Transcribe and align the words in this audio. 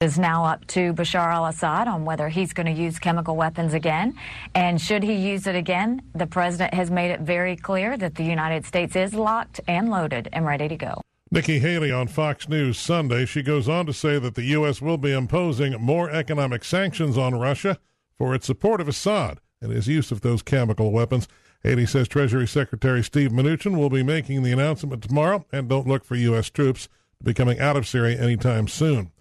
is 0.00 0.18
now 0.18 0.46
up 0.46 0.66
to 0.66 0.94
Bashar 0.94 1.30
al 1.30 1.44
Assad 1.44 1.86
on 1.86 2.06
whether 2.06 2.30
he's 2.30 2.54
going 2.54 2.74
to 2.74 2.82
use 2.82 2.98
chemical 2.98 3.36
weapons 3.36 3.74
again. 3.74 4.14
And 4.54 4.80
should 4.80 5.02
he 5.02 5.12
use 5.12 5.46
it 5.46 5.54
again, 5.54 6.00
the 6.14 6.26
president 6.26 6.72
has 6.72 6.90
made 6.90 7.10
it 7.10 7.20
very 7.20 7.54
clear 7.54 7.98
that 7.98 8.14
the 8.14 8.24
United 8.24 8.64
States 8.64 8.96
is 8.96 9.12
locked 9.12 9.60
and 9.68 9.90
loaded 9.90 10.30
and 10.32 10.46
ready 10.46 10.68
to 10.68 10.76
go. 10.76 11.02
Nikki 11.30 11.58
Haley 11.58 11.92
on 11.92 12.08
Fox 12.08 12.48
News 12.48 12.78
Sunday. 12.78 13.26
She 13.26 13.42
goes 13.42 13.68
on 13.68 13.84
to 13.84 13.92
say 13.92 14.18
that 14.18 14.36
the 14.36 14.44
U.S. 14.44 14.80
will 14.80 14.96
be 14.96 15.12
imposing 15.12 15.74
more 15.78 16.08
economic 16.10 16.64
sanctions 16.64 17.18
on 17.18 17.34
Russia 17.34 17.78
for 18.16 18.34
its 18.34 18.46
support 18.46 18.80
of 18.80 18.88
Assad 18.88 19.38
and 19.60 19.70
his 19.70 19.86
use 19.86 20.10
of 20.10 20.22
those 20.22 20.40
chemical 20.40 20.92
weapons. 20.92 21.28
Haley 21.62 21.84
says 21.84 22.08
Treasury 22.08 22.48
Secretary 22.48 23.04
Steve 23.04 23.32
Mnuchin 23.32 23.76
will 23.76 23.90
be 23.90 24.02
making 24.02 24.44
the 24.44 24.52
announcement 24.52 25.02
tomorrow, 25.02 25.44
and 25.52 25.68
don't 25.68 25.86
look 25.86 26.06
for 26.06 26.14
U.S. 26.14 26.48
troops 26.48 26.88
to 27.18 27.24
be 27.24 27.34
coming 27.34 27.60
out 27.60 27.76
of 27.76 27.86
Syria 27.86 28.18
anytime 28.18 28.66
soon. 28.66 29.12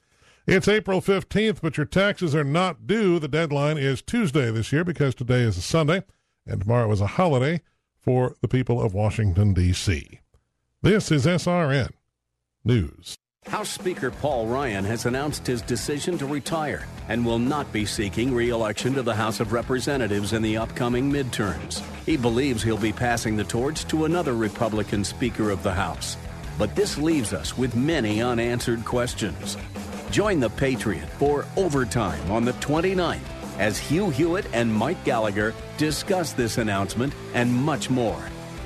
It's 0.52 0.68
April 0.68 1.00
15th, 1.00 1.62
but 1.62 1.78
your 1.78 1.86
taxes 1.86 2.34
are 2.34 2.44
not 2.44 2.88
due. 2.88 3.20
The 3.20 3.28
deadline 3.28 3.78
is 3.78 4.02
Tuesday 4.02 4.50
this 4.50 4.72
year 4.72 4.84
because 4.84 5.14
today 5.14 5.42
is 5.42 5.60
a 5.60 5.62
Sunday 5.62 6.04
and 6.48 6.62
tomorrow 6.62 6.92
is 6.92 7.02
a 7.02 7.06
holiday 7.06 7.62
for 8.00 8.36
the 8.42 8.48
people 8.48 8.82
of 8.82 8.96
Washington, 8.96 9.54
D.C. 9.54 10.20
This 10.82 11.12
is 11.12 11.28
SRN 11.28 11.92
News. 12.66 13.16
House 13.46 13.70
Speaker 13.70 14.10
Paul 14.10 14.48
Ryan 14.48 14.86
has 14.86 15.06
announced 15.06 15.46
his 15.46 15.62
decision 15.62 16.18
to 16.18 16.26
retire 16.26 16.88
and 17.10 17.24
will 17.24 17.38
not 17.38 17.72
be 17.72 17.86
seeking 17.86 18.34
re 18.34 18.50
election 18.50 18.96
to 18.96 19.04
the 19.04 19.14
House 19.14 19.40
of 19.40 19.54
Representatives 19.54 20.34
in 20.34 20.42
the 20.42 20.58
upcoming 20.58 21.12
midterms. 21.12 21.84
He 22.08 22.18
believes 22.18 22.64
he'll 22.64 22.76
be 22.76 22.92
passing 22.92 23.38
the 23.38 23.44
torch 23.44 23.86
to 23.90 24.06
another 24.06 24.34
Republican 24.34 25.04
Speaker 25.04 25.52
of 25.52 25.62
the 25.62 25.74
House. 25.74 26.18
But 26.58 26.76
this 26.76 26.98
leaves 26.98 27.34
us 27.34 27.56
with 27.56 27.76
many 27.76 28.24
unanswered 28.24 28.84
questions. 28.84 29.56
Join 30.12 30.40
the 30.40 30.50
Patriot 30.50 31.08
for 31.18 31.46
Overtime 31.56 32.32
on 32.32 32.44
the 32.44 32.54
29th 32.54 33.20
as 33.60 33.78
Hugh 33.78 34.10
Hewitt 34.10 34.48
and 34.54 34.74
Mike 34.74 35.04
Gallagher 35.04 35.54
discuss 35.78 36.34
this 36.34 36.58
announcement 36.58 37.14
and 37.34 37.54
much 37.54 37.92
more. 37.92 38.22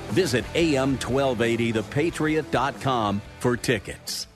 Visit 0.08 0.44
am1280thepatriot.com 0.54 3.22
for 3.40 3.56
tickets. 3.56 4.26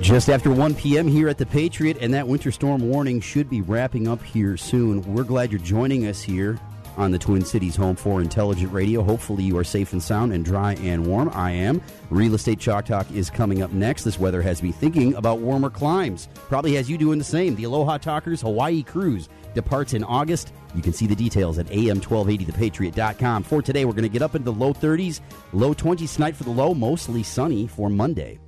Just 0.00 0.30
after 0.30 0.50
1 0.50 0.74
p.m. 0.76 1.08
here 1.08 1.28
at 1.28 1.38
the 1.38 1.46
Patriot, 1.46 1.98
and 2.00 2.14
that 2.14 2.28
winter 2.28 2.50
storm 2.50 2.88
warning 2.88 3.20
should 3.20 3.50
be 3.50 3.60
wrapping 3.60 4.08
up 4.08 4.22
here 4.22 4.56
soon. 4.56 5.02
We're 5.02 5.24
glad 5.24 5.52
you're 5.52 5.60
joining 5.60 6.06
us 6.06 6.22
here 6.22 6.58
on 6.96 7.10
the 7.10 7.18
Twin 7.18 7.44
Cities 7.44 7.76
home 7.76 7.96
for 7.96 8.20
intelligent 8.20 8.72
radio. 8.72 9.02
Hopefully, 9.02 9.44
you 9.44 9.56
are 9.58 9.64
safe 9.64 9.92
and 9.92 10.02
sound 10.02 10.32
and 10.32 10.44
dry 10.44 10.74
and 10.74 11.06
warm. 11.06 11.30
I 11.32 11.52
am. 11.52 11.80
Real 12.10 12.34
Estate 12.34 12.58
Chalk 12.58 12.86
Talk 12.86 13.10
is 13.12 13.30
coming 13.30 13.62
up 13.62 13.72
next. 13.72 14.04
This 14.04 14.18
weather 14.18 14.42
has 14.42 14.62
me 14.62 14.72
thinking 14.72 15.14
about 15.14 15.40
warmer 15.40 15.70
climes. 15.70 16.28
Probably 16.34 16.74
has 16.74 16.90
you 16.90 16.98
doing 16.98 17.18
the 17.18 17.24
same. 17.24 17.54
The 17.54 17.64
Aloha 17.64 17.98
Talkers 17.98 18.40
Hawaii 18.40 18.82
cruise 18.82 19.28
departs 19.54 19.94
in 19.94 20.04
August. 20.04 20.52
You 20.74 20.82
can 20.82 20.92
see 20.92 21.06
the 21.06 21.16
details 21.16 21.58
at 21.58 21.66
am1280thepatriot.com. 21.66 23.42
For 23.42 23.62
today, 23.62 23.84
we're 23.84 23.92
going 23.92 24.02
to 24.02 24.08
get 24.08 24.22
up 24.22 24.34
into 24.34 24.44
the 24.44 24.58
low 24.58 24.72
30s, 24.72 25.20
low 25.52 25.74
20s 25.74 26.14
tonight 26.14 26.36
for 26.36 26.44
the 26.44 26.50
low, 26.50 26.74
mostly 26.74 27.22
sunny 27.22 27.66
for 27.66 27.90
Monday. 27.90 28.38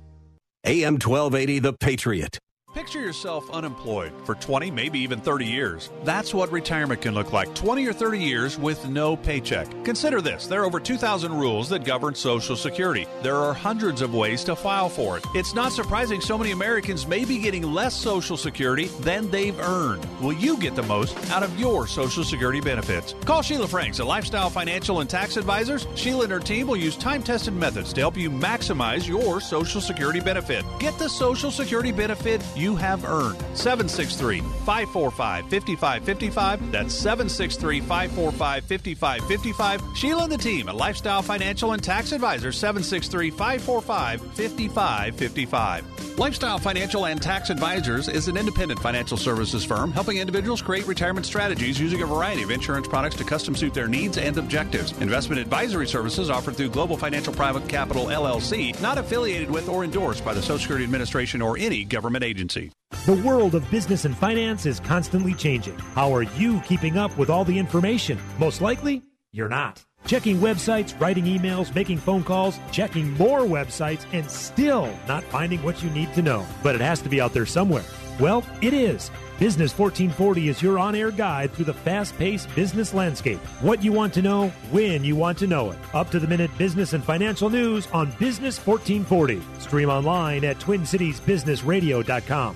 AM 0.65 0.93
1280 0.93 1.59
The 1.59 1.73
Patriot. 1.73 2.39
Picture 2.73 2.99
yourself 2.99 3.51
unemployed 3.51 4.11
for 4.25 4.33
20, 4.33 4.71
maybe 4.71 4.97
even 4.97 5.21
30 5.21 5.45
years. 5.45 5.91
That's 6.03 6.33
what 6.33 6.51
retirement 6.51 7.01
can 7.01 7.13
look 7.13 7.31
like 7.31 7.53
20 7.53 7.85
or 7.85 7.93
30 7.93 8.17
years 8.17 8.57
with 8.57 8.89
no 8.89 9.15
paycheck. 9.15 9.67
Consider 9.85 10.21
this 10.21 10.47
there 10.47 10.63
are 10.63 10.65
over 10.65 10.79
2,000 10.79 11.31
rules 11.31 11.69
that 11.69 11.85
govern 11.85 12.15
Social 12.15 12.55
Security. 12.55 13.05
There 13.21 13.35
are 13.35 13.53
hundreds 13.53 14.01
of 14.01 14.15
ways 14.15 14.43
to 14.45 14.55
file 14.55 14.89
for 14.89 15.19
it. 15.19 15.25
It's 15.35 15.53
not 15.53 15.71
surprising 15.71 16.19
so 16.19 16.35
many 16.35 16.49
Americans 16.49 17.05
may 17.05 17.25
be 17.25 17.37
getting 17.37 17.61
less 17.61 17.93
Social 17.93 18.37
Security 18.37 18.85
than 19.01 19.29
they've 19.29 19.59
earned. 19.59 20.03
Will 20.19 20.33
you 20.33 20.57
get 20.57 20.75
the 20.75 20.81
most 20.81 21.15
out 21.29 21.43
of 21.43 21.59
your 21.59 21.85
Social 21.85 22.23
Security 22.23 22.59
benefits? 22.59 23.13
Call 23.23 23.43
Sheila 23.43 23.67
Franks 23.67 23.99
at 23.99 24.07
Lifestyle 24.07 24.49
Financial 24.49 24.99
and 24.99 25.09
Tax 25.09 25.37
Advisors. 25.37 25.85
Sheila 25.93 26.23
and 26.23 26.33
her 26.33 26.39
team 26.39 26.65
will 26.65 26.77
use 26.77 26.95
time 26.95 27.21
tested 27.21 27.53
methods 27.53 27.93
to 27.93 28.01
help 28.01 28.17
you 28.17 28.31
maximize 28.31 29.07
your 29.07 29.39
Social 29.41 29.79
Security 29.79 30.21
benefit. 30.21 30.65
Get 30.79 30.97
the 30.97 31.07
Social 31.07 31.51
Security 31.51 31.91
benefit 31.91 32.41
you 32.55 32.62
have 32.71 33.03
earned. 33.03 33.37
763 33.53 34.39
545 34.39 35.49
5555. 35.49 36.71
That's 36.71 36.93
763 36.93 37.81
545 37.81 38.63
5555. 38.63 39.97
Sheila 39.97 40.23
and 40.23 40.31
the 40.31 40.37
team 40.37 40.69
at 40.69 40.75
Lifestyle 40.75 41.21
Financial 41.21 41.73
and 41.73 41.83
Tax 41.83 42.11
Advisors 42.11 42.57
763 42.57 43.29
545 43.31 44.21
5555. 44.21 46.17
Lifestyle 46.17 46.59
Financial 46.59 47.05
and 47.07 47.21
Tax 47.21 47.49
Advisors 47.49 48.07
is 48.07 48.27
an 48.27 48.37
independent 48.37 48.79
financial 48.79 49.17
services 49.17 49.65
firm 49.65 49.91
helping 49.91 50.17
individuals 50.17 50.61
create 50.61 50.85
retirement 50.85 51.25
strategies 51.25 51.79
using 51.79 52.03
a 52.03 52.05
variety 52.05 52.43
of 52.43 52.51
insurance 52.51 52.87
products 52.87 53.15
to 53.15 53.23
custom 53.23 53.55
suit 53.55 53.73
their 53.73 53.87
needs 53.87 54.17
and 54.17 54.37
objectives. 54.37 54.91
Investment 55.01 55.41
advisory 55.41 55.87
services 55.87 56.29
offered 56.29 56.55
through 56.55 56.69
Global 56.69 56.97
Financial 56.97 57.33
Private 57.33 57.67
Capital 57.67 58.05
LLC, 58.05 58.79
not 58.81 58.97
affiliated 58.97 59.49
with 59.49 59.67
or 59.67 59.83
endorsed 59.83 60.23
by 60.23 60.33
the 60.33 60.41
Social 60.41 60.59
Security 60.59 60.83
Administration 60.83 61.41
or 61.41 61.57
any 61.57 61.83
government 61.83 62.23
agency. 62.23 62.52
The 62.53 63.21
world 63.25 63.55
of 63.55 63.69
business 63.69 64.05
and 64.05 64.15
finance 64.15 64.65
is 64.65 64.79
constantly 64.79 65.33
changing. 65.33 65.77
How 65.95 66.13
are 66.13 66.23
you 66.23 66.61
keeping 66.61 66.97
up 66.97 67.17
with 67.17 67.29
all 67.29 67.43
the 67.43 67.57
information? 67.57 68.19
Most 68.37 68.61
likely, 68.61 69.03
you're 69.31 69.49
not. 69.49 69.83
Checking 70.05 70.37
websites, 70.37 70.99
writing 70.99 71.25
emails, 71.25 71.73
making 71.73 71.97
phone 71.97 72.23
calls, 72.23 72.59
checking 72.71 73.11
more 73.13 73.41
websites, 73.41 74.05
and 74.13 74.29
still 74.29 74.93
not 75.07 75.23
finding 75.23 75.63
what 75.63 75.81
you 75.81 75.89
need 75.89 76.13
to 76.13 76.21
know. 76.21 76.45
But 76.61 76.75
it 76.75 76.81
has 76.81 77.01
to 77.01 77.09
be 77.09 77.19
out 77.19 77.33
there 77.33 77.45
somewhere. 77.45 77.83
Well, 78.19 78.43
it 78.61 78.73
is. 78.73 79.09
Business 79.39 79.77
1440 79.77 80.49
is 80.49 80.61
your 80.61 80.79
on 80.79 80.95
air 80.95 81.11
guide 81.11 81.51
through 81.51 81.65
the 81.65 81.73
fast 81.73 82.17
paced 82.17 82.53
business 82.55 82.93
landscape. 82.93 83.39
What 83.61 83.83
you 83.83 83.91
want 83.91 84.13
to 84.13 84.21
know, 84.21 84.49
when 84.71 85.03
you 85.03 85.15
want 85.15 85.37
to 85.39 85.47
know 85.47 85.71
it. 85.71 85.79
Up 85.93 86.09
to 86.11 86.19
the 86.19 86.27
minute 86.27 86.55
business 86.57 86.93
and 86.93 87.03
financial 87.03 87.49
news 87.49 87.87
on 87.93 88.11
Business 88.19 88.57
1440. 88.65 89.41
Stream 89.59 89.89
online 89.89 90.45
at 90.45 90.59
TwinCitiesBusinessRadio.com. 90.59 92.55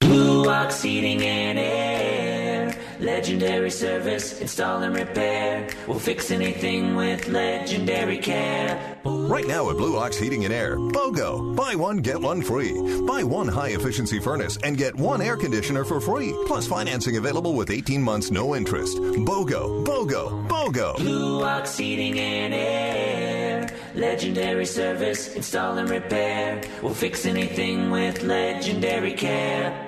Blue 0.00 0.48
Ox 0.48 0.82
Heating 0.82 1.22
and 1.22 1.58
Air. 1.58 2.27
Legendary 3.00 3.70
service, 3.70 4.40
install 4.40 4.82
and 4.82 4.94
repair. 4.94 5.68
We'll 5.86 6.00
fix 6.00 6.32
anything 6.32 6.96
with 6.96 7.28
legendary 7.28 8.18
care. 8.18 8.96
Right 9.04 9.46
now 9.46 9.70
at 9.70 9.76
Blue 9.76 9.96
Ox 9.96 10.16
Heating 10.18 10.44
and 10.44 10.52
Air, 10.52 10.76
BOGO. 10.76 11.54
Buy 11.54 11.76
one, 11.76 11.98
get 11.98 12.20
one 12.20 12.42
free. 12.42 12.72
Buy 13.06 13.22
one 13.22 13.46
high 13.46 13.68
efficiency 13.68 14.18
furnace 14.18 14.58
and 14.64 14.76
get 14.76 14.96
one 14.96 15.20
air 15.20 15.36
conditioner 15.36 15.84
for 15.84 16.00
free. 16.00 16.34
Plus 16.46 16.66
financing 16.66 17.18
available 17.18 17.54
with 17.54 17.70
18 17.70 18.02
months 18.02 18.32
no 18.32 18.56
interest. 18.56 18.98
BOGO, 18.98 19.84
BOGO, 19.84 20.48
BOGO. 20.48 20.96
Blue 20.96 21.44
Ox 21.44 21.78
Heating 21.78 22.18
and 22.18 22.52
Air. 22.52 23.68
Legendary 23.94 24.66
service, 24.66 25.34
install 25.34 25.78
and 25.78 25.88
repair. 25.88 26.62
We'll 26.82 26.94
fix 26.94 27.26
anything 27.26 27.90
with 27.90 28.22
legendary 28.24 29.12
care. 29.12 29.87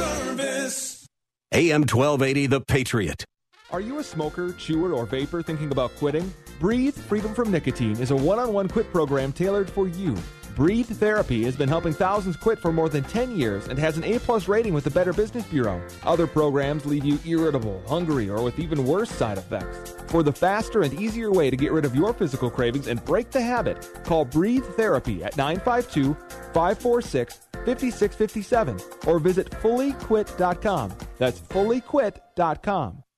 Service. 0.00 1.06
AM 1.52 1.82
1280, 1.82 2.46
The 2.46 2.60
Patriot. 2.62 3.24
Are 3.70 3.82
you 3.82 3.98
a 3.98 4.02
smoker, 4.02 4.54
chewer, 4.54 4.94
or 4.94 5.04
vapor 5.04 5.42
thinking 5.42 5.72
about 5.72 5.94
quitting? 5.96 6.32
Breathe 6.58 6.96
Freedom 6.96 7.34
from 7.34 7.50
Nicotine 7.50 8.00
is 8.00 8.10
a 8.10 8.16
one 8.16 8.38
on 8.38 8.52
one 8.54 8.66
quit 8.66 8.90
program 8.90 9.30
tailored 9.30 9.68
for 9.68 9.88
you. 9.88 10.16
Breathe 10.60 10.88
Therapy 10.88 11.44
has 11.44 11.56
been 11.56 11.70
helping 11.70 11.94
thousands 11.94 12.36
quit 12.36 12.58
for 12.58 12.70
more 12.70 12.90
than 12.90 13.02
10 13.04 13.34
years 13.34 13.68
and 13.68 13.78
has 13.78 13.96
an 13.96 14.04
A 14.04 14.18
plus 14.18 14.46
rating 14.46 14.74
with 14.74 14.84
the 14.84 14.90
Better 14.90 15.14
Business 15.14 15.46
Bureau. 15.46 15.82
Other 16.04 16.26
programs 16.26 16.84
leave 16.84 17.02
you 17.02 17.18
irritable, 17.24 17.82
hungry, 17.88 18.28
or 18.28 18.42
with 18.42 18.58
even 18.58 18.84
worse 18.84 19.10
side 19.10 19.38
effects. 19.38 19.94
For 20.08 20.22
the 20.22 20.34
faster 20.34 20.82
and 20.82 20.92
easier 21.00 21.32
way 21.32 21.48
to 21.48 21.56
get 21.56 21.72
rid 21.72 21.86
of 21.86 21.96
your 21.96 22.12
physical 22.12 22.50
cravings 22.50 22.88
and 22.88 23.02
break 23.06 23.30
the 23.30 23.40
habit, 23.40 23.88
call 24.04 24.26
Breathe 24.26 24.66
Therapy 24.76 25.24
at 25.24 25.34
952 25.38 26.12
546 26.52 27.38
5657 27.64 28.80
or 29.06 29.18
visit 29.18 29.48
fullyquit.com. 29.48 30.92
That's 31.16 31.40
fullyquit.com. 31.40 33.02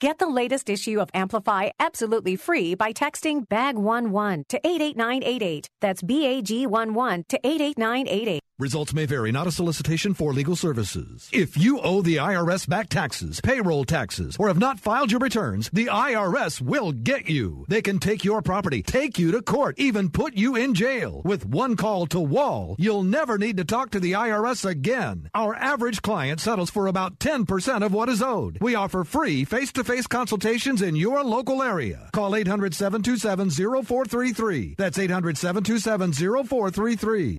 Get 0.00 0.18
the 0.18 0.26
latest 0.26 0.70
issue 0.70 0.98
of 0.98 1.10
Amplify 1.12 1.68
absolutely 1.78 2.34
free 2.34 2.74
by 2.74 2.90
texting 2.90 3.46
BAG11 3.48 4.48
to 4.48 4.56
88988. 4.66 5.68
That's 5.82 6.00
BAG11 6.00 7.28
to 7.28 7.38
88988. 7.44 8.40
Results 8.60 8.92
may 8.92 9.06
vary, 9.06 9.32
not 9.32 9.46
a 9.46 9.50
solicitation 9.50 10.12
for 10.12 10.34
legal 10.34 10.54
services. 10.54 11.30
If 11.32 11.56
you 11.56 11.80
owe 11.80 12.02
the 12.02 12.16
IRS 12.16 12.68
back 12.68 12.90
taxes, 12.90 13.40
payroll 13.40 13.86
taxes, 13.86 14.36
or 14.38 14.48
have 14.48 14.58
not 14.58 14.78
filed 14.78 15.10
your 15.10 15.18
returns, 15.18 15.70
the 15.72 15.86
IRS 15.86 16.60
will 16.60 16.92
get 16.92 17.30
you. 17.30 17.64
They 17.68 17.80
can 17.80 17.98
take 17.98 18.22
your 18.22 18.42
property, 18.42 18.82
take 18.82 19.18
you 19.18 19.32
to 19.32 19.40
court, 19.40 19.76
even 19.78 20.10
put 20.10 20.34
you 20.34 20.56
in 20.56 20.74
jail. 20.74 21.22
With 21.24 21.46
one 21.46 21.74
call 21.74 22.06
to 22.08 22.20
Wall, 22.20 22.76
you'll 22.78 23.02
never 23.02 23.38
need 23.38 23.56
to 23.56 23.64
talk 23.64 23.92
to 23.92 24.00
the 24.00 24.12
IRS 24.12 24.68
again. 24.68 25.30
Our 25.32 25.54
average 25.54 26.02
client 26.02 26.38
settles 26.38 26.68
for 26.68 26.86
about 26.86 27.18
10% 27.18 27.82
of 27.82 27.94
what 27.94 28.10
is 28.10 28.20
owed. 28.20 28.58
We 28.60 28.74
offer 28.74 29.04
free 29.04 29.46
face 29.46 29.72
to 29.72 29.84
face 29.84 30.06
consultations 30.06 30.82
in 30.82 30.96
your 30.96 31.24
local 31.24 31.62
area. 31.62 32.10
Call 32.12 32.36
800 32.36 32.74
727 32.74 33.48
0433. 33.84 34.74
That's 34.76 34.98
800 34.98 35.38
727 35.38 36.12
0433. 36.44 37.38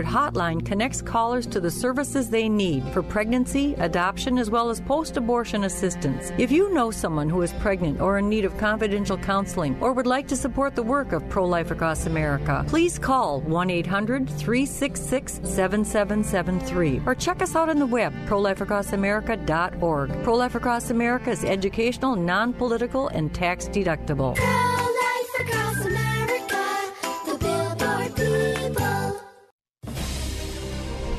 hotline 0.05 0.65
connects 0.65 1.01
callers 1.01 1.45
to 1.47 1.59
the 1.59 1.71
services 1.71 2.29
they 2.29 2.47
need 2.47 2.83
for 2.93 3.01
pregnancy, 3.03 3.73
adoption, 3.75 4.37
as 4.37 4.49
well 4.49 4.69
as 4.69 4.81
post 4.81 5.17
abortion 5.17 5.63
assistance. 5.63 6.31
If 6.37 6.51
you 6.51 6.73
know 6.73 6.91
someone 6.91 7.29
who 7.29 7.41
is 7.41 7.53
pregnant 7.53 8.01
or 8.01 8.17
in 8.17 8.29
need 8.29 8.45
of 8.45 8.57
confidential 8.57 9.17
counseling 9.17 9.77
or 9.81 9.93
would 9.93 10.07
like 10.07 10.27
to 10.29 10.35
support 10.35 10.75
the 10.75 10.83
work 10.83 11.11
of 11.11 11.27
Pro 11.29 11.45
Life 11.45 11.71
Across 11.71 12.05
America, 12.05 12.65
please 12.67 12.97
call 12.97 13.41
1 13.41 13.69
800 13.69 14.29
366 14.29 15.41
7773 15.43 17.01
or 17.05 17.15
check 17.15 17.41
us 17.41 17.55
out 17.55 17.69
on 17.69 17.79
the 17.79 17.85
web, 17.85 18.13
prolifeacrossamerica.org. 18.27 20.23
Pro 20.23 20.35
Life 20.35 20.55
Across 20.55 20.89
America 20.91 21.31
is 21.31 21.43
educational, 21.43 22.15
non 22.15 22.53
political, 22.53 23.07
and 23.09 23.33
tax 23.33 23.67
deductible. 23.67 24.37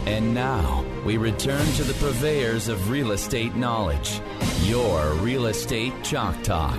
And 0.07 0.35
now 0.35 0.85
we 1.05 1.17
return 1.17 1.65
to 1.75 1.85
the 1.85 1.95
purveyors 1.95 2.69
of 2.69 2.91
real 2.91 3.13
estate 3.13 3.55
knowledge. 3.55 4.21
Your 4.65 5.13
Real 5.15 5.47
Estate 5.47 5.93
Chalk 6.03 6.43
Talk. 6.43 6.79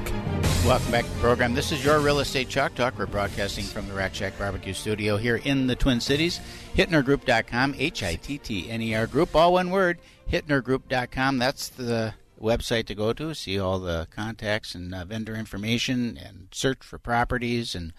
Welcome 0.65 0.91
back 0.91 1.05
to 1.05 1.11
the 1.11 1.19
program. 1.19 1.53
This 1.53 1.71
is 1.71 1.83
your 1.83 1.99
Real 1.99 2.19
Estate 2.19 2.49
Chalk 2.49 2.75
Talk. 2.75 2.97
We're 2.97 3.05
broadcasting 3.05 3.65
from 3.65 3.87
the 3.87 3.93
Rack 3.93 4.13
Shack 4.13 4.37
Barbecue 4.39 4.73
Studio 4.73 5.17
here 5.17 5.37
in 5.37 5.67
the 5.67 5.75
Twin 5.75 5.99
Cities. 5.99 6.39
HittnerGroup.com, 6.75 7.75
H 7.77 8.03
I 8.03 8.15
T 8.15 8.37
T 8.37 8.69
N 8.69 8.81
E 8.81 8.95
R 8.95 9.07
Group, 9.07 9.35
all 9.35 9.53
one 9.53 9.69
word. 9.69 9.99
HittnerGroup.com. 10.31 11.39
That's 11.39 11.69
the 11.69 12.13
website 12.41 12.85
to 12.87 12.95
go 12.95 13.13
to, 13.13 13.33
see 13.33 13.59
all 13.59 13.79
the 13.79 14.07
contacts 14.11 14.75
and 14.75 14.93
uh, 14.93 15.05
vendor 15.05 15.35
information 15.35 16.17
and 16.21 16.47
search 16.51 16.83
for 16.83 16.97
properties 16.97 17.73
and 17.73 17.93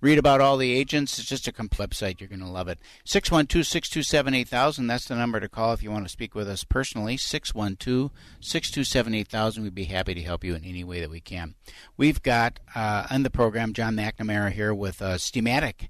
read 0.00 0.18
about 0.18 0.40
all 0.40 0.56
the 0.56 0.74
agents. 0.74 1.18
It's 1.18 1.28
just 1.28 1.48
a 1.48 1.52
complete 1.52 1.90
website. 1.90 2.20
You're 2.20 2.28
going 2.28 2.40
to 2.40 2.46
love 2.46 2.68
it. 2.68 2.78
612 3.04 3.66
627 3.66 4.34
8000. 4.34 4.86
That's 4.86 5.06
the 5.06 5.14
number 5.16 5.40
to 5.40 5.48
call 5.48 5.72
if 5.72 5.82
you 5.82 5.90
want 5.90 6.04
to 6.04 6.08
speak 6.10 6.34
with 6.34 6.48
us 6.48 6.64
personally. 6.64 7.16
612 7.16 8.10
627 8.40 9.14
8000. 9.14 9.62
We'd 9.62 9.74
be 9.74 9.84
happy 9.84 10.14
to 10.14 10.22
help 10.22 10.44
you 10.44 10.54
in 10.54 10.64
any 10.64 10.84
way 10.84 11.00
that 11.00 11.10
we 11.10 11.20
can. 11.20 11.54
We've 11.96 12.22
got 12.22 12.60
uh, 12.74 13.06
on 13.10 13.22
the 13.22 13.30
program 13.30 13.72
John 13.72 13.96
McNamara 13.96 14.52
here 14.52 14.74
with 14.74 15.02
uh, 15.02 15.14
Steamatic. 15.14 15.88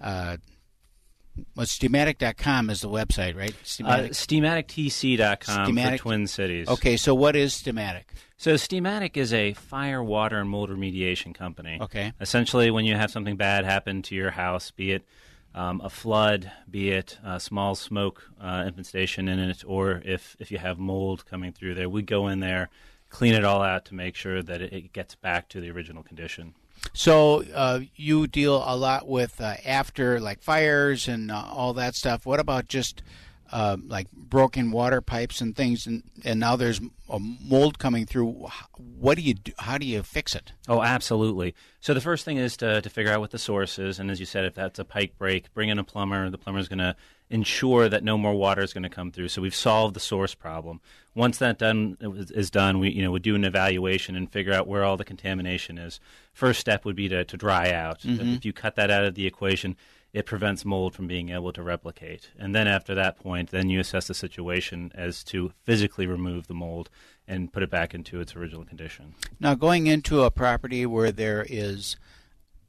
Uh, 0.00 0.38
well, 1.54 1.66
Steamatic.com 1.66 2.70
is 2.70 2.80
the 2.80 2.88
website, 2.88 3.36
right? 3.36 3.54
Uh, 3.84 4.08
SteamaticTC.com 4.08 5.74
Steamatic- 5.74 5.92
for 5.92 5.98
Twin 5.98 6.26
Cities. 6.26 6.68
Okay, 6.68 6.96
so 6.96 7.14
what 7.14 7.36
is 7.36 7.54
Steamatic? 7.54 8.04
So 8.40 8.54
Steamatic 8.54 9.16
is 9.16 9.34
a 9.34 9.52
fire, 9.54 10.00
water, 10.02 10.38
and 10.38 10.48
mold 10.48 10.70
remediation 10.70 11.34
company. 11.34 11.78
Okay. 11.80 12.12
Essentially, 12.20 12.70
when 12.70 12.84
you 12.84 12.94
have 12.94 13.10
something 13.10 13.36
bad 13.36 13.64
happen 13.64 14.00
to 14.02 14.14
your 14.14 14.30
house, 14.30 14.70
be 14.70 14.92
it 14.92 15.04
um, 15.56 15.80
a 15.82 15.90
flood, 15.90 16.52
be 16.70 16.90
it 16.92 17.18
a 17.24 17.40
small 17.40 17.74
smoke 17.74 18.22
uh, 18.40 18.62
infestation 18.64 19.26
in 19.26 19.40
it, 19.40 19.64
or 19.66 20.00
if, 20.04 20.36
if 20.38 20.52
you 20.52 20.58
have 20.58 20.78
mold 20.78 21.26
coming 21.26 21.52
through 21.52 21.74
there, 21.74 21.88
we 21.88 22.02
go 22.02 22.28
in 22.28 22.38
there, 22.38 22.70
clean 23.10 23.34
it 23.34 23.44
all 23.44 23.60
out 23.60 23.84
to 23.86 23.96
make 23.96 24.14
sure 24.14 24.40
that 24.40 24.62
it, 24.62 24.72
it 24.72 24.92
gets 24.92 25.16
back 25.16 25.48
to 25.48 25.60
the 25.60 25.68
original 25.72 26.04
condition. 26.04 26.54
So 26.92 27.42
uh, 27.52 27.80
you 27.96 28.28
deal 28.28 28.62
a 28.64 28.76
lot 28.76 29.08
with 29.08 29.40
uh, 29.40 29.54
after 29.66 30.20
like 30.20 30.42
fires 30.42 31.08
and 31.08 31.32
uh, 31.32 31.44
all 31.50 31.72
that 31.74 31.96
stuff. 31.96 32.24
What 32.24 32.38
about 32.38 32.68
just 32.68 33.02
uh, 33.52 33.76
like 33.86 34.10
broken 34.12 34.70
water 34.70 35.00
pipes 35.00 35.40
and 35.40 35.56
things, 35.56 35.86
and, 35.86 36.02
and 36.24 36.38
now 36.38 36.56
there's 36.56 36.80
a 37.08 37.18
mold 37.18 37.78
coming 37.78 38.04
through. 38.06 38.48
What 38.76 39.16
do 39.16 39.22
you 39.22 39.34
do? 39.34 39.52
How 39.58 39.78
do 39.78 39.86
you 39.86 40.02
fix 40.02 40.34
it? 40.34 40.52
Oh, 40.68 40.82
absolutely. 40.82 41.54
So 41.80 41.94
the 41.94 42.00
first 42.00 42.24
thing 42.24 42.36
is 42.36 42.56
to, 42.58 42.80
to 42.82 42.90
figure 42.90 43.12
out 43.12 43.20
what 43.20 43.30
the 43.30 43.38
source 43.38 43.78
is, 43.78 43.98
and 43.98 44.10
as 44.10 44.20
you 44.20 44.26
said, 44.26 44.44
if 44.44 44.54
that's 44.54 44.78
a 44.78 44.84
pipe 44.84 45.16
break, 45.18 45.52
bring 45.54 45.68
in 45.70 45.78
a 45.78 45.84
plumber. 45.84 46.28
The 46.30 46.38
plumber 46.38 46.60
is 46.60 46.68
going 46.68 46.78
to 46.80 46.94
ensure 47.30 47.88
that 47.90 48.02
no 48.02 48.16
more 48.16 48.34
water 48.34 48.62
is 48.62 48.72
going 48.72 48.82
to 48.84 48.88
come 48.88 49.10
through. 49.12 49.28
So 49.28 49.42
we've 49.42 49.54
solved 49.54 49.94
the 49.94 50.00
source 50.00 50.34
problem. 50.34 50.80
Once 51.14 51.38
that 51.38 51.58
done 51.58 51.96
is 52.00 52.50
done, 52.50 52.78
we 52.78 52.90
you 52.90 53.02
know 53.02 53.10
we 53.10 53.20
do 53.20 53.34
an 53.34 53.44
evaluation 53.44 54.16
and 54.16 54.30
figure 54.30 54.52
out 54.52 54.66
where 54.66 54.84
all 54.84 54.96
the 54.96 55.04
contamination 55.04 55.76
is. 55.78 56.00
First 56.32 56.60
step 56.60 56.84
would 56.84 56.96
be 56.96 57.08
to, 57.08 57.24
to 57.24 57.36
dry 57.36 57.70
out. 57.72 58.00
Mhm. 58.00 58.36
If 58.36 58.44
you 58.44 58.52
cut 58.52 58.76
that 58.76 58.90
out 58.90 59.04
of 59.04 59.14
the 59.14 59.26
equation, 59.26 59.76
it 60.12 60.26
prevents 60.26 60.64
mold 60.64 60.94
from 60.94 61.06
being 61.06 61.28
able 61.28 61.52
to 61.52 61.62
replicate. 61.62 62.30
And 62.38 62.54
then 62.54 62.66
after 62.66 62.94
that 62.94 63.18
point, 63.18 63.50
then 63.50 63.68
you 63.68 63.80
assess 63.80 64.06
the 64.06 64.14
situation 64.14 64.90
as 64.94 65.22
to 65.24 65.52
physically 65.64 66.06
remove 66.06 66.46
the 66.46 66.54
mold 66.54 66.88
and 67.26 67.52
put 67.52 67.62
it 67.62 67.70
back 67.70 67.94
into 67.94 68.20
its 68.20 68.34
original 68.34 68.64
condition. 68.64 69.14
Now, 69.38 69.54
going 69.54 69.86
into 69.86 70.22
a 70.22 70.30
property 70.30 70.86
where 70.86 71.12
there 71.12 71.44
is 71.48 71.96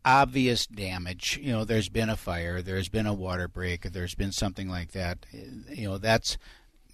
obvious 0.04 0.68
damage, 0.68 1.40
you 1.42 1.52
know, 1.52 1.64
there's 1.64 1.90
been 1.90 2.10
a 2.10 2.18
fire, 2.18 2.62
there's 2.62 2.90
been 2.90 3.06
a 3.06 3.14
water 3.14 3.48
break, 3.48 3.84
there's 3.84 4.16
been 4.16 4.32
something 4.32 4.68
like 4.68 4.92
that, 4.92 5.26
you 5.70 5.88
know, 5.88 5.98
that's, 5.98 6.38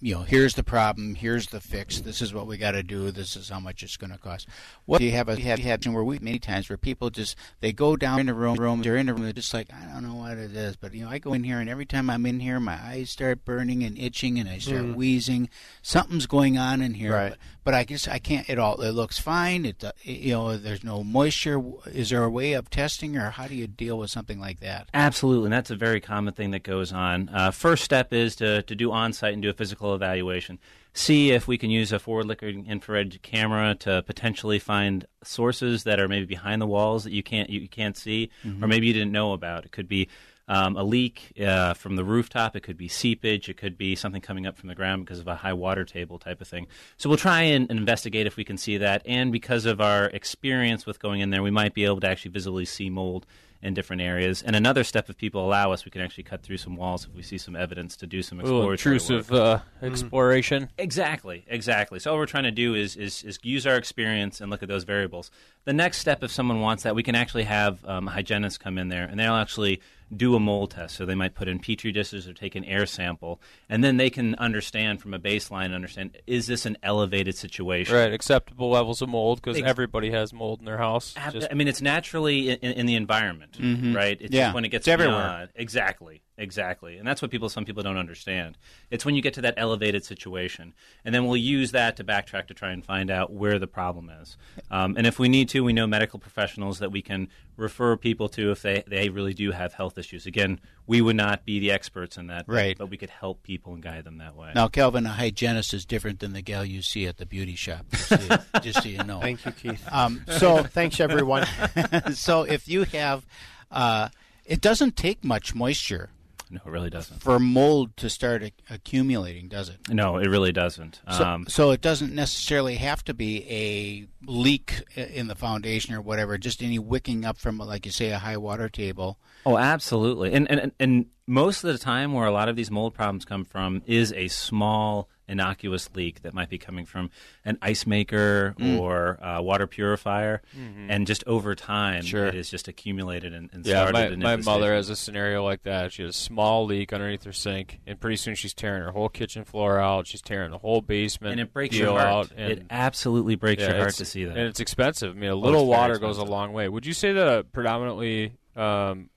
you 0.00 0.14
know, 0.14 0.22
here's 0.22 0.54
the 0.54 0.62
problem, 0.62 1.14
here's 1.14 1.46
the 1.48 1.60
fix, 1.60 2.00
this 2.00 2.20
is 2.20 2.34
what 2.34 2.46
we 2.46 2.58
got 2.58 2.72
to 2.72 2.82
do, 2.82 3.10
this 3.10 3.34
is 3.34 3.48
how 3.48 3.58
much 3.58 3.82
it's 3.82 3.96
going 3.96 4.12
to 4.12 4.18
cost. 4.18 4.46
What 4.84 4.98
do 4.98 5.04
you 5.06 5.12
have 5.12 5.28
a 5.28 5.36
have 5.36 5.86
where 5.86 6.04
we 6.04 6.18
many 6.18 6.38
times 6.38 6.68
where 6.68 6.76
people 6.76 7.08
just 7.10 7.36
they 7.60 7.72
go 7.72 7.96
down 7.96 8.20
in 8.20 8.26
the 8.26 8.34
room, 8.34 8.56
room, 8.56 8.82
they're 8.82 8.96
in 8.96 9.06
the 9.06 9.14
room, 9.14 9.22
they're 9.22 9.32
just 9.32 9.54
like 9.54 9.68
I 9.72 9.92
don't 9.92 10.06
know 10.06 10.14
what 10.16 10.36
it 10.36 10.54
is, 10.54 10.76
but 10.76 10.92
you 10.94 11.04
know, 11.04 11.10
I 11.10 11.18
go 11.18 11.32
in 11.32 11.44
here 11.44 11.58
and 11.60 11.70
every 11.70 11.86
time 11.86 12.10
I'm 12.10 12.26
in 12.26 12.40
here, 12.40 12.60
my 12.60 12.78
eyes 12.82 13.10
start 13.10 13.44
burning 13.44 13.82
and 13.82 13.98
itching, 13.98 14.38
and 14.38 14.48
I 14.48 14.58
start 14.58 14.76
Mm. 14.84 14.94
wheezing. 14.96 15.48
Something's 15.80 16.26
going 16.26 16.58
on 16.58 16.82
in 16.82 16.94
here, 16.94 17.12
Right. 17.12 17.30
but, 17.30 17.38
but 17.64 17.74
I 17.74 17.84
guess 17.84 18.06
I 18.06 18.18
can't. 18.18 18.48
It 18.50 18.58
all 18.58 18.80
it 18.82 18.92
looks 18.92 19.18
fine. 19.18 19.64
It 19.64 19.82
uh, 19.82 19.92
you 20.02 20.32
know, 20.32 20.56
there's 20.58 20.84
no 20.84 21.02
moisture. 21.02 21.62
Is 21.86 22.10
there 22.10 22.22
a 22.22 22.30
way 22.30 22.52
of 22.52 22.68
testing, 22.68 23.16
or 23.16 23.30
how 23.30 23.46
do 23.48 23.54
you 23.54 23.66
deal 23.66 23.98
with 23.98 24.10
something 24.10 24.38
like 24.38 24.60
that? 24.60 24.88
Absolutely, 24.92 25.46
and 25.46 25.52
that's 25.54 25.70
a 25.70 25.76
very 25.76 26.00
common 26.00 26.34
thing 26.34 26.50
that 26.50 26.62
goes 26.62 26.92
on. 26.92 27.28
Uh, 27.30 27.50
first 27.50 27.82
step 27.84 28.12
is 28.12 28.36
to, 28.36 28.62
to 28.62 28.74
do 28.74 28.92
on 28.92 29.12
site 29.14 29.32
and 29.32 29.42
do 29.42 29.48
a 29.50 29.54
physical 29.54 29.85
evaluation. 29.94 30.58
See 30.92 31.30
if 31.32 31.46
we 31.46 31.58
can 31.58 31.70
use 31.70 31.92
a 31.92 31.98
forward 31.98 32.26
looking 32.26 32.66
infrared 32.66 33.20
camera 33.22 33.74
to 33.80 34.02
potentially 34.02 34.58
find 34.58 35.06
sources 35.22 35.84
that 35.84 36.00
are 36.00 36.08
maybe 36.08 36.24
behind 36.26 36.62
the 36.62 36.66
walls 36.66 37.04
that 37.04 37.12
you 37.12 37.22
can't 37.22 37.50
you 37.50 37.68
can't 37.68 37.96
see, 37.96 38.30
Mhm. 38.44 38.62
or 38.62 38.66
maybe 38.66 38.86
you 38.86 38.92
didn't 38.94 39.12
know 39.12 39.32
about. 39.32 39.64
It 39.64 39.72
could 39.72 39.88
be 39.88 40.08
um, 40.48 40.76
a 40.76 40.84
leak 40.84 41.32
uh, 41.44 41.74
from 41.74 41.96
the 41.96 42.04
rooftop. 42.04 42.54
It 42.54 42.60
could 42.62 42.76
be 42.76 42.86
seepage. 42.86 43.48
It 43.48 43.56
could 43.56 43.76
be 43.76 43.96
something 43.96 44.20
coming 44.22 44.46
up 44.46 44.56
from 44.56 44.68
the 44.68 44.76
ground 44.76 45.04
because 45.04 45.18
of 45.18 45.26
a 45.26 45.34
high 45.34 45.52
water 45.54 45.84
table 45.84 46.20
type 46.20 46.40
of 46.40 46.46
thing. 46.46 46.68
So 46.98 47.08
we'll 47.08 47.18
try 47.18 47.42
and, 47.42 47.68
and 47.68 47.80
investigate 47.80 48.28
if 48.28 48.36
we 48.36 48.44
can 48.44 48.56
see 48.56 48.76
that. 48.78 49.02
And 49.06 49.32
because 49.32 49.66
of 49.66 49.80
our 49.80 50.04
experience 50.10 50.86
with 50.86 51.00
going 51.00 51.20
in 51.20 51.30
there, 51.30 51.42
we 51.42 51.50
might 51.50 51.74
be 51.74 51.84
able 51.84 51.98
to 51.98 52.08
actually 52.08 52.30
visually 52.30 52.64
see 52.64 52.88
mold 52.90 53.26
in 53.62 53.74
different 53.74 54.02
areas. 54.02 54.42
And 54.42 54.54
another 54.54 54.84
step, 54.84 55.08
if 55.08 55.16
people 55.16 55.44
allow 55.44 55.72
us, 55.72 55.84
we 55.84 55.90
can 55.90 56.00
actually 56.00 56.24
cut 56.24 56.42
through 56.42 56.58
some 56.58 56.76
walls 56.76 57.06
if 57.06 57.14
we 57.14 57.22
see 57.22 57.38
some 57.38 57.56
evidence 57.56 57.96
to 57.98 58.06
do 58.06 58.22
some 58.22 58.40
exploratory 58.40 58.72
intrusive 58.72 59.32
uh, 59.32 59.60
exploration. 59.82 60.68
Exactly, 60.78 61.44
exactly. 61.48 61.98
So 61.98 62.12
all 62.12 62.18
we're 62.18 62.26
trying 62.26 62.44
to 62.44 62.50
do 62.50 62.74
is, 62.74 62.96
is 62.96 63.22
is 63.22 63.38
use 63.42 63.66
our 63.66 63.76
experience 63.76 64.40
and 64.40 64.50
look 64.50 64.62
at 64.62 64.68
those 64.68 64.84
variables. 64.84 65.30
The 65.64 65.72
next 65.72 65.98
step, 65.98 66.22
if 66.22 66.30
someone 66.30 66.60
wants 66.60 66.82
that, 66.84 66.94
we 66.94 67.02
can 67.02 67.14
actually 67.14 67.44
have 67.44 67.84
um, 67.84 68.08
a 68.08 68.10
hygienist 68.10 68.60
come 68.60 68.78
in 68.78 68.88
there, 68.88 69.04
and 69.04 69.18
they'll 69.18 69.34
actually 69.34 69.80
do 70.14 70.34
a 70.34 70.40
mold 70.40 70.70
test. 70.72 70.94
So 70.96 71.04
they 71.06 71.14
might 71.14 71.34
put 71.34 71.48
in 71.48 71.58
petri 71.58 71.90
dishes 71.92 72.28
or 72.28 72.32
take 72.32 72.54
an 72.54 72.64
air 72.64 72.86
sample, 72.86 73.40
and 73.68 73.82
then 73.82 73.96
they 73.96 74.10
can 74.10 74.34
understand 74.36 75.00
from 75.02 75.14
a 75.14 75.18
baseline, 75.18 75.74
understand 75.74 76.16
is 76.26 76.46
this 76.46 76.64
an 76.66 76.76
elevated 76.82 77.36
situation? 77.36 77.94
Right, 77.94 78.12
acceptable 78.12 78.70
levels 78.70 79.02
of 79.02 79.08
mold 79.08 79.40
because 79.42 79.58
Ex- 79.58 79.66
everybody 79.68 80.10
has 80.10 80.32
mold 80.32 80.60
in 80.60 80.64
their 80.64 80.78
house. 80.78 81.14
Ab- 81.16 81.32
Just- 81.32 81.48
I 81.50 81.54
mean, 81.54 81.68
it's 81.68 81.82
naturally 81.82 82.50
in, 82.50 82.58
in 82.72 82.86
the 82.86 82.94
environment, 82.94 83.58
Mhm. 83.60 83.94
right? 83.96 84.16
It's 84.20 84.32
Yeah, 84.34 84.46
just 84.46 84.54
when 84.54 84.64
it 84.64 84.68
gets 84.68 84.82
it's 84.86 84.92
everywhere. 84.92 85.16
beyond- 85.22 85.48
Exactly, 85.56 86.22
exactly, 86.38 86.98
and 86.98 87.06
that's 87.06 87.22
what 87.22 87.30
people, 87.30 87.48
some 87.48 87.64
people 87.64 87.82
don't 87.82 87.96
understand. 87.96 88.58
It's 88.90 89.04
when 89.04 89.14
you 89.14 89.22
get 89.22 89.34
to 89.34 89.40
that 89.42 89.54
elevated 89.56 90.04
situation, 90.04 90.74
and 91.04 91.14
then 91.14 91.26
we'll 91.26 91.36
use 91.36 91.72
that 91.72 91.96
to 91.96 92.04
backtrack 92.04 92.46
to 92.48 92.54
try 92.54 92.70
and 92.72 92.84
find 92.84 93.10
out 93.10 93.32
where 93.32 93.58
the 93.58 93.66
problem 93.66 94.10
is. 94.10 94.36
Um, 94.70 94.96
and 94.96 95.06
if 95.06 95.18
we 95.18 95.28
need 95.28 95.48
to, 95.50 95.62
we 95.62 95.72
know 95.72 95.86
medical 95.86 96.18
professionals 96.18 96.78
that 96.78 96.90
we 96.90 97.02
can 97.02 97.28
refer 97.56 97.96
people 97.96 98.28
to 98.30 98.50
if 98.50 98.62
they 98.62 98.84
they 98.86 99.08
really 99.08 99.34
do 99.34 99.52
have 99.52 99.74
health 99.74 99.98
issues. 99.98 100.26
Again, 100.26 100.60
we 100.86 101.00
would 101.00 101.16
not 101.16 101.44
be 101.44 101.58
the 101.58 101.70
experts 101.70 102.16
in 102.16 102.28
that, 102.28 102.44
Right. 102.46 102.76
But 102.78 102.90
we 102.90 102.96
could 102.96 103.10
help 103.10 103.42
people 103.42 103.74
and 103.74 103.82
guide 103.82 104.04
them 104.04 104.18
that 104.18 104.36
way. 104.36 104.52
Now, 104.54 104.68
Kelvin, 104.68 105.06
a 105.06 105.10
hygienist 105.10 105.74
is 105.74 105.84
different 105.84 106.20
than 106.20 106.32
the 106.32 106.42
gal 106.42 106.64
you 106.64 106.82
see 106.82 107.06
at 107.06 107.16
the 107.16 107.26
beauty 107.26 107.56
shop. 107.56 107.86
Just 107.90 108.08
so 108.08 108.16
you, 108.16 108.38
just 108.60 108.82
so 108.82 108.88
you 108.88 109.02
know. 109.04 109.20
Thank 109.20 109.44
you, 109.44 109.52
Keith. 109.52 109.84
Um, 109.90 110.24
so 110.38 110.62
Thanks, 110.76 111.00
everyone. 111.00 111.46
so 112.12 112.42
if 112.42 112.68
you 112.68 112.84
have, 112.84 113.26
uh, 113.70 114.08
it 114.44 114.60
doesn't 114.60 114.96
take 114.96 115.24
much 115.24 115.54
moisture. 115.54 116.10
No, 116.50 116.60
it 116.64 116.70
really 116.70 116.90
doesn't. 116.90 117.20
For 117.22 117.38
mold 117.40 117.96
to 117.96 118.08
start 118.08 118.42
ac- 118.42 118.52
accumulating, 118.70 119.48
does 119.48 119.68
it? 119.68 119.78
No, 119.88 120.16
it 120.18 120.28
really 120.28 120.52
doesn't. 120.52 121.00
So, 121.10 121.24
Um, 121.24 121.46
so 121.48 121.70
it 121.72 121.80
doesn't 121.80 122.14
necessarily 122.14 122.76
have 122.76 123.02
to 123.04 123.14
be 123.14 123.44
a 123.50 124.06
leak 124.30 124.82
in 124.96 125.26
the 125.26 125.34
foundation 125.34 125.94
or 125.94 126.00
whatever. 126.00 126.38
Just 126.38 126.62
any 126.62 126.78
wicking 126.78 127.24
up 127.24 127.36
from, 127.38 127.58
like 127.58 127.84
you 127.84 127.92
say, 127.92 128.10
a 128.10 128.18
high 128.18 128.36
water 128.36 128.68
table. 128.68 129.18
Oh, 129.44 129.58
absolutely. 129.58 130.32
And, 130.32 130.48
and 130.50 130.72
and 130.78 131.06
most 131.26 131.64
of 131.64 131.72
the 131.72 131.78
time, 131.78 132.12
where 132.12 132.26
a 132.26 132.32
lot 132.32 132.48
of 132.48 132.54
these 132.56 132.70
mold 132.70 132.94
problems 132.94 133.24
come 133.24 133.44
from 133.44 133.82
is 133.86 134.12
a 134.12 134.28
small 134.28 135.08
innocuous 135.28 135.88
leak 135.94 136.22
that 136.22 136.32
might 136.34 136.48
be 136.48 136.58
coming 136.58 136.84
from 136.86 137.10
an 137.44 137.58
ice 137.60 137.86
maker 137.86 138.54
Mm. 138.58 138.78
or 138.78 139.18
a 139.22 139.42
water 139.42 139.66
purifier, 139.66 140.40
Mhm. 140.56 140.86
and 140.88 141.06
just 141.06 141.24
over 141.26 141.54
time, 141.54 142.02
Sure. 142.02 142.26
it 142.26 142.34
is 142.34 142.48
just 142.50 142.68
accumulated 142.68 143.34
and, 143.34 143.50
and 143.52 143.66
yeah, 143.66 143.88
started 143.88 144.18
my, 144.20 144.36
my 144.36 144.42
mother 144.42 144.72
has 144.74 144.88
a 144.88 144.96
scenario 144.96 145.44
like 145.44 145.62
that. 145.64 145.92
She 145.92 146.02
has 146.02 146.10
a 146.10 146.18
small 146.18 146.64
leak 146.66 146.92
underneath 146.92 147.24
her 147.24 147.32
sink, 147.32 147.80
and 147.86 147.98
pretty 147.98 148.16
soon 148.16 148.34
she's 148.34 148.54
tearing 148.54 148.82
her 148.82 148.92
whole 148.92 149.08
kitchen 149.08 149.44
floor 149.44 149.80
out. 149.80 150.06
She's 150.06 150.22
tearing 150.22 150.50
the 150.50 150.58
whole 150.58 150.80
basement 150.80 151.32
And 151.32 151.40
it 151.40 151.52
breaks 151.52 151.76
your 151.76 151.90
heart. 151.98 152.06
out. 152.06 152.30
And 152.36 152.52
It 152.52 152.62
absolutely 152.70 153.34
breaks 153.34 153.62
Yeah, 153.62 153.70
your 153.70 153.78
heart 153.78 153.94
to 153.94 154.04
see 154.04 154.24
that. 154.24 154.36
and 154.36 154.46
it's 154.48 154.60
expensive. 154.60 155.10
I 155.16 155.18
mean, 155.18 155.30
a 155.30 155.34
Oh, 155.34 155.38
little 155.38 155.66
water 155.66 155.98
goes 155.98 156.18
a 156.18 156.24
long 156.24 156.52
way. 156.52 156.68
Would 156.68 156.86
you 156.86 156.92
say 156.92 157.12
that 157.12 157.26
uh, 157.28 157.42
predominantly 157.44 158.32
um, 158.54 159.10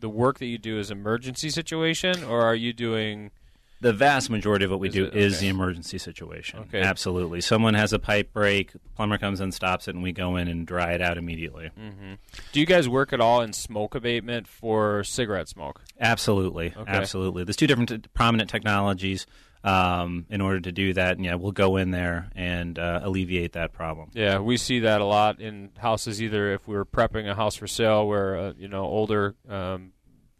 the 0.00 0.08
work 0.08 0.38
that 0.38 0.46
you 0.46 0.58
do 0.58 0.78
is 0.78 0.90
emergency 0.90 1.50
situation, 1.50 2.22
or 2.22 2.42
are 2.42 2.54
you 2.54 2.72
doing? 2.72 3.30
The 3.80 3.92
vast 3.92 4.28
majority 4.28 4.64
of 4.64 4.70
what 4.72 4.80
we 4.80 4.88
Is 4.88 4.94
do 4.94 5.04
it? 5.04 5.14
is 5.14 5.34
Okay. 5.34 5.40
the 5.46 5.48
emergency 5.50 5.98
situation. 5.98 6.58
Okay. 6.60 6.80
Absolutely. 6.80 7.40
Someone 7.40 7.74
has 7.74 7.92
a 7.92 7.98
pipe 7.98 8.32
break, 8.32 8.72
plumber 8.96 9.18
comes 9.18 9.40
and 9.40 9.54
stops 9.54 9.86
it, 9.86 9.94
and 9.94 10.02
we 10.02 10.10
go 10.12 10.34
in 10.36 10.48
and 10.48 10.66
dry 10.66 10.92
it 10.94 11.00
out 11.02 11.16
immediately. 11.16 11.70
hmm 11.76 12.14
Do 12.52 12.58
you 12.60 12.66
guys 12.66 12.88
work 12.88 13.12
at 13.12 13.20
all 13.20 13.40
in 13.40 13.52
smoke 13.52 13.94
abatement 13.94 14.48
for 14.48 15.04
cigarette 15.04 15.48
smoke? 15.48 15.82
Absolutely, 16.00 16.74
Okay. 16.76 16.90
absolutely. 16.90 17.44
There's 17.44 17.56
two 17.56 17.68
different 17.68 17.88
t- 17.90 18.00
prominent 18.14 18.50
technologies 18.50 19.26
um, 19.64 20.26
in 20.30 20.40
order 20.40 20.60
to 20.60 20.72
do 20.72 20.92
that. 20.94 21.16
And 21.16 21.24
yeah, 21.24 21.34
we'll 21.34 21.52
go 21.52 21.76
in 21.76 21.90
there 21.92 22.30
and 22.34 22.78
uh, 22.78 23.00
alleviate 23.02 23.52
that 23.52 23.72
problem. 23.72 24.10
Yeah, 24.14 24.38
we 24.38 24.56
see 24.56 24.80
that 24.80 25.00
a 25.00 25.04
lot 25.04 25.40
in 25.40 25.70
houses. 25.78 26.22
Either 26.22 26.52
if 26.52 26.66
we 26.68 26.74
were 26.76 26.84
prepping 26.84 27.28
a 27.28 27.34
house 27.34 27.56
for 27.56 27.66
sale, 27.66 28.06
where 28.08 28.34
a 28.36 28.54
you 28.56 28.68
know 28.68 28.84
older 28.84 29.34
um, 29.48 29.92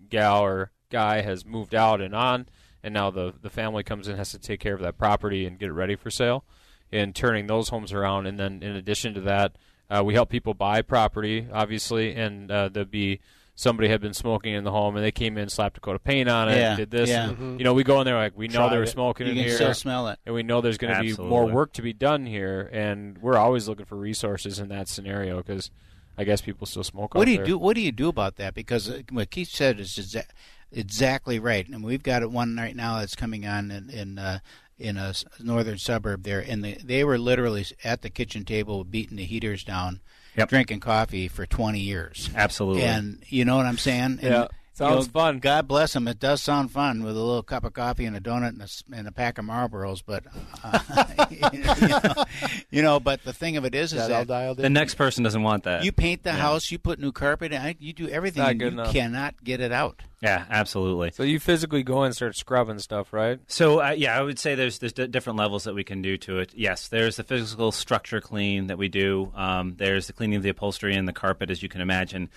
gal 0.09 0.43
or 0.45 0.71
guy 0.91 1.21
has 1.23 1.45
moved 1.45 1.75
out 1.75 2.01
and 2.01 2.15
on, 2.15 2.49
and 2.83 2.93
now 2.95 3.11
the 3.11 3.35
the 3.41 3.51
family 3.51 3.83
comes 3.83 4.09
in 4.09 4.17
has 4.17 4.31
to 4.33 4.39
take 4.39 4.61
care 4.61 4.75
of 4.75 4.81
that 4.81 4.99
property 4.99 5.47
and 5.47 5.59
get 5.59 5.69
it 5.69 5.73
ready 5.73 5.97
for 5.97 6.11
sale, 6.11 6.45
and 6.93 7.15
turning 7.15 7.47
those 7.47 7.69
homes 7.71 7.93
around. 7.93 8.27
And 8.27 8.39
then 8.39 8.63
in 8.63 8.77
addition 8.77 9.15
to 9.15 9.21
that, 9.23 9.53
uh, 9.91 10.03
we 10.05 10.15
help 10.15 10.29
people 10.29 10.55
buy 10.55 10.83
property, 10.83 11.47
obviously, 11.53 12.15
and 12.15 12.51
uh, 12.51 12.69
there'd 12.69 12.91
be 12.91 13.21
somebody 13.55 13.89
had 13.89 14.01
been 14.01 14.15
smoking 14.15 14.55
in 14.55 14.63
the 14.63 14.71
home 14.71 14.95
and 14.95 15.05
they 15.05 15.11
came 15.11 15.37
in, 15.37 15.49
slapped 15.49 15.77
a 15.77 15.81
coat 15.81 15.97
of 15.97 16.05
paint 16.05 16.29
on 16.29 16.49
it, 16.49 16.57
Yeah, 16.59 16.77
did 16.77 16.91
this. 16.93 17.09
yeah. 17.09 17.31
and, 17.31 17.37
Mhm. 17.39 17.59
You 17.59 17.65
know, 17.65 17.75
we 17.75 17.83
go 17.83 17.99
in 18.01 18.05
there 18.05 18.15
like 18.15 18.39
we 18.39 18.47
know 18.47 18.55
Tried 18.61 18.69
they 18.71 18.77
were 18.77 18.83
it. 18.85 18.89
smoking 18.89 19.27
You 19.27 19.33
in 19.33 19.39
can 19.39 19.47
here, 19.49 19.55
still 19.57 19.75
smell 19.75 20.07
it. 20.09 20.21
and 20.25 20.33
we 20.33 20.45
know 20.45 20.61
there's 20.61 20.79
going 20.79 20.95
to 20.95 21.01
be 21.01 21.21
more 21.21 21.45
work 21.47 21.73
to 21.73 21.83
be 21.83 21.93
done 21.93 22.25
here, 22.27 22.71
and 22.73 23.19
we're 23.19 23.37
always 23.37 23.69
looking 23.69 23.85
for 23.87 23.97
resources 23.97 24.61
in 24.61 24.69
that 24.69 24.87
scenario 24.89 25.39
because 25.39 25.73
I 26.17 26.23
guess 26.23 26.41
people 26.41 26.69
still 26.69 26.85
smoke. 26.85 27.15
What 27.15 27.23
out 27.23 27.25
do 27.27 27.31
you 27.33 27.37
there. 27.39 27.47
do? 27.47 27.59
What 27.59 27.75
do 27.75 27.81
you 27.81 27.91
do 27.91 28.09
about 28.09 28.37
that? 28.37 28.55
Because 28.55 28.89
uh, 28.89 29.03
what 29.11 29.29
Keith 29.31 29.49
said 29.49 29.81
is 29.81 29.91
exa- 29.91 30.29
exactly 30.73 31.39
right, 31.39 31.67
and 31.69 31.83
we've 31.85 32.03
got 32.03 32.29
one 32.31 32.57
right 32.57 32.77
now 32.77 32.99
that's 32.99 33.15
coming 33.15 33.47
on 33.47 33.71
in 33.71 33.91
in, 33.91 34.19
uh, 34.19 34.39
in 34.79 34.97
a 34.97 35.13
northern 35.41 35.79
suburb 35.79 36.23
there, 36.23 36.41
and 36.41 36.63
they, 36.65 36.75
they 36.75 37.05
were 37.05 37.19
literally 37.19 37.67
at 37.85 38.03
the 38.03 38.11
kitchen 38.11 38.45
table 38.45 38.85
beating 38.85 39.17
the 39.17 39.25
heaters 39.25 39.65
down, 39.65 40.01
drinking 40.49 40.81
coffee 40.81 41.29
for 41.29 41.47
twenty 41.47 41.81
years. 41.81 42.31
Absolutely. 42.35 42.83
and 42.83 43.23
you 43.29 43.45
know 43.45 43.57
what 43.57 43.67
I'm 43.67 43.79
saying? 43.79 44.21
And, 44.21 44.23
Yeah. 44.23 44.47
Sounds 44.79 45.07
know, 45.09 45.13
fun. 45.13 45.39
God 45.41 45.67
bless 45.69 45.93
them. 45.93 46.07
It 46.09 46.19
does 46.21 46.41
sound 46.43 46.71
fun 46.71 47.03
with 47.03 47.17
a 47.17 47.21
little 47.21 47.43
cup 47.43 47.65
of 47.65 47.73
coffee 47.73 48.05
and 48.05 48.17
a 48.17 48.21
donut 48.21 48.49
and 48.51 48.61
a, 48.61 48.65
s- 48.65 48.85
and 48.95 49.07
a 49.09 49.13
pack 49.13 49.39
of 49.39 49.45
Marlboros. 49.45 50.03
But 50.07 50.25
uh, 50.65 51.25
you, 51.53 51.59
know, 51.59 52.25
you 52.71 52.83
know, 52.83 53.01
but 53.01 53.23
the 53.25 53.33
thing 53.33 53.57
of 53.57 53.65
it 53.65 53.75
is, 53.75 53.93
is 53.93 53.99
That 53.99 54.11
all 54.13 54.19
that 54.21 54.29
dialed 54.29 54.57
The 54.59 54.67
in? 54.67 54.73
next 54.73 54.95
person 54.95 55.25
doesn't 55.25 55.43
want 55.43 55.65
that. 55.65 55.85
you 55.85 55.93
paint 55.93 56.23
the 56.23 56.31
Yeah. 56.31 56.37
house, 56.37 56.71
you 56.71 56.79
put 56.79 56.99
new 56.99 57.13
carpet, 57.13 57.53
in, 57.53 57.77
you 57.81 57.93
do 57.93 58.09
everything, 58.09 58.43
Not 58.43 58.51
and 58.53 58.61
good 58.61 58.73
you 58.75 58.81
enough. 58.81 58.93
cannot 58.93 59.43
get 59.45 59.61
it 59.61 59.73
out. 59.73 60.03
Yeah, 60.23 60.45
absolutely. 60.51 61.11
So 61.13 61.23
you 61.23 61.39
physically 61.39 61.83
go 61.83 62.03
and 62.03 62.15
start 62.15 62.37
scrubbing 62.37 62.79
stuff, 62.81 63.13
right? 63.13 63.39
So 63.47 63.81
uh, 63.81 63.91
yeah, 63.91 64.19
I 64.19 64.23
would 64.23 64.39
say 64.39 64.55
there's 64.57 64.79
there's 64.81 64.93
d- 64.93 65.07
different 65.07 65.39
levels 65.39 65.65
that 65.65 65.75
we 65.75 65.85
can 65.85 66.03
do 66.03 66.17
to 66.19 66.39
it. 66.39 66.53
Yes, 66.55 66.89
there's 66.89 67.17
the 67.17 67.25
physical 67.25 67.71
structure 67.73 68.21
clean 68.21 68.67
that 68.69 68.79
we 68.79 68.89
do. 68.89 69.33
Um, 69.37 69.75
there's 69.77 70.07
the 70.09 70.13
cleaning 70.13 70.37
of 70.37 70.43
the 70.43 70.49
upholstery 70.49 70.95
and 70.97 71.07
the 71.07 71.13
carpet, 71.13 71.51
as 71.51 71.63
you 71.63 71.69
can 71.69 71.81
imagine. 71.81 72.31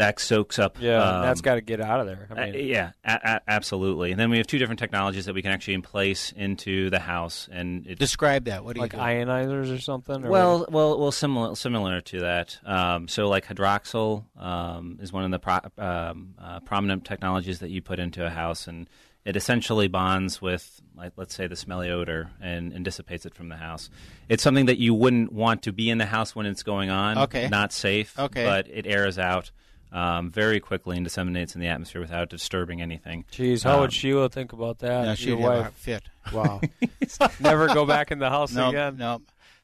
That 0.00 0.18
soaks 0.18 0.58
up. 0.58 0.78
Yeah, 0.80 1.02
um, 1.02 1.22
that's 1.24 1.42
got 1.42 1.56
to 1.56 1.60
get 1.60 1.78
out 1.78 2.00
of 2.00 2.06
there. 2.06 2.26
I 2.34 2.48
uh, 2.48 2.52
yeah, 2.54 2.92
a- 3.04 3.20
a- 3.22 3.40
absolutely. 3.46 4.12
And 4.12 4.18
then 4.18 4.30
we 4.30 4.38
have 4.38 4.46
two 4.46 4.58
different 4.58 4.78
technologies 4.78 5.26
that 5.26 5.34
we 5.34 5.42
can 5.42 5.52
actually 5.52 5.76
place 5.82 6.32
into 6.34 6.88
the 6.88 6.98
house, 6.98 7.50
and 7.52 7.86
it, 7.86 7.98
Describe 7.98 8.46
that. 8.46 8.64
What 8.64 8.76
do 8.76 8.80
like 8.80 8.94
you 8.94 8.98
do? 8.98 9.04
ionizers 9.04 9.76
or 9.76 9.78
something. 9.78 10.24
Or 10.24 10.30
well, 10.30 10.66
well, 10.70 10.98
well, 10.98 11.12
similar 11.12 11.54
similar 11.54 12.00
to 12.00 12.20
that. 12.20 12.58
Um, 12.64 13.08
so, 13.08 13.28
like 13.28 13.44
hydroxyl 13.46 14.24
um, 14.38 14.98
is 15.02 15.12
one 15.12 15.24
of 15.24 15.30
the 15.32 15.38
pro- 15.38 15.84
um, 15.84 16.34
uh, 16.40 16.60
prominent 16.60 17.04
technologies 17.04 17.58
that 17.58 17.68
you 17.68 17.82
put 17.82 17.98
into 17.98 18.24
a 18.24 18.30
house, 18.30 18.66
and 18.68 18.88
it 19.26 19.36
essentially 19.36 19.86
bonds 19.86 20.40
with, 20.40 20.80
like, 20.96 21.12
let's 21.16 21.34
say, 21.34 21.46
the 21.46 21.56
smelly 21.56 21.90
odor 21.90 22.30
and, 22.40 22.72
and 22.72 22.86
dissipates 22.86 23.26
it 23.26 23.34
from 23.34 23.50
the 23.50 23.56
house. 23.56 23.90
It's 24.30 24.42
something 24.42 24.64
that 24.64 24.78
you 24.78 24.94
wouldn't 24.94 25.30
want 25.30 25.64
to 25.64 25.72
be 25.72 25.90
in 25.90 25.98
the 25.98 26.06
house 26.06 26.34
when 26.34 26.46
it's 26.46 26.62
going 26.62 26.88
on. 26.88 27.18
Okay. 27.18 27.48
not 27.50 27.74
safe. 27.74 28.18
Okay. 28.18 28.44
but 28.44 28.66
it 28.68 28.86
airs 28.86 29.18
out. 29.18 29.50
Um, 29.92 30.30
very 30.30 30.60
quickly 30.60 30.96
and 30.96 31.04
disseminates 31.04 31.56
in 31.56 31.60
the 31.60 31.66
atmosphere 31.66 32.00
without 32.00 32.28
disturbing 32.30 32.80
anything. 32.80 33.24
Jeez, 33.32 33.64
how 33.64 33.74
Um, 33.74 33.80
would 33.80 33.92
Sheila 33.92 34.28
think 34.28 34.52
about 34.52 34.78
that? 34.78 35.04
No, 35.04 35.14
she'd 35.16 35.30
Your 35.30 35.52
have 35.52 35.66
a 35.66 35.70
fit. 35.72 36.02
Wow. 36.32 36.60
Never 37.40 37.66
go 37.68 37.84
back 37.86 38.10
in 38.12 38.18
the 38.20 38.28
house 38.30 38.52
No, 38.52 38.68
again. 38.68 38.96
no. 38.98 39.20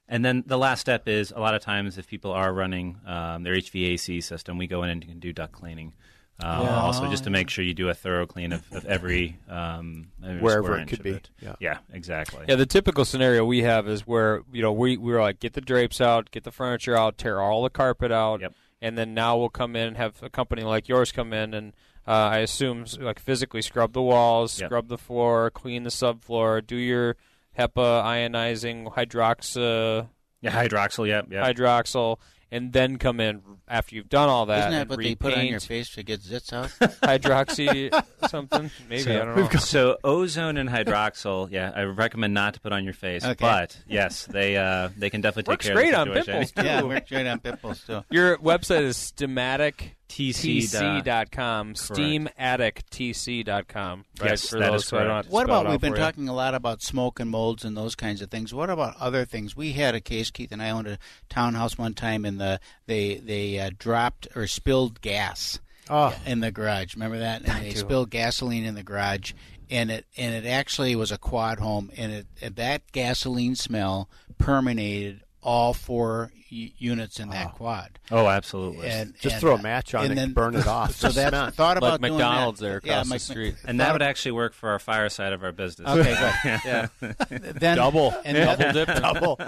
And 0.08 0.24
then 0.24 0.42
the 0.46 0.58
last 0.58 0.80
step 0.80 1.06
is 1.08 1.32
a 1.34 1.38
lot 1.38 1.54
of 1.54 1.62
times 1.62 1.98
if 1.98 2.06
people 2.08 2.32
are 2.32 2.52
running 2.52 2.96
um, 3.06 3.42
their 3.44 3.54
HVAC 3.54 4.22
system, 4.22 4.58
we 4.58 4.66
go 4.66 4.82
in 4.82 4.90
and 4.90 5.02
can 5.06 5.18
do 5.20 5.32
duct 5.32 5.52
cleaning. 5.52 5.92
Um, 6.40 6.62
Yeah. 6.62 6.80
Also, 6.80 7.08
just 7.10 7.24
to 7.24 7.30
make 7.30 7.48
sure 7.48 7.64
you 7.64 7.72
do 7.74 7.88
a 7.88 7.94
thorough 7.94 8.26
clean 8.26 8.52
of, 8.52 8.62
of 8.72 8.84
every, 8.84 9.38
um, 9.48 10.08
every 10.24 10.40
Wherever 10.40 10.64
square 10.68 10.78
it 10.80 10.88
could 10.88 10.98
of 11.00 11.04
be. 11.04 11.10
it. 11.12 11.30
Yeah. 11.40 11.54
yeah, 11.60 11.78
exactly. 11.92 12.44
Yeah, 12.48 12.56
the 12.56 12.66
typical 12.66 13.04
scenario 13.04 13.44
we 13.44 13.62
have 13.62 13.88
is 13.88 14.06
where 14.06 14.42
you 14.52 14.60
know 14.62 14.72
we 14.72 14.96
we 14.96 15.12
were 15.12 15.20
like 15.20 15.40
get 15.40 15.54
the 15.54 15.60
drapes 15.60 16.00
out, 16.00 16.30
get 16.30 16.44
the 16.44 16.52
furniture 16.52 16.96
out, 16.96 17.16
tear 17.16 17.40
all 17.40 17.62
the 17.62 17.70
carpet 17.70 18.10
out, 18.12 18.40
Yep. 18.42 18.54
And 18.80 18.96
then 18.98 19.14
now 19.14 19.36
we'll 19.38 19.48
come 19.48 19.74
in 19.76 19.88
and 19.88 19.96
have 19.96 20.22
a 20.22 20.30
company 20.30 20.62
like 20.62 20.88
yours 20.88 21.12
come 21.12 21.32
in 21.32 21.54
and 21.54 21.72
uh, 22.06 22.10
I 22.10 22.38
assume 22.38 22.84
like 23.00 23.18
physically 23.18 23.62
scrub 23.62 23.92
the 23.92 24.02
walls, 24.02 24.60
Yep. 24.60 24.68
scrub 24.68 24.88
the 24.88 24.98
floor, 24.98 25.50
clean 25.50 25.82
the 25.82 25.90
subfloor, 25.90 26.64
do 26.64 26.76
your 26.76 27.16
HEPA 27.58 28.04
ionizing 28.04 28.92
hydroxa 28.94 30.08
yeah, 30.42 30.50
hydroxyl. 30.50 31.08
Yep, 31.08 31.32
yep. 31.32 31.44
hydroxyl, 31.44 32.18
and 32.50 32.72
then 32.72 32.96
come 32.98 33.20
in 33.20 33.42
after 33.68 33.94
you've 33.96 34.08
done 34.08 34.28
all 34.28 34.46
that. 34.46 34.58
Isn't 34.58 34.70
that 34.72 34.80
and 34.82 34.90
what 34.90 34.98
they 35.00 35.14
put 35.14 35.34
on 35.34 35.46
your 35.46 35.60
face 35.60 35.90
to 35.94 36.02
get 36.02 36.20
zits 36.20 36.52
out? 36.52 36.68
hydroxy 37.00 37.90
something? 38.28 38.70
Maybe 38.88 39.02
so, 39.02 39.22
I 39.22 39.24
don't 39.24 39.36
know. 39.36 39.58
so 39.58 39.96
ozone 40.04 40.56
and 40.56 40.68
hydroxyl, 40.68 41.50
yeah, 41.50 41.72
I 41.74 41.82
recommend 41.82 42.34
not 42.34 42.54
to 42.54 42.60
put 42.60 42.72
on 42.72 42.84
your 42.84 42.94
face. 42.94 43.24
Okay. 43.24 43.34
But 43.38 43.76
yes, 43.88 44.26
they 44.26 44.56
uh, 44.56 44.90
they 44.96 45.10
can 45.10 45.20
definitely 45.20 45.52
Works 45.52 45.66
take 45.66 45.74
care 45.74 45.82
great 45.82 45.94
of 45.94 46.00
on 46.00 46.08
the 46.08 46.22
situation. 46.22 46.32
pimples, 46.32 46.52
too. 46.56 46.64
yeah, 46.64 46.82
we're 46.82 47.04
straight 47.04 47.26
on 47.26 47.40
pimples 47.40 47.84
too. 47.86 48.04
Your 48.10 48.36
website 48.38 48.82
is 48.82 48.96
Steamatic. 48.96 49.90
TC 50.08 50.62
tc.com 50.62 51.74
steamatictc.com 51.74 54.04
right 54.20 54.30
Yes, 54.30 54.48
for 54.48 54.58
that 54.58 54.70
those 54.72 54.82
is 54.82 54.88
so 54.88 54.98
I 54.98 55.04
don't 55.04 55.10
correct. 55.12 55.26
to 55.28 55.32
What 55.32 55.46
spell 55.46 55.60
about 55.60 55.66
it 55.66 55.70
we've 55.72 55.80
been 55.80 55.92
for 55.92 55.98
you. 55.98 56.04
talking 56.04 56.28
a 56.28 56.34
lot 56.34 56.54
about 56.54 56.82
smoke 56.82 57.20
and 57.20 57.30
molds 57.30 57.64
and 57.64 57.76
those 57.76 57.94
kinds 57.94 58.22
of 58.22 58.30
things. 58.30 58.52
What 58.54 58.70
about 58.70 58.96
other 59.00 59.24
things? 59.24 59.56
We 59.56 59.72
had 59.72 59.94
a 59.94 60.00
case, 60.00 60.30
Keith 60.30 60.52
and 60.52 60.62
I 60.62 60.70
owned 60.70 60.86
a 60.86 60.98
townhouse 61.28 61.76
one 61.78 61.94
time, 61.94 62.24
and 62.24 62.40
the 62.40 62.60
they 62.86 63.16
they 63.16 63.58
uh, 63.58 63.70
dropped 63.78 64.28
or 64.36 64.46
spilled 64.46 65.00
gas 65.00 65.60
Oh. 65.88 66.12
in 66.26 66.40
the 66.40 66.50
garage. 66.50 66.94
Remember 66.96 67.20
that? 67.20 67.48
And 67.48 67.64
they 67.64 67.70
do. 67.70 67.76
spilled 67.78 68.10
gasoline 68.10 68.64
in 68.64 68.74
the 68.74 68.82
garage, 68.82 69.32
and 69.70 69.88
it 69.90 70.04
and 70.16 70.34
it 70.34 70.48
actually 70.48 70.96
was 70.96 71.12
a 71.12 71.18
quad 71.18 71.58
home, 71.60 71.90
and 71.96 72.12
it 72.12 72.26
and 72.42 72.56
that 72.56 72.82
gasoline 72.92 73.54
smell 73.54 74.08
permeated 74.38 75.22
all 75.46 75.72
four 75.72 76.32
u- 76.48 76.70
units 76.76 77.20
in 77.20 77.28
that 77.30 77.54
quad. 77.54 78.00
Oh, 78.10 78.26
absolutely. 78.26 78.88
And 78.88 79.14
Just 79.20 79.34
and, 79.34 79.40
throw 79.40 79.52
a 79.52 79.58
uh, 79.58 79.62
match 79.62 79.94
on 79.94 80.02
and 80.04 80.12
it 80.12 80.16
then- 80.16 80.24
and 80.24 80.34
burn 80.34 80.56
it 80.56 80.66
off. 80.66 80.94
So 80.96 81.08
The 81.08 81.30
that 81.30 81.54
thought 81.54 81.76
about 81.76 82.00
like 82.02 82.10
McDonald's 82.12 82.58
that. 82.58 82.66
there 82.66 82.80
yeah, 82.82 82.94
across 83.02 83.08
the 83.08 83.14
Mc- 83.14 83.20
street. 83.20 83.54
and 83.64 83.78
that 83.78 83.92
would 83.92 84.02
actually 84.02 84.32
work 84.32 84.54
for 84.54 84.70
our 84.70 84.80
fire 84.80 85.08
side 85.08 85.32
of 85.32 85.44
our 85.44 85.52
business. 85.52 85.88
Okay, 85.88 86.14
good. 86.42 86.60
yeah 86.64 86.86
then 87.30 87.76
double 87.76 88.12
and 88.24 88.36
double 88.36 88.56
then- 88.56 88.74
dipping 88.74 89.00
Double. 89.02 89.38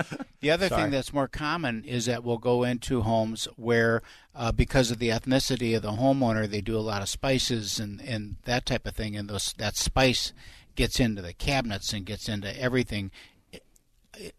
The 0.41 0.51
other 0.53 0.69
Sorry. 0.69 0.83
thing 0.83 0.91
that's 0.93 1.13
more 1.13 1.27
common 1.27 1.83
is 1.85 2.07
that 2.07 2.23
we'll 2.23 2.39
go 2.39 2.63
into 2.63 3.01
homes 3.03 3.49
where, 3.57 4.01
uh, 4.37 4.53
because 4.53 4.93
of 4.93 5.01
the 5.01 5.09
ethnicity 5.09 5.75
of 5.75 5.83
the 5.83 5.91
homeowner, 5.93 6.49
they 6.49 6.61
do 6.61 6.77
a 6.77 6.81
lot 6.81 7.03
of 7.03 7.09
spices 7.09 7.81
and, 7.81 8.01
and 8.03 8.37
that 8.45 8.65
type 8.67 8.87
of 8.87 8.95
thing, 8.95 9.17
and 9.17 9.29
those 9.29 9.53
that 9.59 9.77
spice 9.77 10.33
gets 10.77 11.01
into 11.01 11.21
the 11.23 11.33
cabinets 11.33 11.93
and 11.93 12.07
gets 12.07 12.29
into 12.29 12.57
everything. 12.61 13.11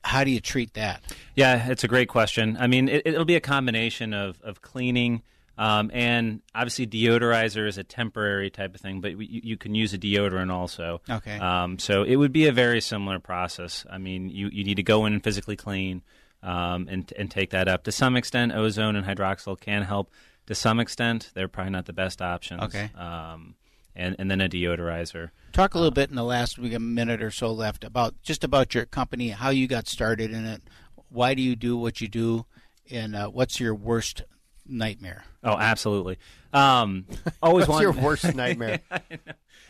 How 0.03 0.23
do 0.23 0.31
you 0.31 0.39
treat 0.39 0.73
that? 0.73 1.01
Yeah, 1.35 1.69
it's 1.69 1.83
a 1.83 1.87
great 1.87 2.09
question. 2.09 2.57
I 2.59 2.67
mean, 2.67 2.89
it, 2.89 3.03
it'll 3.05 3.25
be 3.25 3.35
a 3.35 3.41
combination 3.41 4.13
of, 4.13 4.41
of 4.41 4.61
cleaning 4.61 5.23
um, 5.59 5.91
and 5.93 6.41
obviously 6.55 6.87
deodorizer 6.87 7.67
is 7.67 7.77
a 7.77 7.83
temporary 7.83 8.49
type 8.49 8.73
of 8.73 8.79
thing, 8.79 9.01
but 9.01 9.19
you, 9.19 9.41
you 9.43 9.57
can 9.57 9.75
use 9.75 9.93
a 9.93 9.97
deodorant 9.97 10.51
also. 10.53 11.01
Okay. 11.09 11.37
Um, 11.37 11.77
so 11.77 12.03
it 12.03 12.15
would 12.15 12.31
be 12.31 12.47
a 12.47 12.53
very 12.53 12.79
similar 12.79 13.19
process. 13.19 13.85
I 13.91 13.97
mean, 13.97 14.29
you, 14.29 14.49
you 14.53 14.63
need 14.63 14.75
to 14.75 14.83
go 14.83 15.05
in 15.05 15.11
and 15.11 15.21
physically 15.21 15.57
clean 15.57 16.01
um, 16.41 16.87
and, 16.89 17.11
and 17.17 17.29
take 17.29 17.49
that 17.49 17.67
up. 17.67 17.83
To 17.83 17.91
some 17.91 18.15
extent, 18.15 18.53
ozone 18.53 18.95
and 18.95 19.05
hydroxyl 19.05 19.59
can 19.59 19.81
help. 19.81 20.11
To 20.47 20.55
some 20.55 20.79
extent, 20.79 21.29
they're 21.33 21.49
probably 21.49 21.71
not 21.71 21.87
the 21.87 21.93
best 21.93 22.21
options. 22.21 22.63
Okay. 22.63 22.89
Um, 23.99 24.05
and, 24.05 24.15
and 24.19 24.31
then 24.31 24.41
a 24.41 24.49
deodorizer. 24.49 25.31
Talk 25.51 25.73
a 25.75 25.77
little 25.77 25.91
bit 25.91 26.09
in 26.09 26.15
the 26.15 26.23
last 26.23 26.57
we 26.57 26.69
got 26.69 26.77
a 26.77 26.79
minute 26.79 27.21
or 27.21 27.31
so 27.31 27.51
left 27.51 27.83
about 27.83 28.15
just 28.23 28.43
about 28.43 28.73
your 28.73 28.85
company, 28.85 29.29
how 29.29 29.49
you 29.49 29.67
got 29.67 29.87
started 29.87 30.31
in 30.31 30.45
it, 30.45 30.61
why 31.09 31.33
do 31.33 31.41
you 31.41 31.55
do 31.55 31.75
what 31.77 32.01
you 32.01 32.07
do, 32.07 32.45
and 32.91 33.15
uh, 33.15 33.27
what's 33.29 33.59
your 33.59 33.73
worst 33.75 34.21
nightmare? 34.65 35.23
Oh, 35.43 35.57
absolutely. 35.57 36.17
Um, 36.53 37.05
always 37.41 37.67
What's 37.67 37.83
want- 37.83 37.95
your 37.97 38.03
worst 38.03 38.35
nightmare? 38.35 38.79
I. 38.89 39.01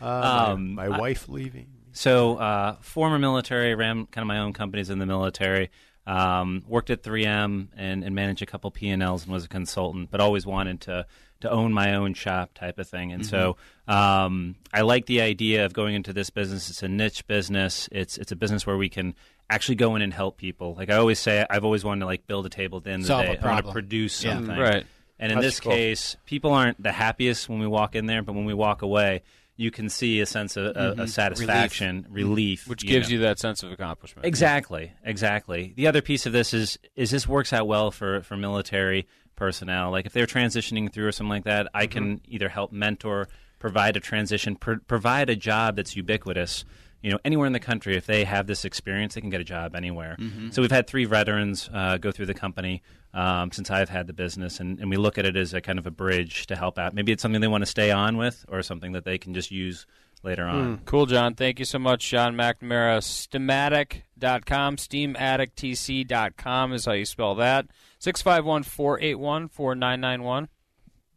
my- 0.00 0.50
Um, 0.52 0.74
my, 0.74 0.84
I- 0.86 0.98
wife 0.98 1.28
leaving. 1.28 1.68
So, 1.92 2.36
uh, 2.36 2.76
former 2.82 3.18
military, 3.18 3.74
ran 3.74 4.06
kind 4.06 4.22
of 4.22 4.28
my 4.28 4.38
own 4.38 4.52
companies 4.52 4.90
in 4.90 4.98
the 5.00 5.06
military. 5.06 5.70
Um, 6.06 6.62
worked 6.68 6.88
at 6.90 7.02
3M 7.02 7.68
and, 7.76 8.04
and 8.04 8.14
managed 8.14 8.42
a 8.42 8.46
couple 8.46 8.70
P 8.70 8.88
and 8.90 9.02
Ls 9.02 9.24
and 9.24 9.32
was 9.32 9.44
a 9.44 9.48
consultant, 9.48 10.10
but 10.10 10.20
always 10.20 10.46
wanted 10.46 10.80
to 10.82 11.06
to 11.40 11.50
own 11.50 11.72
my 11.72 11.94
own 11.94 12.14
shop 12.14 12.54
type 12.54 12.78
of 12.78 12.88
thing. 12.88 13.12
And 13.12 13.24
so, 13.26 13.56
um, 13.88 14.56
I 14.72 14.82
like 14.82 15.06
the 15.06 15.20
idea 15.20 15.64
of 15.64 15.72
going 15.72 15.94
into 15.94 16.12
this 16.12 16.30
business. 16.30 16.70
It's 16.70 16.82
a 16.82 16.88
niche 16.88 17.26
business. 17.26 17.88
It's 17.92 18.18
it's 18.18 18.32
a 18.32 18.36
business 18.36 18.66
where 18.66 18.76
we 18.76 18.88
can 18.88 19.14
actually 19.48 19.74
go 19.74 19.96
in 19.96 20.02
and 20.02 20.12
help 20.14 20.36
people. 20.36 20.74
Like 20.74 20.90
I 20.90 20.96
always 20.96 21.18
say, 21.18 21.44
I've 21.50 21.64
always 21.64 21.84
wanted 21.84 22.00
to 22.00 22.06
like 22.06 22.26
build 22.26 22.46
a 22.46 22.50
table 22.50 22.78
at 22.78 22.84
the 22.84 22.90
end 22.90 23.04
Solve 23.06 23.22
of 23.24 23.26
the 23.26 23.32
day. 23.34 23.40
I 23.40 23.46
want 23.46 23.56
to 23.58 23.62
problem. 23.62 23.72
produce 23.72 24.22
Yeah. 24.24 24.34
something, 24.34 24.56
Right. 24.58 24.86
And 25.18 25.32
in 25.32 25.38
That's 25.38 25.48
this 25.48 25.60
cool. 25.60 25.72
case, 25.72 26.16
people 26.24 26.52
aren't 26.52 26.82
the 26.82 26.92
happiest 26.92 27.48
when 27.48 27.58
we 27.58 27.66
walk 27.66 27.94
in 27.94 28.06
there, 28.06 28.22
but 28.22 28.34
when 28.34 28.44
we 28.46 28.54
walk 28.54 28.82
away. 28.82 29.22
You 29.56 29.70
can 29.70 29.90
see 29.90 30.20
a 30.20 30.24
sense 30.26 30.56
of, 30.56 30.68
of- 30.74 30.96
Mhm. 30.96 31.02
of 31.02 31.10
satisfaction, 31.10 32.06
relief, 32.08 32.66
which 32.66 32.82
you 32.82 32.88
gives 32.88 33.10
know. 33.10 33.16
you 33.16 33.20
that 33.24 33.38
sense 33.38 33.62
of 33.62 33.70
accomplishment. 33.70 34.24
Exactly, 34.24 34.92
exactly. 35.04 35.74
The 35.76 35.86
other 35.86 36.00
piece 36.00 36.24
of 36.24 36.32
this 36.32 36.54
is 36.54 36.78
is 36.96 37.10
this 37.10 37.28
works 37.28 37.52
out 37.52 37.66
well 37.66 37.90
for 37.90 38.22
for 38.22 38.38
military 38.38 39.06
personnel. 39.40 39.90
Like 39.90 40.04
if 40.06 40.12
they're 40.12 40.26
transitioning 40.26 40.92
through 40.92 41.08
or 41.08 41.12
something 41.12 41.30
like 41.30 41.44
that, 41.44 41.66
I 41.74 41.86
can 41.86 42.20
either 42.28 42.50
help 42.50 42.70
mentor, 42.72 43.26
provide 43.58 43.96
a 43.96 44.00
transition, 44.00 44.54
pr- 44.54 44.74
provide 44.86 45.30
a 45.30 45.34
job 45.34 45.76
that's 45.76 45.96
ubiquitous. 45.96 46.64
You 47.02 47.10
know, 47.10 47.18
anywhere 47.24 47.46
in 47.46 47.54
the 47.54 47.60
country, 47.60 47.96
if 47.96 48.04
they 48.04 48.24
have 48.24 48.46
this 48.46 48.66
experience, 48.66 49.14
they 49.14 49.22
can 49.22 49.30
get 49.30 49.40
a 49.40 49.44
job 49.44 49.74
anywhere. 49.74 50.16
Mhm. 50.20 50.52
So 50.52 50.60
we've 50.60 50.70
had 50.70 50.86
three 50.86 51.06
veterans 51.06 51.70
uh, 51.72 51.96
go 51.96 52.12
through 52.12 52.26
the 52.26 52.34
company 52.34 52.82
um, 53.14 53.50
since 53.50 53.70
I've 53.70 53.88
had 53.88 54.06
the 54.06 54.12
business, 54.12 54.60
and, 54.60 54.78
and 54.78 54.90
we 54.90 54.98
look 54.98 55.16
at 55.16 55.24
it 55.24 55.34
as 55.34 55.54
a 55.54 55.62
kind 55.62 55.78
of 55.78 55.86
a 55.86 55.90
bridge 55.90 56.46
to 56.48 56.54
help 56.56 56.78
out. 56.78 56.92
Maybe 56.92 57.10
it's 57.10 57.22
something 57.22 57.40
they 57.40 57.48
want 57.48 57.62
to 57.62 57.70
stay 57.70 57.90
on 57.90 58.18
with, 58.18 58.44
or 58.48 58.62
something 58.62 58.92
that 58.92 59.04
they 59.06 59.16
can 59.16 59.32
just 59.32 59.50
use 59.50 59.86
later 60.22 60.44
on. 60.44 60.76
Hmm. 60.76 60.84
Cool, 60.84 61.06
John. 61.06 61.34
Thank 61.34 61.58
you 61.58 61.64
so 61.64 61.78
much, 61.78 62.06
John 62.10 62.36
McNamara. 62.36 63.00
Steamatic.com, 63.00 64.76
steamatictc.com 64.76 66.72
is 66.72 66.84
how 66.84 66.92
you 66.92 67.04
spell 67.06 67.34
that. 67.36 67.66
651 68.00 68.64
481 68.64 69.48
4991. 69.48 70.48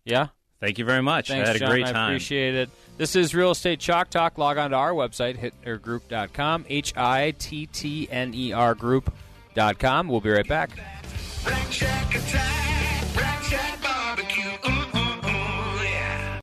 Yeah? 0.06 0.28
Thank 0.60 0.78
you 0.78 0.86
very 0.86 1.02
much. 1.02 1.28
Thanks, 1.28 1.44
I 1.44 1.48
had 1.48 1.56
a 1.58 1.60
John. 1.60 1.70
great 1.70 1.86
I 1.88 2.06
appreciate 2.08 2.56
it. 2.56 2.70
This 2.98 3.16
is 3.18 3.36
Real 3.36 3.52
Estate 3.52 3.80
Chalk 3.82 4.10
Talk. 4.10 4.38
Log 4.38 4.58
on 4.58 4.70
to 4.72 4.78
our 4.78 4.92
website, 4.92 5.38
hittnergroup.com, 5.38 6.66
H 6.70 6.94
I 6.96 7.32
T 7.38 7.66
T 7.66 8.08
N 8.10 8.34
E 8.34 8.54
R 8.54 8.74
group.com. 8.76 10.08
We'll 10.08 10.22
be 10.22 10.30
right 10.30 10.48
back. 10.48 10.70
Rack 11.46 11.72
Shack 11.72 12.16
attack, 12.16 13.16
Rack 13.18 13.44
Shack 13.44 13.82
barbecue. 13.82 14.44
Ooh, 14.66 14.70
ooh, 14.98 15.30
ooh, 15.30 15.84
yeah. 15.84 16.40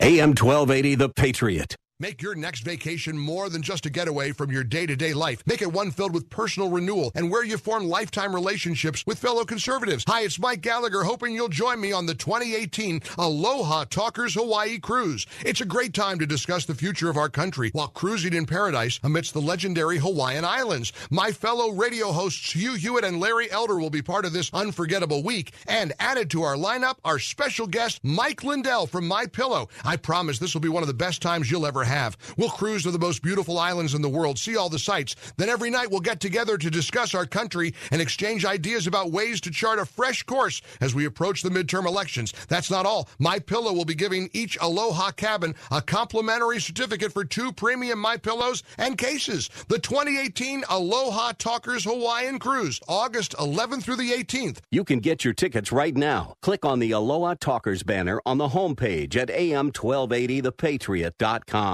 AM 0.00 0.30
1280, 0.30 0.94
The 0.94 1.08
Patriot. 1.08 1.74
Make 2.00 2.22
your 2.22 2.34
next 2.34 2.64
vacation 2.64 3.16
more 3.16 3.48
than 3.48 3.62
just 3.62 3.86
a 3.86 3.90
getaway 3.90 4.32
from 4.32 4.50
your 4.50 4.64
day 4.64 4.84
to 4.84 4.96
day 4.96 5.14
life. 5.14 5.44
Make 5.46 5.62
it 5.62 5.72
one 5.72 5.92
filled 5.92 6.12
with 6.12 6.28
personal 6.28 6.68
renewal 6.68 7.12
and 7.14 7.30
where 7.30 7.44
you 7.44 7.56
form 7.56 7.84
lifetime 7.84 8.34
relationships 8.34 9.04
with 9.06 9.20
fellow 9.20 9.44
conservatives. 9.44 10.02
Hi, 10.08 10.22
it's 10.22 10.40
Mike 10.40 10.60
Gallagher, 10.60 11.04
hoping 11.04 11.34
you'll 11.34 11.48
join 11.48 11.80
me 11.80 11.92
on 11.92 12.06
the 12.06 12.14
2018 12.16 13.00
Aloha 13.16 13.84
Talkers 13.84 14.34
Hawaii 14.34 14.80
Cruise. 14.80 15.24
It's 15.46 15.60
a 15.60 15.64
great 15.64 15.94
time 15.94 16.18
to 16.18 16.26
discuss 16.26 16.64
the 16.64 16.74
future 16.74 17.08
of 17.08 17.16
our 17.16 17.28
country 17.28 17.70
while 17.72 17.86
cruising 17.86 18.34
in 18.34 18.44
paradise 18.44 18.98
amidst 19.04 19.32
the 19.32 19.40
legendary 19.40 19.98
Hawaiian 19.98 20.44
Islands. 20.44 20.92
My 21.10 21.30
fellow 21.30 21.70
radio 21.70 22.10
hosts 22.10 22.56
Hugh 22.56 22.74
Hewitt 22.74 23.04
and 23.04 23.20
Larry 23.20 23.48
Elder 23.52 23.78
will 23.78 23.88
be 23.88 24.02
part 24.02 24.24
of 24.24 24.32
this 24.32 24.50
unforgettable 24.52 25.22
week. 25.22 25.52
And 25.68 25.92
added 26.00 26.28
to 26.30 26.42
our 26.42 26.56
lineup, 26.56 26.96
our 27.04 27.20
special 27.20 27.68
guest, 27.68 28.00
Mike 28.02 28.42
Lindell 28.42 28.88
from 28.88 29.06
My 29.06 29.26
Pillow. 29.26 29.68
I 29.84 29.96
promise 29.96 30.40
this 30.40 30.54
will 30.54 30.60
be 30.60 30.68
one 30.68 30.82
of 30.82 30.88
the 30.88 30.92
best 30.92 31.22
times 31.22 31.48
you'll 31.48 31.66
ever 31.66 31.84
have. 31.84 31.93
We'll 32.36 32.50
cruise 32.50 32.82
to 32.82 32.90
the 32.90 32.98
most 32.98 33.22
beautiful 33.22 33.58
islands 33.58 33.94
in 33.94 34.02
the 34.02 34.08
world, 34.08 34.38
see 34.38 34.56
all 34.56 34.68
the 34.68 34.78
sights. 34.78 35.14
Then 35.36 35.48
every 35.48 35.70
night 35.70 35.90
we'll 35.90 36.00
get 36.00 36.18
together 36.18 36.58
to 36.58 36.70
discuss 36.70 37.14
our 37.14 37.26
country 37.26 37.74
and 37.92 38.02
exchange 38.02 38.44
ideas 38.44 38.88
about 38.88 39.12
ways 39.12 39.40
to 39.42 39.50
chart 39.50 39.78
a 39.78 39.86
fresh 39.86 40.24
course 40.24 40.60
as 40.80 40.94
we 40.94 41.04
approach 41.04 41.42
the 41.42 41.50
midterm 41.50 41.86
elections. 41.86 42.32
That's 42.48 42.70
not 42.70 42.84
all. 42.84 43.08
My 43.18 43.38
Pillow 43.38 43.72
will 43.72 43.84
be 43.84 43.94
giving 43.94 44.28
each 44.32 44.58
Aloha 44.60 45.12
cabin 45.12 45.54
a 45.70 45.80
complimentary 45.80 46.60
certificate 46.60 47.12
for 47.12 47.24
two 47.24 47.52
premium 47.52 48.00
My 48.00 48.16
Pillows 48.16 48.64
and 48.76 48.98
cases. 48.98 49.48
The 49.68 49.78
2018 49.78 50.64
Aloha 50.68 51.32
Talkers 51.38 51.84
Hawaiian 51.84 52.40
Cruise, 52.40 52.80
August 52.88 53.36
11th 53.36 53.84
through 53.84 53.96
the 53.96 54.10
18th. 54.10 54.58
You 54.70 54.82
can 54.82 54.98
get 54.98 55.24
your 55.24 55.34
tickets 55.34 55.70
right 55.70 55.96
now. 55.96 56.34
Click 56.42 56.64
on 56.64 56.80
the 56.80 56.90
Aloha 56.90 57.34
Talkers 57.34 57.84
banner 57.84 58.20
on 58.26 58.38
the 58.38 58.48
homepage 58.48 59.16
at 59.16 59.28
am1280thepatriot.com. 59.28 61.73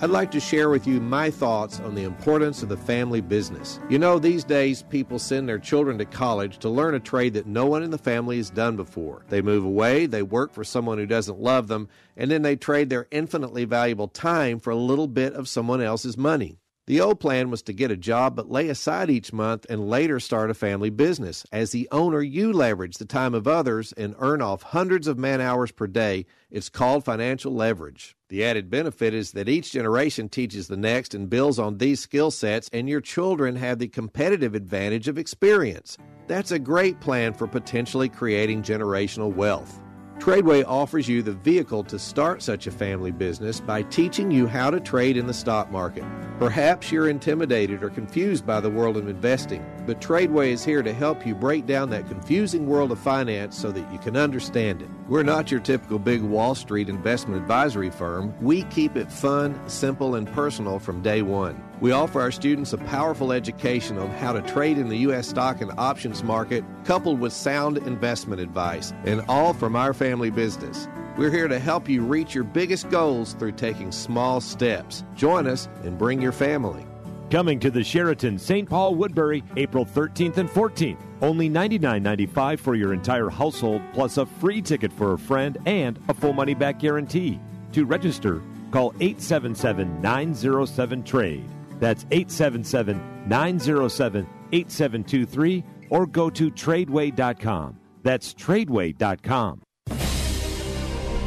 I'd 0.00 0.10
like 0.10 0.30
to 0.30 0.38
share 0.38 0.70
with 0.70 0.86
you 0.86 1.00
my 1.00 1.28
thoughts 1.28 1.80
on 1.80 1.96
the 1.96 2.04
importance 2.04 2.62
of 2.62 2.68
the 2.68 2.76
family 2.76 3.20
business. 3.20 3.80
You 3.88 3.98
know, 3.98 4.20
these 4.20 4.44
days 4.44 4.84
people 4.84 5.18
send 5.18 5.48
their 5.48 5.58
children 5.58 5.98
to 5.98 6.04
college 6.04 6.58
to 6.58 6.68
learn 6.68 6.94
a 6.94 7.00
trade 7.00 7.34
that 7.34 7.48
no 7.48 7.66
one 7.66 7.82
in 7.82 7.90
the 7.90 7.98
family 7.98 8.36
has 8.36 8.48
done 8.48 8.76
before. 8.76 9.24
They 9.28 9.42
move 9.42 9.64
away, 9.64 10.06
they 10.06 10.22
work 10.22 10.52
for 10.52 10.62
someone 10.62 10.98
who 10.98 11.06
doesn't 11.06 11.40
love 11.40 11.66
them, 11.66 11.88
and 12.16 12.30
then 12.30 12.42
they 12.42 12.54
trade 12.54 12.90
their 12.90 13.08
infinitely 13.10 13.64
valuable 13.64 14.06
time 14.06 14.60
for 14.60 14.70
a 14.70 14.76
little 14.76 15.08
bit 15.08 15.32
of 15.32 15.48
someone 15.48 15.80
else's 15.80 16.16
money. 16.16 16.60
The 16.86 17.00
old 17.00 17.18
plan 17.18 17.50
was 17.50 17.62
to 17.62 17.72
get 17.72 17.90
a 17.90 17.96
job 17.96 18.36
but 18.36 18.48
lay 18.48 18.68
aside 18.68 19.10
each 19.10 19.32
month 19.32 19.66
and 19.68 19.90
later 19.90 20.20
start 20.20 20.48
a 20.48 20.54
family 20.54 20.90
business. 20.90 21.44
As 21.50 21.72
the 21.72 21.88
owner, 21.90 22.22
you 22.22 22.52
leverage 22.52 22.98
the 22.98 23.04
time 23.04 23.34
of 23.34 23.48
others 23.48 23.92
and 23.94 24.14
earn 24.20 24.42
off 24.42 24.62
hundreds 24.62 25.08
of 25.08 25.18
man 25.18 25.40
hours 25.40 25.72
per 25.72 25.88
day. 25.88 26.24
It's 26.50 26.70
called 26.70 27.04
financial 27.04 27.52
leverage. 27.52 28.16
The 28.30 28.42
added 28.42 28.70
benefit 28.70 29.12
is 29.12 29.32
that 29.32 29.50
each 29.50 29.70
generation 29.70 30.30
teaches 30.30 30.66
the 30.66 30.78
next 30.78 31.12
and 31.12 31.28
builds 31.28 31.58
on 31.58 31.76
these 31.76 32.00
skill 32.00 32.30
sets, 32.30 32.70
and 32.72 32.88
your 32.88 33.02
children 33.02 33.54
have 33.56 33.78
the 33.78 33.88
competitive 33.88 34.54
advantage 34.54 35.08
of 35.08 35.18
experience. 35.18 35.98
That's 36.26 36.50
a 36.50 36.58
great 36.58 37.00
plan 37.00 37.34
for 37.34 37.46
potentially 37.46 38.08
creating 38.08 38.62
generational 38.62 39.30
wealth. 39.30 39.78
Tradeway 40.20 40.64
offers 40.66 41.06
you 41.06 41.22
the 41.22 41.32
vehicle 41.32 41.84
to 41.84 41.98
start 41.98 42.42
such 42.42 42.66
a 42.66 42.70
family 42.72 43.12
business 43.12 43.60
by 43.60 43.82
teaching 43.82 44.30
you 44.30 44.46
how 44.46 44.70
to 44.70 44.80
trade 44.80 45.18
in 45.18 45.26
the 45.26 45.34
stock 45.34 45.70
market. 45.70 46.04
Perhaps 46.38 46.90
you're 46.90 47.10
intimidated 47.10 47.82
or 47.82 47.90
confused 47.90 48.46
by 48.46 48.58
the 48.58 48.70
world 48.70 48.96
of 48.96 49.06
investing, 49.06 49.62
but 49.88 50.02
Tradeway 50.02 50.48
is 50.48 50.62
here 50.62 50.82
to 50.82 50.92
help 50.92 51.26
you 51.26 51.34
break 51.34 51.64
down 51.64 51.88
that 51.88 52.06
confusing 52.08 52.66
world 52.66 52.92
of 52.92 52.98
finance 52.98 53.56
so 53.56 53.72
that 53.72 53.90
you 53.90 53.98
can 53.98 54.18
understand 54.18 54.82
it. 54.82 54.88
We're 55.08 55.22
not 55.22 55.50
your 55.50 55.60
typical 55.60 55.98
big 55.98 56.20
Wall 56.20 56.54
Street 56.54 56.90
investment 56.90 57.40
advisory 57.40 57.88
firm. 57.88 58.34
We 58.42 58.64
keep 58.64 58.96
it 58.96 59.10
fun, 59.10 59.58
simple, 59.66 60.14
and 60.14 60.30
personal 60.30 60.78
from 60.78 61.00
day 61.00 61.22
one. 61.22 61.64
We 61.80 61.92
offer 61.92 62.20
our 62.20 62.30
students 62.30 62.74
a 62.74 62.76
powerful 62.76 63.32
education 63.32 63.96
on 63.96 64.10
how 64.10 64.34
to 64.34 64.42
trade 64.42 64.76
in 64.76 64.90
the 64.90 64.98
U.S. 64.98 65.26
stock 65.26 65.62
and 65.62 65.72
options 65.78 66.22
market, 66.22 66.64
coupled 66.84 67.18
with 67.18 67.32
sound 67.32 67.78
investment 67.78 68.42
advice, 68.42 68.92
and 69.06 69.24
all 69.26 69.54
from 69.54 69.74
our 69.74 69.94
family 69.94 70.28
business. 70.28 70.86
We're 71.16 71.30
here 71.30 71.48
to 71.48 71.58
help 71.58 71.88
you 71.88 72.02
reach 72.02 72.34
your 72.34 72.44
biggest 72.44 72.90
goals 72.90 73.32
through 73.32 73.52
taking 73.52 73.90
small 73.90 74.42
steps. 74.42 75.02
Join 75.14 75.46
us 75.46 75.66
and 75.82 75.96
bring 75.96 76.20
your 76.20 76.32
family. 76.32 76.84
Coming 77.30 77.60
to 77.60 77.70
the 77.70 77.84
Sheraton 77.84 78.38
St. 78.38 78.68
Paul 78.68 78.94
Woodbury 78.94 79.44
April 79.56 79.84
13th 79.84 80.38
and 80.38 80.48
14th. 80.48 80.98
Only 81.20 81.50
$99.95 81.50 82.58
for 82.58 82.74
your 82.74 82.94
entire 82.94 83.28
household, 83.28 83.82
plus 83.92 84.16
a 84.16 84.24
free 84.24 84.62
ticket 84.62 84.92
for 84.92 85.12
a 85.12 85.18
friend 85.18 85.58
and 85.66 85.98
a 86.08 86.14
full 86.14 86.32
money 86.32 86.54
back 86.54 86.78
guarantee. 86.78 87.38
To 87.72 87.84
register, 87.84 88.42
call 88.70 88.94
877 89.00 90.00
907 90.00 91.02
TRADE. 91.02 91.44
That's 91.80 92.06
877 92.10 93.28
907 93.28 94.26
8723 94.52 95.64
or 95.90 96.06
go 96.06 96.30
to 96.30 96.50
tradeway.com. 96.50 97.78
That's 98.02 98.32
tradeway.com. 98.32 99.62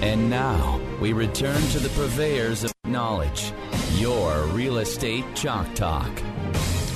And 0.02 0.30
now 0.32 0.82
we 1.00 1.14
return 1.14 1.62
to 1.70 1.80
the 1.80 1.90
purveyors 1.90 2.64
of 2.64 2.74
knowledge, 2.86 3.54
your 4.02 4.42
real 4.48 4.80
estate 4.80 5.24
chalk 5.36 5.72
talk. 5.76 6.10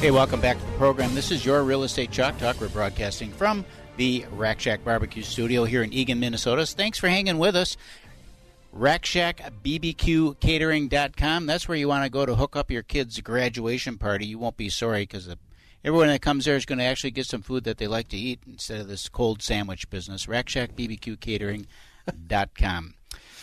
Hey, 0.01 0.09
welcome 0.09 0.41
back 0.41 0.59
to 0.59 0.65
the 0.65 0.71
program. 0.73 1.13
This 1.13 1.29
is 1.29 1.45
your 1.45 1.63
Real 1.63 1.83
Estate 1.83 2.09
Chalk 2.09 2.39
Talk. 2.39 2.59
We're 2.59 2.69
broadcasting 2.69 3.31
from 3.31 3.63
the 3.95 4.25
Rack 4.31 4.59
Shack 4.59 4.83
Barbecue 4.83 5.21
Studio 5.21 5.65
here 5.65 5.83
in 5.83 5.93
Eagan, 5.93 6.19
Minnesota. 6.19 6.65
Thanks 6.65 6.97
for 6.97 7.07
hanging 7.07 7.37
with 7.37 7.55
us. 7.55 7.77
RackShackBBQCatering.com. 8.75 11.45
That's 11.45 11.67
where 11.67 11.77
you 11.77 11.87
want 11.87 12.05
to 12.05 12.09
go 12.09 12.25
to 12.25 12.33
hook 12.33 12.55
up 12.55 12.71
your 12.71 12.81
kid's 12.81 13.21
graduation 13.21 13.99
party. 13.99 14.25
You 14.25 14.39
won't 14.39 14.57
be 14.57 14.69
sorry 14.69 15.03
because 15.03 15.29
everyone 15.83 16.07
that 16.07 16.23
comes 16.23 16.45
there 16.45 16.55
is 16.55 16.65
going 16.65 16.79
to 16.79 16.85
actually 16.85 17.11
get 17.11 17.27
some 17.27 17.43
food 17.43 17.65
that 17.65 17.77
they 17.77 17.85
like 17.85 18.07
to 18.09 18.17
eat 18.17 18.39
instead 18.47 18.81
of 18.81 18.87
this 18.87 19.09
cold 19.09 19.43
sandwich 19.43 19.91
business. 19.91 20.25
RackShackBBQCatering.com. 20.25 22.94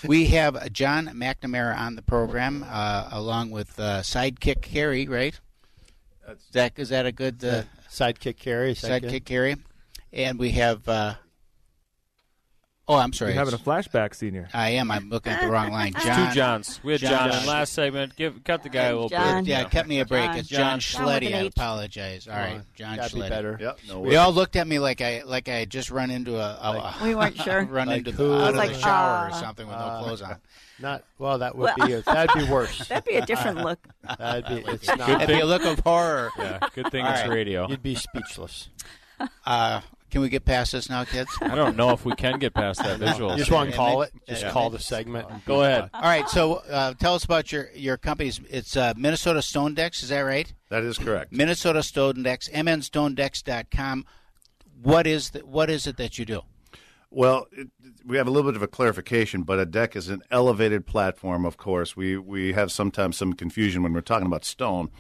We 0.08 0.26
have 0.26 0.72
John 0.72 1.06
McNamara 1.06 1.76
on 1.76 1.96
the 1.96 2.02
program 2.02 2.64
uh, 2.68 3.08
along 3.12 3.50
with 3.50 3.78
uh, 3.78 4.00
Sidekick 4.00 4.60
Carey, 4.62 5.06
right? 5.06 5.38
Zach, 6.26 6.36
is 6.36 6.44
that, 6.52 6.78
is 6.78 6.88
that 6.90 7.06
a 7.06 7.12
good 7.12 7.44
uh, 7.44 7.62
sidekick 7.90 8.36
carry? 8.36 8.74
Sidekick 8.74 9.24
Carey, 9.24 9.56
and 10.12 10.38
we 10.38 10.50
have. 10.52 10.88
Uh, 12.88 12.92
oh, 12.92 12.96
I'm 12.96 13.12
sorry. 13.12 13.32
You're 13.32 13.38
having 13.38 13.54
a 13.54 13.58
flashback, 13.62 14.14
senior. 14.14 14.48
I 14.52 14.70
am. 14.70 14.90
I'm 14.90 15.08
looking 15.08 15.32
at 15.32 15.40
the 15.40 15.48
wrong 15.48 15.70
line. 15.70 15.92
John, 16.04 16.28
two 16.28 16.34
Johns. 16.34 16.80
We 16.82 16.92
had 16.92 17.00
John, 17.00 17.30
in 17.30 17.46
last 17.46 17.72
segment. 17.72 18.16
Give 18.16 18.42
cut 18.44 18.62
the 18.64 18.68
guy 18.68 18.86
a 18.86 18.92
little 18.92 19.08
John. 19.08 19.44
bit. 19.44 19.50
Yeah, 19.50 19.60
you 19.62 19.66
cut 19.68 19.86
me 19.86 20.00
a 20.00 20.04
break. 20.04 20.24
John. 20.26 20.36
It's 20.38 20.48
John, 20.48 20.80
John. 20.80 21.06
Schletty. 21.06 21.34
I 21.34 21.38
apologize. 21.42 22.26
All 22.28 22.34
right, 22.36 22.60
John 22.74 22.96
gotta 22.96 23.14
be 23.14 23.20
Schletty. 23.20 23.28
better. 23.28 23.58
Yep. 23.60 23.78
No 23.88 24.00
we 24.00 24.16
all 24.16 24.32
looked 24.32 24.56
at 24.56 24.66
me 24.66 24.78
like 24.80 25.00
I 25.00 25.22
like 25.24 25.48
I 25.48 25.54
had 25.60 25.70
just 25.70 25.90
run 25.90 26.10
into 26.10 26.36
a, 26.36 26.40
a 27.00 27.04
We 27.04 27.14
weren't 27.14 27.36
sure. 27.40 27.64
run 27.70 27.86
Like 27.88 27.98
into 27.98 28.12
who? 28.12 28.28
the, 28.28 28.42
out 28.44 28.50
of 28.50 28.56
Like, 28.56 28.72
the 28.72 28.78
shower 28.80 29.26
or 29.26 29.30
uh, 29.30 29.34
something 29.34 29.66
with 29.66 29.76
uh, 29.76 29.98
no 29.98 30.04
clothes 30.04 30.22
on. 30.22 30.36
Not 30.80 31.04
well. 31.18 31.38
That 31.38 31.56
would 31.56 31.70
Well- 31.78 31.86
be 31.86 31.92
a, 31.92 32.02
that'd 32.02 32.36
be 32.46 32.50
worse. 32.50 32.88
That'd 32.88 33.04
be 33.04 33.14
a 33.14 33.24
different 33.24 33.58
look. 33.58 33.78
That'd 34.18 34.46
be. 34.46 34.70
It's 34.72 34.88
not. 34.88 35.08
It'd 35.08 35.28
be 35.28 35.38
a 35.40 35.46
look 35.46 35.64
of 35.64 35.78
horror. 35.80 36.30
Yeah, 36.36 36.58
good 36.74 36.90
thing 36.90 37.06
it's 37.06 37.28
radio. 37.28 37.68
You'd 37.68 37.82
be 37.82 37.94
speechless. 37.94 38.68
Uh, 39.46 39.80
can 40.12 40.20
we 40.20 40.28
get 40.28 40.44
past 40.44 40.70
this 40.72 40.88
now, 40.88 41.02
kids? 41.04 41.30
I 41.40 41.54
don't 41.56 41.76
know 41.76 41.90
if 41.90 42.04
we 42.04 42.14
can 42.14 42.38
get 42.38 42.54
past 42.54 42.80
that 42.84 42.98
visual. 43.00 43.32
You 43.32 43.38
just 43.38 43.50
want 43.50 43.70
to 43.70 43.76
call 43.76 44.02
it? 44.02 44.12
Just 44.28 44.42
Yeah. 44.42 44.50
call 44.50 44.70
the 44.70 44.78
segment. 44.78 45.26
Go 45.46 45.62
ahead. 45.62 45.90
All 45.92 46.02
right, 46.02 46.28
so 46.28 46.56
uh, 46.70 46.94
tell 46.94 47.14
us 47.14 47.24
about 47.24 47.50
your 47.50 47.70
your 47.74 47.96
company's. 47.96 48.40
It's 48.50 48.76
uh, 48.76 48.92
Minnesota 48.96 49.42
Stone 49.42 49.74
Decks, 49.74 50.02
is 50.04 50.10
that 50.10 50.20
right? 50.20 50.52
That 50.68 50.84
is 50.84 50.98
correct. 50.98 51.32
Minnesota 51.32 51.82
Stone 51.82 52.22
Decks, 52.22 52.48
mnstonedecks.com. 52.50 54.04
What 54.82 55.06
is 55.06 55.30
the, 55.30 55.40
what 55.40 55.70
is 55.70 55.86
it 55.86 55.96
that 55.96 56.18
you 56.18 56.24
do? 56.24 56.42
Well, 57.10 57.46
it, 57.52 57.68
we 58.04 58.16
have 58.16 58.26
a 58.26 58.30
little 58.30 58.50
bit 58.50 58.56
of 58.56 58.62
a 58.62 58.68
clarification, 58.68 59.42
but 59.42 59.58
a 59.58 59.66
deck 59.66 59.96
is 59.96 60.08
an 60.08 60.22
elevated 60.30 60.86
platform. 60.86 61.44
Of 61.44 61.56
course, 61.56 61.96
we 61.96 62.16
we 62.16 62.52
have 62.52 62.70
sometimes 62.72 63.16
some 63.16 63.32
confusion 63.32 63.82
when 63.82 63.92
we're 63.92 64.00
talking 64.00 64.26
about 64.26 64.44
stone. 64.44 64.90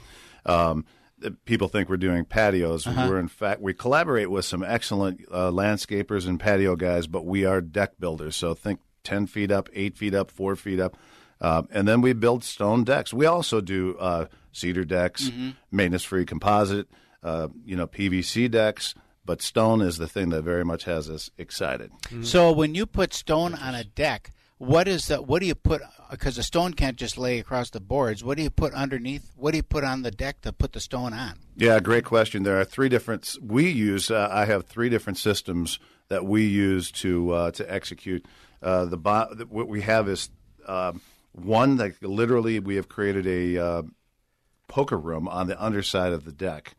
Um, 0.46 0.84
that 0.84 1.01
people 1.44 1.68
think 1.68 1.88
we're 1.88 1.96
doing 1.96 2.24
patios. 2.24 2.86
Uh-huh. 2.86 3.06
We're 3.08 3.18
in 3.18 3.28
fact 3.28 3.60
we 3.60 3.74
collaborate 3.74 4.30
with 4.30 4.44
some 4.44 4.62
excellent 4.62 5.20
uh, 5.30 5.50
landscapers 5.50 6.26
and 6.26 6.38
patio 6.38 6.76
guys, 6.76 7.06
but 7.06 7.24
we 7.24 7.44
are 7.44 7.60
deck 7.60 7.92
builders. 7.98 8.36
So 8.36 8.54
think 8.54 8.80
ten 9.04 9.26
feet 9.26 9.50
up, 9.50 9.68
eight 9.72 9.96
feet 9.96 10.14
up, 10.14 10.30
four 10.30 10.56
feet 10.56 10.80
up, 10.80 10.96
uh, 11.40 11.62
and 11.70 11.86
then 11.88 12.00
we 12.00 12.12
build 12.12 12.44
stone 12.44 12.84
decks. 12.84 13.12
We 13.12 13.26
also 13.26 13.60
do 13.60 13.96
uh, 13.98 14.26
cedar 14.52 14.84
decks, 14.84 15.30
Mhm. 15.30 15.54
maintenance 15.70 16.04
free 16.04 16.24
composite, 16.24 16.88
uh, 17.22 17.48
you 17.64 17.76
know 17.76 17.86
PVC 17.86 18.50
decks. 18.50 18.94
But 19.24 19.40
stone 19.40 19.80
is 19.82 19.98
the 19.98 20.08
thing 20.08 20.30
that 20.30 20.42
very 20.42 20.64
much 20.64 20.82
has 20.84 21.08
us 21.08 21.30
excited. 21.38 21.92
So 22.22 22.50
when 22.50 22.74
you 22.74 22.86
put 22.86 23.14
stone 23.14 23.54
on 23.54 23.72
a 23.76 23.84
deck, 23.84 24.30
what 24.58 24.88
is 24.88 25.06
the 25.06 25.22
what 25.22 25.40
do 25.40 25.46
you 25.46 25.54
put? 25.54 25.80
Because 26.12 26.36
a 26.36 26.42
stone 26.42 26.74
can't 26.74 26.98
just 26.98 27.16
lay 27.16 27.38
across 27.38 27.70
the 27.70 27.80
boards. 27.80 28.22
What 28.22 28.36
do 28.36 28.42
you 28.42 28.50
put 28.50 28.74
underneath? 28.74 29.32
What 29.34 29.52
do 29.52 29.56
you 29.56 29.62
put 29.62 29.82
on 29.82 30.02
the 30.02 30.10
deck 30.10 30.42
to 30.42 30.52
put 30.52 30.74
the 30.74 30.80
stone 30.80 31.14
on? 31.14 31.38
Yeah, 31.56 31.80
great 31.80 32.04
question. 32.04 32.42
There 32.42 32.60
are 32.60 32.66
three 32.66 32.90
different. 32.90 33.34
We 33.42 33.70
use. 33.70 34.10
Uh, 34.10 34.28
I 34.30 34.44
have 34.44 34.66
three 34.66 34.90
different 34.90 35.16
systems 35.16 35.78
that 36.08 36.26
we 36.26 36.44
use 36.44 36.92
to 36.92 37.32
uh, 37.32 37.50
to 37.52 37.72
execute. 37.72 38.26
Uh, 38.62 38.84
the 38.84 38.98
bo- 38.98 39.34
what 39.48 39.68
we 39.68 39.80
have 39.80 40.06
is 40.06 40.28
um 40.66 41.00
one 41.32 41.78
that 41.78 42.02
literally 42.02 42.60
we 42.60 42.76
have 42.76 42.90
created 42.90 43.26
a 43.26 43.56
uh, 43.56 43.82
poker 44.68 44.98
room 44.98 45.26
on 45.26 45.46
the 45.46 45.60
underside 45.62 46.12
of 46.12 46.26
the 46.26 46.32
deck, 46.32 46.74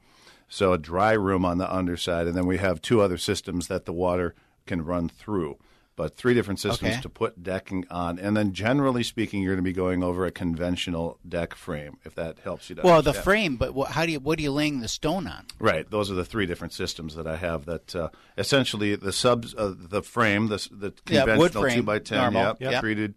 so 0.47 0.73
a 0.73 0.77
dry 0.77 1.13
room 1.13 1.43
on 1.43 1.57
the 1.57 1.73
underside, 1.73 2.27
and 2.27 2.37
then 2.37 2.45
we 2.45 2.59
have 2.59 2.83
two 2.83 3.01
other 3.01 3.17
systems 3.17 3.67
that 3.67 3.85
the 3.85 3.93
water 3.93 4.35
can 4.67 4.85
run 4.85 5.09
through. 5.09 5.57
But 5.95 6.17
three 6.17 6.33
different 6.33 6.59
systems 6.59 6.93
Okay. 6.93 7.01
to 7.01 7.09
put 7.09 7.43
decking 7.43 7.85
on, 7.91 8.17
and 8.17 8.35
then 8.35 8.51
generally 8.51 9.03
speaking, 9.03 9.43
you're 9.43 9.53
going 9.53 9.63
to 9.63 9.69
be 9.69 9.73
going 9.73 10.01
over 10.01 10.25
a 10.25 10.31
conventional 10.31 11.19
deck 11.27 11.53
frame, 11.53 11.97
if 12.03 12.15
that 12.15 12.39
helps 12.39 12.67
you. 12.67 12.75
To 12.77 12.81
Well, 12.81 13.03
the 13.03 13.13
frame, 13.13 13.57
but 13.57 13.75
what, 13.75 13.91
how 13.91 14.07
do 14.07 14.11
you 14.11 14.19
what 14.19 14.39
are 14.39 14.41
you 14.41 14.51
laying 14.51 14.79
the 14.79 14.87
stone 14.87 15.27
on? 15.27 15.45
Right. 15.59 15.87
Those 15.87 16.09
are 16.09 16.15
the 16.15 16.25
three 16.25 16.47
different 16.47 16.73
systems 16.73 17.13
that 17.15 17.27
I 17.27 17.35
have. 17.35 17.65
That 17.65 17.95
uh, 17.95 18.09
essentially 18.39 18.95
the 18.95 19.13
subs, 19.13 19.53
uh, 19.53 19.75
the 19.77 20.01
frame, 20.01 20.47
the, 20.47 20.67
the 20.71 20.91
conventional 21.05 21.61
frame, 21.61 21.75
two 21.75 21.83
by 21.83 21.99
ten, 21.99 22.33
yep, 22.33 22.57
yep. 22.59 22.81
treated. 22.81 23.13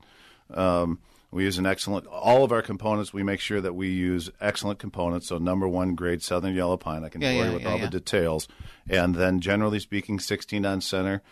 Um, 0.53 0.99
we 1.31 1.45
use 1.45 1.57
an 1.57 1.65
excellent. 1.65 2.07
All 2.07 2.45
of 2.45 2.53
our 2.53 2.63
components, 2.63 3.11
we 3.13 3.23
make 3.23 3.41
sure 3.41 3.63
that 3.63 3.75
we 3.75 3.89
use 3.89 4.31
excellent 4.39 4.79
components. 4.79 5.29
So 5.29 5.39
number 5.39 5.67
one 5.67 5.95
grade 5.95 6.23
Southern 6.23 6.55
Yellow 6.55 6.77
Pine. 6.77 7.05
I 7.05 7.09
can 7.09 7.23
Yeah, 7.23 7.33
bore 7.33 7.41
yeah, 7.41 7.49
you 7.49 7.55
with 7.55 7.63
yeah, 7.63 7.71
all 7.71 7.79
yeah. 7.79 7.87
the 7.87 8.01
details, 8.01 8.49
and 8.87 9.15
then 9.15 9.41
generally 9.41 9.81
speaking, 9.81 10.21
sixteen 10.21 10.67
on 10.67 10.83
center. 10.83 11.23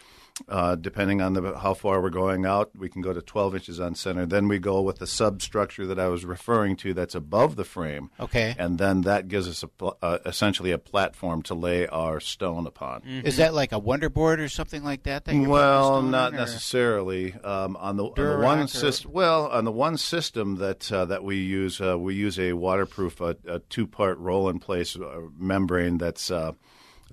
Uh, 0.48 0.74
depending 0.74 1.20
on 1.20 1.34
the, 1.34 1.56
how 1.58 1.74
far 1.74 2.02
we're 2.02 2.10
going 2.10 2.44
out, 2.44 2.70
we 2.76 2.88
can 2.88 3.00
go 3.00 3.12
to 3.12 3.22
12 3.22 3.54
inches 3.54 3.78
on 3.78 3.94
center. 3.94 4.26
Then 4.26 4.48
we 4.48 4.58
go 4.58 4.82
with 4.82 4.98
the 4.98 5.06
substructure 5.06 5.86
that 5.86 5.98
I 6.00 6.08
was 6.08 6.24
referring 6.24 6.74
to 6.78 6.92
that's 6.92 7.14
above 7.14 7.54
the 7.54 7.62
frame. 7.64 8.10
Okay. 8.18 8.52
And 8.58 8.76
then 8.76 9.02
that 9.02 9.28
gives 9.28 9.46
us 9.48 9.62
a, 9.62 9.68
pl- 9.68 9.96
uh, 10.02 10.18
essentially 10.26 10.72
a 10.72 10.78
platform 10.78 11.42
to 11.42 11.54
lay 11.54 11.86
our 11.86 12.18
stone 12.18 12.66
upon. 12.66 13.02
Is 13.04 13.36
that 13.36 13.54
like 13.54 13.70
a 13.70 13.78
wonder 13.78 14.08
board 14.08 14.40
or 14.40 14.48
something 14.48 14.82
like 14.82 15.04
that? 15.04 15.24
that 15.24 15.32
you're 15.32 15.42
putting 15.42 15.44
the 15.44 15.50
Well, 15.52 16.02
not 16.02 16.32
on, 16.32 16.36
necessarily. 16.40 17.32
Um, 17.34 17.76
on 17.76 17.96
the, 17.96 18.04
on 18.06 18.14
the 18.16 18.38
one 18.44 18.58
or- 18.62 18.66
system, 18.66 19.12
well, 19.12 19.46
on 19.46 19.64
the 19.64 19.70
one 19.72 19.96
system 19.96 20.56
that 20.56 20.90
uh, 20.90 21.04
that 21.04 21.22
we 21.22 21.36
use, 21.36 21.80
uh, 21.80 21.96
we 21.96 22.16
use 22.16 22.40
a 22.40 22.54
waterproof, 22.54 23.22
uh, 23.22 23.34
a 23.46 23.60
two 23.60 23.86
part 23.86 24.18
roll 24.18 24.48
in 24.48 24.58
place 24.58 24.96
uh, 24.96 25.20
membrane 25.38 25.98
that's. 25.98 26.32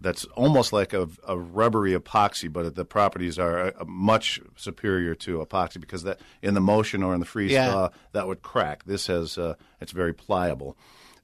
Uh, 0.01 0.03
that's 0.03 0.25
almost 0.35 0.73
like 0.73 0.93
a, 0.93 1.07
a 1.27 1.37
rubbery 1.37 1.93
epoxy, 1.93 2.51
but 2.51 2.75
the 2.75 2.85
properties 2.85 3.37
are 3.39 3.67
uh, 3.79 3.85
much 3.85 4.39
superior 4.55 5.15
to 5.15 5.39
epoxy 5.39 5.79
because 5.79 6.03
that 6.03 6.19
in 6.41 6.53
the 6.53 6.61
motion 6.61 7.03
or 7.03 7.13
in 7.13 7.19
the 7.19 7.25
freeze 7.25 7.51
Yeah. 7.51 7.71
thaw 7.71 7.89
that 8.13 8.27
would 8.27 8.41
crack. 8.41 8.83
This 8.85 9.07
has 9.07 9.37
uh, 9.37 9.55
it's 9.79 9.91
very 9.91 10.13
pliable, 10.13 10.75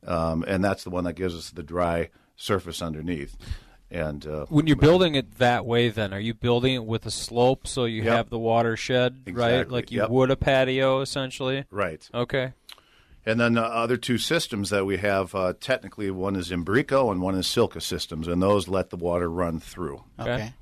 um, 0.06 0.44
and 0.48 0.64
that's 0.64 0.84
the 0.84 0.90
one 0.90 1.04
that 1.06 1.14
gives 1.14 1.36
us 1.36 1.50
the 1.52 1.64
dry 1.64 2.10
surface 2.36 2.82
underneath. 2.82 3.36
And 3.90 4.28
uh, 4.28 4.46
When 4.50 4.68
you're 4.68 4.76
building 4.76 5.16
it 5.16 5.38
that 5.38 5.66
way, 5.66 5.88
then 5.90 6.14
are 6.14 6.20
you 6.20 6.34
building 6.34 6.76
it 6.76 6.86
with 6.86 7.06
a 7.06 7.12
slope 7.12 7.66
so 7.68 7.86
you 7.86 8.04
Yep. 8.04 8.14
have 8.14 8.30
the 8.30 8.38
water 8.38 8.76
shed 8.76 9.22
right, 9.32 9.70
like 9.70 9.92
you 9.92 10.02
yep. 10.02 10.10
would 10.10 10.30
a 10.30 10.36
patio, 10.36 11.00
essentially? 11.00 11.64
Right. 11.72 12.08
Okay. 12.14 12.52
And 13.28 13.40
then 13.40 13.54
the 13.56 13.64
other 13.64 13.98
two 13.98 14.18
systems 14.18 14.70
that 14.70 14.86
we 14.86 14.98
have, 14.98 15.36
uh, 15.36 15.54
technically, 15.60 16.10
one 16.12 16.36
is 16.38 16.50
Imbrico 16.50 17.12
and 17.12 17.22
one 17.22 17.36
is 17.36 17.46
Silca 17.46 17.82
systems, 17.82 18.28
and 18.28 18.42
those 18.42 18.68
let 18.70 18.90
the 18.90 18.96
water 18.98 19.30
run 19.30 19.60
through. 19.60 20.04
Okay. 20.20 20.54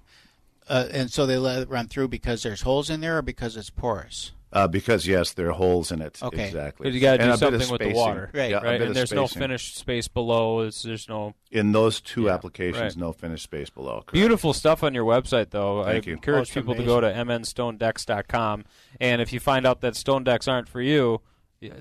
Uh, 0.67 0.87
and 0.91 1.11
so 1.11 1.25
they 1.27 1.37
let 1.37 1.61
it 1.61 1.69
run 1.69 1.87
through 1.87 2.07
because 2.07 2.41
there's 2.41 2.63
holes 2.63 2.89
in 2.89 3.01
there, 3.01 3.19
or 3.19 3.21
because 3.21 3.55
it's 3.55 3.69
porous. 3.69 4.31
Uh, 4.51 4.67
because 4.67 5.05
yes, 5.05 5.33
there 5.33 5.49
are 5.49 5.53
holes 5.53 5.91
in 5.91 6.01
it. 6.01 6.17
Okay. 6.23 6.45
Exactly. 6.47 6.85
But 6.85 6.93
you 6.93 7.01
got 7.01 7.17
to 7.17 7.23
do 7.25 7.31
a 7.31 7.37
something 7.37 7.69
with 7.69 7.81
the 7.81 7.93
water, 7.93 8.31
Right. 8.33 8.49
Yeah, 8.49 8.63
right? 8.63 8.81
And 8.81 8.89
of 8.89 8.95
there's 8.95 9.11
no 9.11 9.25
spacing. 9.25 9.41
finished 9.41 9.75
space 9.77 10.07
below. 10.07 10.61
It's, 10.61 10.81
there's 10.81 11.09
no 11.09 11.35
in 11.51 11.71
those 11.73 11.99
two 12.01 12.29
applications. 12.29 12.81
right. 12.81 12.97
No 12.97 13.11
finished 13.11 13.43
space 13.43 13.69
below. 13.69 13.95
Correct. 13.97 14.13
Beautiful 14.13 14.53
stuff 14.53 14.81
on 14.81 14.93
your 14.95 15.03
website, 15.05 15.49
though. 15.49 15.83
Thank 15.83 16.05
I 16.05 16.07
you. 16.07 16.13
encourage 16.13 16.37
Oh, 16.37 16.41
it's 16.43 16.51
people 16.53 16.73
to 16.73 16.83
go 16.83 17.01
to 17.01 17.07
mnstonedecks.com. 17.11 18.65
And 18.99 19.21
if 19.21 19.33
you 19.33 19.39
find 19.39 19.67
out 19.67 19.81
that 19.81 19.95
stone 19.95 20.23
decks 20.23 20.47
aren't 20.47 20.69
for 20.69 20.81
you, 20.81 21.11
y- 21.11 21.19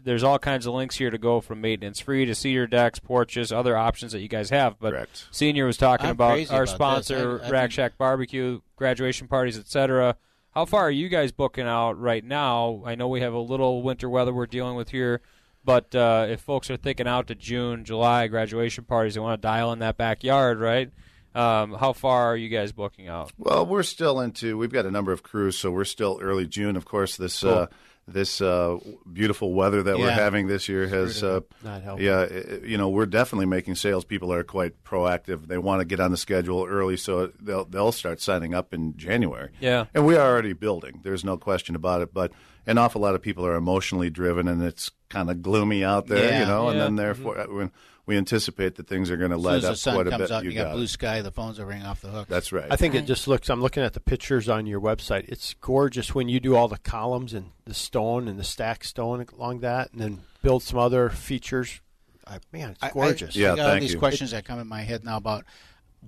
there's 0.05 0.23
all 0.23 0.39
kinds 0.39 0.67
of 0.67 0.75
links 0.75 0.97
here 0.97 1.11
to 1.11 1.19
go 1.19 1.41
from 1.41 1.61
maintenance 1.61 2.01
free 2.01 2.25
to 2.27 2.35
cedar 2.35 2.67
decks, 2.67 2.99
porches, 2.99 3.53
other 3.53 3.77
options 3.77 4.13
that 4.13 4.21
you 4.21 4.29
guys 4.29 4.51
have. 4.51 4.79
But 4.79 5.25
Senior 5.31 5.67
was 5.67 5.77
talking 5.77 6.07
I'm 6.07 6.13
about 6.13 6.39
our 6.51 6.63
about 6.65 6.69
sponsor, 6.75 7.41
I- 7.43 7.47
I've 7.47 7.51
Rack 7.53 7.71
Shack 7.71 7.99
Barbecue, 7.99 8.61
graduation 8.77 9.29
parties, 9.29 9.59
etc. 9.59 10.17
How 10.53 10.65
far 10.65 10.83
are 10.83 10.91
you 10.91 11.09
guys 11.09 11.33
booking 11.33 11.67
out 11.67 11.99
right 11.99 12.25
now? 12.25 12.83
I 12.87 12.95
know 12.95 13.09
we 13.09 13.21
have 13.21 13.33
a 13.35 13.39
little 13.41 13.83
winter 13.83 14.09
weather 14.09 14.33
we're 14.33 14.47
dealing 14.47 14.77
with 14.77 14.91
here. 14.91 15.21
But 15.67 15.95
uh, 15.95 16.27
if 16.29 16.43
folks 16.43 16.71
are 16.71 16.77
thinking 16.77 17.09
out 17.09 17.29
to 17.29 17.35
June, 17.35 17.85
July 17.87 18.27
graduation 18.27 18.85
parties, 18.85 19.15
they 19.15 19.21
want 19.21 19.41
to 19.41 19.47
dial 19.47 19.73
in 19.73 19.79
that 19.79 19.97
backyard, 19.97 20.59
right? 20.61 20.91
Um, 21.35 21.73
how 21.73 21.95
far 21.95 22.27
are 22.27 22.37
you 22.37 22.51
guys 22.51 22.71
booking 22.71 23.09
out? 23.09 23.33
Well, 23.39 23.65
we're 23.65 23.83
still 23.83 24.21
into. 24.21 24.59
We've 24.59 24.71
got 24.71 24.85
a 24.85 24.91
number 24.91 25.11
of 25.11 25.23
crews, 25.23 25.57
so 25.59 25.71
we're 25.71 25.87
still 25.87 26.19
early 26.21 26.47
June. 26.47 26.77
Of 26.77 26.85
course, 26.85 27.17
this 27.17 27.41
Cool. 27.41 27.51
uh, 27.51 27.67
this 28.07 28.41
uh, 28.41 28.79
beautiful 29.13 29.55
weather 29.55 29.83
that 29.83 29.99
we're 29.99 30.11
having 30.11 30.47
this 30.47 30.69
year 30.69 30.87
has, 30.87 31.23
uh. 31.23 31.41
Not 31.63 31.83
helping. 31.83 32.05
yeah, 32.05 32.27
you 32.63 32.77
know, 32.77 32.89
we're 32.91 33.07
definitely 33.07 33.47
making 33.47 33.77
sales. 33.77 34.05
People 34.05 34.33
are 34.33 34.45
quite 34.45 34.85
proactive. 34.85 35.47
They 35.47 35.59
want 35.59 35.81
to 35.81 35.85
get 35.85 36.01
on 36.01 36.11
the 36.11 36.17
schedule 36.17 36.67
early, 36.69 36.97
so 36.97 37.29
they'll 37.41 37.65
they'll 37.65 37.93
start 37.93 38.21
signing 38.21 38.55
up 38.55 38.75
in 38.75 38.97
January. 38.97 39.51
Yeah. 39.61 39.87
and 39.95 40.05
we 40.07 40.17
are 40.17 40.31
already 40.31 40.53
building. 40.53 41.01
There's 41.03 41.25
no 41.25 41.37
question 41.39 41.75
about 41.75 42.03
it. 42.03 42.13
But 42.13 42.33
an 42.67 42.79
awful 42.79 43.01
lot 43.01 43.15
of 43.15 43.23
people 43.23 43.47
are 43.47 43.55
emotionally 43.57 44.11
driven, 44.11 44.49
and 44.49 44.63
it's 44.63 44.91
kind 45.09 45.31
of 45.31 45.43
gloomy 45.43 45.85
out 45.85 46.07
there, 46.07 46.29
Yeah. 46.31 46.41
you 46.41 46.47
know. 46.47 46.69
And 46.69 46.81
then 46.81 46.97
therefore, 46.97 47.39
uh, 47.39 47.47
when 47.47 47.71
we 48.07 48.17
anticipate 48.17 48.75
that 48.77 48.87
things 48.87 49.11
are 49.11 49.17
going 49.17 49.31
to 49.31 49.37
As 49.37 49.43
soon 49.43 49.51
light 49.51 49.57
as 49.57 49.63
the 49.63 49.71
up 49.71 49.77
sun 49.77 49.95
quite 49.95 50.07
a 50.07 50.11
comes 50.11 50.23
bit. 50.23 50.31
out, 50.31 50.45
you, 50.45 50.53
got, 50.53 50.65
got 50.65 50.73
blue 50.75 50.87
sky. 50.87 51.23
The 51.23 51.31
phones 51.31 51.59
are 51.59 51.67
ringing 51.67 51.87
off 51.87 52.01
the 52.03 52.09
hook. 52.09 52.29
That's 52.29 52.53
right. 52.53 52.67
I 52.71 52.77
think 52.77 52.95
it 52.95 53.07
just 53.07 53.27
looks. 53.29 53.49
I'm 53.49 53.63
looking 53.63 53.83
at 53.83 53.95
the 53.95 54.01
pictures 54.01 54.49
on 54.49 54.67
your 54.67 54.81
website. 54.81 55.29
It's 55.29 55.55
gorgeous 55.55 56.15
when 56.15 56.29
you 56.29 56.39
do 56.41 56.55
all 56.57 56.69
the 56.69 56.79
columns 56.79 57.33
and 57.33 57.51
the 57.65 57.75
stone 57.75 58.29
and 58.29 58.39
the 58.39 58.45
stack 58.45 58.85
stone 58.85 59.25
along 59.37 59.61
that, 59.61 59.93
and 59.93 60.01
then 60.01 60.21
build 60.43 60.63
some 60.63 60.79
other 60.79 61.09
features. 61.11 61.81
I, 62.27 62.39
man, 62.53 62.71
it's 62.81 62.93
gorgeous. 62.93 63.37
I, 63.37 63.41
I 63.53 63.57
got 63.57 63.71
all 63.75 63.81
these 63.81 63.95
questions 63.97 64.31
that 64.33 64.45
come 64.45 64.59
in 64.59 64.67
my 64.67 64.83
head 64.83 65.05
now 65.05 65.17
about 65.17 65.45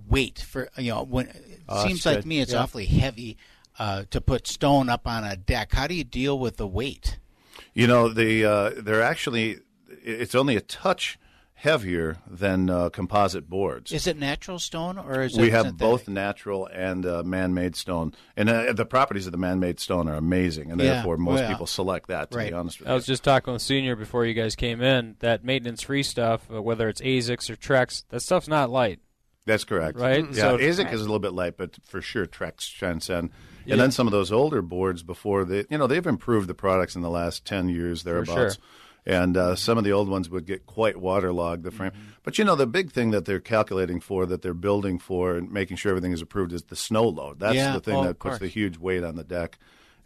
weight 0.09 0.39
for 0.39 0.69
you 0.77 0.93
know 0.93 1.03
when 1.05 1.27
it 1.29 1.61
that's 1.69 1.83
seems 1.85 2.05
like 2.05 2.19
good. 2.19 2.27
me 2.27 2.41
it's 2.41 2.53
Yeah. 2.53 2.59
awfully 2.63 2.85
heavy 2.87 3.39
uh, 3.79 4.05
to 4.11 4.21
put 4.21 4.47
stone 4.47 4.89
up 4.91 5.07
on 5.07 5.25
a 5.25 5.37
deck. 5.37 5.73
How 5.73 5.87
do 5.87 5.95
you 5.95 6.05
deal 6.05 6.39
with 6.39 6.57
the 6.59 6.67
weight? 6.67 7.19
You 7.73 7.87
know, 7.87 8.09
the 8.11 8.45
uh, 8.45 8.71
they're 8.77 9.03
actually 9.03 9.61
it's 9.89 10.35
only 10.35 10.57
a 10.57 10.61
touch 10.61 11.19
heavier 11.61 12.19
than 12.31 12.69
uh, 12.69 12.91
composite 12.91 13.49
boards. 13.49 13.91
Is 13.91 14.07
it 14.07 14.19
natural 14.19 14.59
stone 14.59 14.99
or 14.99 15.23
is 15.23 15.37
it? 15.37 15.41
we 15.41 15.49
it 15.49 15.53
have 15.53 15.63
synthetic? 15.67 15.79
both 15.79 16.09
natural 16.09 16.67
and 16.67 17.07
uh, 17.07 17.23
man-made 17.25 17.75
stone, 17.75 18.13
and 18.37 18.49
uh, 18.51 18.73
the 18.75 18.85
properties 18.85 19.25
of 19.27 19.33
the 19.33 19.39
man-made 19.39 19.81
stone 19.81 20.07
are 20.09 20.17
amazing, 20.17 20.71
and 20.71 20.81
Yeah. 20.81 20.95
therefore 20.95 21.17
most 21.17 21.41
Well, 21.41 21.49
people 21.51 21.67
select 21.67 22.09
that. 22.09 22.31
To 22.31 22.39
be 22.39 22.53
honest 22.53 22.81
with 22.81 22.89
I 22.89 22.93
you, 22.93 22.95
was 22.97 23.07
just 23.07 23.25
talking 23.25 23.53
with 23.55 23.63
Senior 23.63 23.97
before 23.97 24.27
you 24.27 24.35
guys 24.35 24.55
came 24.55 24.83
in. 24.83 25.17
That 25.21 25.45
maintenance-free 25.45 26.03
stuff, 26.03 26.43
uh, 26.53 26.61
whether 26.61 26.89
it's 26.91 27.01
AZEKs 27.01 27.49
or 27.51 27.57
Trex, 27.57 28.05
that 28.11 28.21
stuff's 28.21 28.49
not 28.49 28.69
light. 28.71 29.01
That's 29.47 29.65
correct. 29.65 29.99
Right? 29.99 30.25
Yeah, 30.33 30.43
So- 30.43 30.59
AZEK 30.59 30.93
is 30.93 31.01
a 31.01 31.05
little 31.05 31.21
bit 31.21 31.33
light, 31.33 31.57
but 31.57 31.77
for 31.85 32.03
sure 32.03 32.27
Trex 32.27 32.71
transcend. 32.71 33.31
Yeah. 33.65 33.75
And 33.75 33.81
then 33.81 33.91
some 33.93 34.07
of 34.07 34.13
those 34.13 34.31
older 34.31 34.61
boards 34.63 35.03
before 35.03 35.45
they, 35.45 35.65
you 35.71 35.79
know, 35.79 35.87
they've 35.87 36.07
improved 36.07 36.49
the 36.49 36.55
products 36.55 36.95
in 36.97 37.03
the 37.03 37.11
last 37.11 37.45
ten 37.45 37.69
years 37.69 38.03
thereabouts. 38.05 38.55
sure. 38.57 38.65
And 39.07 39.37
uh, 39.37 39.55
some 39.55 39.79
of 39.79 39.85
the 39.85 39.93
old 39.93 40.09
ones 40.09 40.29
would 40.29 40.47
get 40.47 40.67
quite 40.67 40.97
waterlogged 40.97 41.63
the 41.63 41.71
frame. 41.71 41.93
Mm-hmm. 41.93 42.03
But 42.25 42.39
you 42.39 42.45
know, 42.45 42.57
the 42.57 42.67
big 42.67 42.91
thing 42.91 43.13
that 43.13 43.25
they're 43.25 43.39
calculating 43.39 44.01
for, 44.01 44.27
that 44.27 44.43
they're 44.43 44.53
building 44.53 44.99
for, 44.99 45.37
and 45.37 45.51
making 45.53 45.77
sure 45.77 45.91
everything 45.91 46.11
is 46.13 46.21
approved 46.21 46.53
is 46.53 46.65
the 46.65 46.75
snow 46.75 47.05
load. 47.05 47.39
That's 47.39 47.55
Yeah. 47.55 47.75
the 47.75 47.81
thing 47.81 47.95
Oh, 47.97 48.05
that 48.05 48.19
puts 48.19 48.39
the 48.39 48.49
huge 48.49 48.79
weight 48.79 49.05
on 49.05 49.15
the 49.15 49.23
deck. 49.25 49.59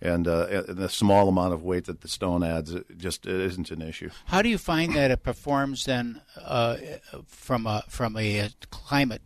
And, 0.03 0.27
uh, 0.27 0.47
and 0.69 0.79
the 0.79 0.89
small 0.89 1.29
amount 1.29 1.53
of 1.53 1.63
weight 1.63 1.85
that 1.85 2.01
the 2.01 2.09
stone 2.09 2.43
adds 2.43 2.73
it 2.73 2.87
just 2.97 3.27
it 3.27 3.39
isn't 3.39 3.71
an 3.71 3.83
issue. 3.83 4.09
How 4.27 4.41
do 4.41 4.49
you 4.49 4.57
find 4.57 4.95
that 4.97 5.11
it 5.11 5.23
performs 5.23 5.85
then 5.85 6.23
uh, 6.43 6.77
from 7.27 7.67
a 7.67 7.85
from 7.89 8.17
a 8.17 8.41
uh, 8.41 8.49
climate, 8.71 9.21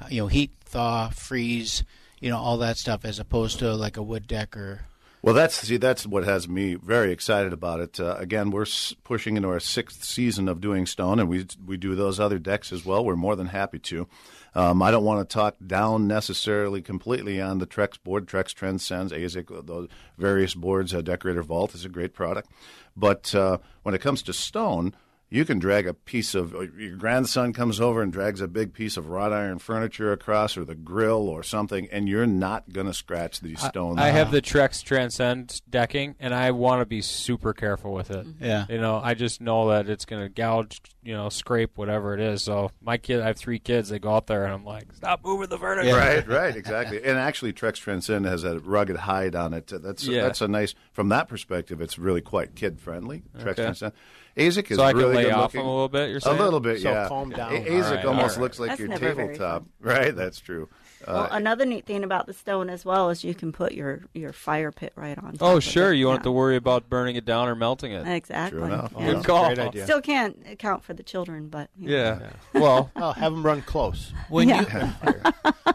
uh, 0.00 0.06
you 0.08 0.22
know, 0.22 0.26
heat, 0.28 0.50
thaw, 0.64 1.10
freeze, 1.10 1.84
you 2.20 2.30
know, 2.30 2.38
all 2.38 2.56
that 2.58 2.78
stuff, 2.78 3.04
as 3.04 3.18
opposed 3.18 3.58
to 3.58 3.74
like 3.74 3.98
a 3.98 4.02
wood 4.02 4.26
deck 4.26 4.56
or 4.56 4.86
Well, 5.24 5.32
that's 5.32 5.54
see, 5.54 5.78
that's 5.78 6.06
what 6.06 6.24
has 6.24 6.46
me 6.46 6.74
very 6.74 7.10
excited 7.10 7.54
about 7.54 7.80
it. 7.80 7.98
Uh, 7.98 8.14
again, 8.18 8.50
we're 8.50 8.66
s- 8.66 8.94
pushing 9.04 9.38
into 9.38 9.48
our 9.48 9.58
sixth 9.58 10.04
season 10.04 10.50
of 10.50 10.60
doing 10.60 10.84
stone, 10.84 11.18
and 11.18 11.30
we 11.30 11.46
we 11.64 11.78
do 11.78 11.94
those 11.94 12.20
other 12.20 12.38
decks 12.38 12.74
as 12.74 12.84
well. 12.84 13.02
We're 13.02 13.16
more 13.16 13.34
than 13.34 13.46
happy 13.46 13.78
to. 13.78 14.06
Um, 14.54 14.82
I 14.82 14.90
don't 14.90 15.02
want 15.02 15.26
to 15.26 15.32
talk 15.32 15.56
down 15.66 16.06
necessarily 16.06 16.82
completely 16.82 17.40
on 17.40 17.56
the 17.56 17.66
Trex 17.66 17.96
board. 18.04 18.26
Trex 18.26 18.52
Transcends, 18.52 19.14
AZEK, 19.14 19.64
those 19.64 19.88
various 20.18 20.52
boards. 20.52 20.92
Uh, 20.92 21.00
Decorator 21.00 21.42
Vault 21.42 21.74
is 21.74 21.86
a 21.86 21.88
great 21.88 22.12
product, 22.12 22.50
but 22.94 23.34
uh, 23.34 23.56
when 23.82 23.94
it 23.94 24.02
comes 24.02 24.20
to 24.24 24.34
stone. 24.34 24.94
You 25.34 25.44
can 25.44 25.58
drag 25.58 25.84
a 25.88 25.92
piece 25.92 26.36
of 26.36 26.54
uh, 26.54 26.60
your 26.60 26.94
grandson 26.94 27.52
comes 27.52 27.80
over 27.80 28.02
and 28.02 28.12
drags 28.12 28.40
a 28.40 28.46
big 28.46 28.72
piece 28.72 28.96
of 28.96 29.08
wrought 29.08 29.32
iron 29.32 29.58
furniture 29.58 30.12
across, 30.12 30.56
or 30.56 30.64
the 30.64 30.76
grill, 30.76 31.28
or 31.28 31.42
something, 31.42 31.88
and 31.90 32.08
you're 32.08 32.24
not 32.24 32.72
going 32.72 32.86
to 32.86 32.94
scratch 32.94 33.40
these 33.40 33.60
stones. 33.60 33.98
I 33.98 34.10
have 34.10 34.30
the 34.30 34.40
Trex 34.40 34.84
Transcend 34.84 35.60
decking, 35.68 36.14
and 36.20 36.32
I 36.32 36.52
want 36.52 36.82
to 36.82 36.86
be 36.86 37.00
super 37.00 37.52
careful 37.52 37.92
with 37.92 38.12
it. 38.12 38.24
Mm-hmm. 38.24 38.44
Yeah. 38.44 38.66
you 38.68 38.78
know, 38.78 39.00
I 39.02 39.14
just 39.14 39.40
know 39.40 39.70
that 39.70 39.88
it's 39.88 40.04
going 40.04 40.22
to 40.22 40.28
gouge, 40.28 40.80
you 41.02 41.14
know, 41.14 41.28
scrape 41.30 41.76
whatever 41.76 42.14
it 42.14 42.20
is. 42.20 42.44
So 42.44 42.70
my 42.80 42.96
kid, 42.96 43.20
I 43.20 43.26
have 43.26 43.36
three 43.36 43.58
kids. 43.58 43.88
They 43.88 43.98
go 43.98 44.14
out 44.14 44.28
there, 44.28 44.44
and 44.44 44.54
I'm 44.54 44.64
like, 44.64 44.92
stop 44.92 45.24
moving 45.24 45.48
the 45.48 45.58
furniture. 45.58 45.96
Right, 45.96 46.28
right, 46.28 46.54
exactly. 46.54 47.02
And 47.02 47.18
actually, 47.18 47.52
Trex 47.52 47.74
Transcend 47.74 48.24
has 48.26 48.44
a 48.44 48.60
rugged 48.60 48.98
hide 48.98 49.34
on 49.34 49.52
it. 49.52 49.66
That's 49.66 50.06
Yeah. 50.06 50.22
that's 50.22 50.40
a 50.42 50.46
nice. 50.46 50.76
From 50.92 51.08
that 51.08 51.26
perspective, 51.26 51.80
it's 51.80 51.98
really 51.98 52.20
quite 52.20 52.54
kid 52.54 52.80
friendly. 52.80 53.24
Trex 53.36 53.48
Okay. 53.48 53.62
Transcend. 53.64 53.92
AZEK 54.36 54.70
is 54.72 54.76
So 54.78 54.82
I 54.82 54.92
can 54.92 54.98
really 55.00 55.14
lay 55.16 55.22
good 55.24 55.32
off 55.32 55.54
looking. 55.54 55.60
them 55.60 55.68
a 55.68 55.72
little 55.72 55.88
bit, 55.88 56.10
you're 56.10 56.20
a 56.24 56.42
little 56.42 56.60
bit, 56.60 56.80
So 56.82 56.90
yeah. 56.90 57.08
calm 57.08 57.30
down. 57.30 57.52
A- 57.54 57.60
AZEK 57.60 57.84
All 57.84 57.94
right, 57.94 58.04
almost 58.04 58.22
all 58.22 58.28
right. 58.28 58.38
looks 58.42 58.58
like 58.60 58.68
That's 58.70 58.80
your 58.80 58.88
tabletop. 58.98 59.64
Right, 59.80 60.14
that's 60.16 60.40
true. 60.40 60.68
Well, 61.06 61.24
Uh, 61.24 61.28
another 61.32 61.66
neat 61.66 61.84
thing 61.84 62.02
about 62.02 62.26
the 62.26 62.32
stone 62.32 62.70
as 62.70 62.84
well 62.84 63.10
is 63.10 63.22
you 63.22 63.34
can 63.34 63.52
put 63.52 63.72
your, 63.72 64.00
your 64.14 64.32
fire 64.32 64.72
pit 64.72 64.92
right 64.96 65.18
on. 65.18 65.34
Top 65.34 65.42
Oh, 65.48 65.56
of 65.58 65.62
sure. 65.62 65.92
it. 65.92 65.98
You 65.98 66.06
won't 66.06 66.14
Yeah. 66.14 66.18
have 66.20 66.24
to 66.24 66.32
worry 66.32 66.56
about 66.56 66.88
burning 66.88 67.16
it 67.16 67.24
down 67.26 67.46
or 67.48 67.54
melting 67.54 67.92
it. 67.92 68.06
Exactly. 68.08 68.58
True 68.58 68.66
enough. 68.66 68.92
Yeah. 68.98 69.12
Good 69.12 69.24
call. 69.24 69.44
Great 69.46 69.58
idea. 69.58 69.84
Still 69.84 70.00
can't 70.00 70.38
account 70.50 70.82
for 70.82 70.94
the 70.94 71.02
children, 71.02 71.48
but 71.48 71.68
you 71.78 71.90
know. 71.90 71.94
Yeah. 71.94 72.30
Well, 72.60 72.90
oh, 72.96 73.12
have 73.12 73.32
them 73.32 73.44
run 73.44 73.60
close. 73.62 74.12
When 74.30 74.48
Yeah. 74.48 74.62
you, 75.04 75.32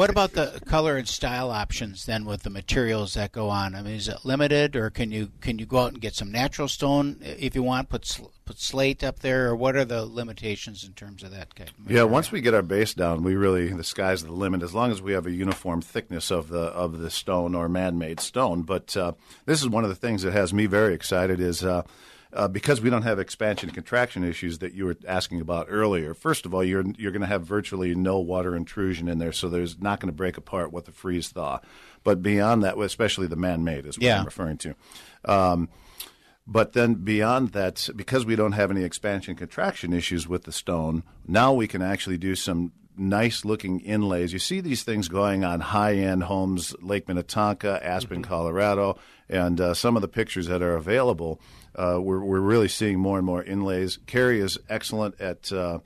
what 0.00 0.08
about 0.08 0.32
the 0.32 0.62
color 0.64 0.96
and 0.96 1.06
style 1.06 1.50
options 1.50 2.06
then 2.06 2.24
with 2.24 2.42
the 2.42 2.48
materials 2.48 3.12
that 3.12 3.32
go 3.32 3.50
on? 3.50 3.74
I 3.74 3.82
mean, 3.82 3.96
is 3.96 4.08
it 4.08 4.24
limited, 4.24 4.74
or 4.74 4.88
can 4.88 5.12
you 5.12 5.30
can 5.42 5.58
you 5.58 5.66
go 5.66 5.76
out 5.80 5.92
and 5.92 6.00
get 6.00 6.14
some 6.14 6.32
natural 6.32 6.68
stone 6.68 7.18
if 7.20 7.54
you 7.54 7.62
want? 7.62 7.90
Put 7.90 8.06
sl- 8.06 8.30
put 8.46 8.58
slate 8.58 9.04
up 9.04 9.18
there, 9.18 9.48
or 9.48 9.56
what 9.56 9.76
are 9.76 9.84
the 9.84 10.06
limitations 10.06 10.84
in 10.84 10.94
terms 10.94 11.22
of 11.22 11.32
that? 11.32 11.54
Kind 11.54 11.68
of 11.68 11.90
Yeah, 11.90 12.04
once 12.04 12.32
we 12.32 12.40
get 12.40 12.54
our 12.54 12.62
base 12.62 12.94
down, 12.94 13.22
we 13.22 13.34
really 13.34 13.74
the 13.74 13.84
sky's 13.84 14.24
the 14.24 14.32
limit. 14.32 14.62
As 14.62 14.72
long 14.72 14.90
as 14.90 15.02
we 15.02 15.12
have 15.12 15.26
a 15.26 15.32
uniform 15.32 15.82
thickness 15.82 16.30
of 16.30 16.48
the 16.48 16.62
of 16.62 17.00
the 17.00 17.10
stone 17.10 17.54
or 17.54 17.68
man-made 17.68 18.20
stone. 18.20 18.62
But 18.62 18.96
uh, 18.96 19.12
this 19.44 19.60
is 19.60 19.68
one 19.68 19.84
of 19.84 19.90
the 19.90 19.96
things 19.96 20.22
that 20.22 20.32
has 20.32 20.54
me 20.54 20.64
very 20.64 20.94
excited 20.94 21.40
is. 21.40 21.62
Uh, 21.62 21.82
uh, 22.32 22.48
because 22.48 22.80
we 22.80 22.90
don't 22.90 23.02
have 23.02 23.18
expansion 23.18 23.70
contraction 23.70 24.22
issues 24.24 24.58
that 24.58 24.72
you 24.74 24.84
were 24.84 24.96
asking 25.06 25.40
about 25.40 25.66
earlier. 25.68 26.14
First 26.14 26.46
of 26.46 26.54
all, 26.54 26.62
you're 26.64 26.84
you're 26.98 27.12
going 27.12 27.22
to 27.22 27.26
have 27.26 27.44
virtually 27.44 27.94
no 27.94 28.18
water 28.20 28.54
intrusion 28.54 29.08
in 29.08 29.18
there, 29.18 29.32
so 29.32 29.48
there's 29.48 29.80
not 29.80 30.00
going 30.00 30.08
to 30.12 30.16
break 30.16 30.36
apart 30.36 30.72
with 30.72 30.84
the 30.84 30.92
freeze 30.92 31.28
thaw. 31.28 31.60
But 32.04 32.22
beyond 32.22 32.62
that, 32.62 32.78
especially 32.78 33.26
the 33.26 33.36
man-made 33.36 33.86
is 33.86 33.98
what 33.98 34.04
Yeah. 34.04 34.20
I'm 34.20 34.24
referring 34.24 34.58
to. 34.58 34.74
Um, 35.24 35.68
but 36.46 36.72
then 36.72 36.94
beyond 36.94 37.50
that, 37.52 37.88
because 37.94 38.24
we 38.24 38.34
don't 38.36 38.52
have 38.52 38.70
any 38.70 38.82
expansion 38.82 39.34
contraction 39.36 39.92
issues 39.92 40.26
with 40.26 40.44
the 40.44 40.52
stone, 40.52 41.02
now 41.28 41.52
we 41.52 41.68
can 41.68 41.82
actually 41.82 42.18
do 42.18 42.34
some 42.34 42.72
nice 43.00 43.44
looking 43.44 43.80
inlays. 43.80 44.32
You 44.32 44.38
see 44.38 44.60
these 44.60 44.82
things 44.82 45.08
going 45.08 45.44
on 45.44 45.60
high 45.60 45.94
end 45.94 46.24
homes, 46.24 46.74
Lake 46.80 47.08
Minnetonka, 47.08 47.84
Aspen, 47.84 48.22
Colorado, 48.22 48.98
and 49.28 49.60
uh, 49.60 49.74
some 49.74 49.96
of 49.96 50.02
the 50.02 50.08
pictures 50.08 50.46
that 50.46 50.62
are 50.62 50.76
available. 50.76 51.40
Uh, 51.74 51.98
we're, 52.00 52.22
we're 52.22 52.40
really 52.40 52.68
seeing 52.68 52.98
more 52.98 53.16
and 53.16 53.26
more 53.26 53.42
inlays. 53.42 53.98
Carrie 54.06 54.40
is 54.40 54.58
excellent 54.68 55.20
at 55.20 55.50
uh, 55.52 55.78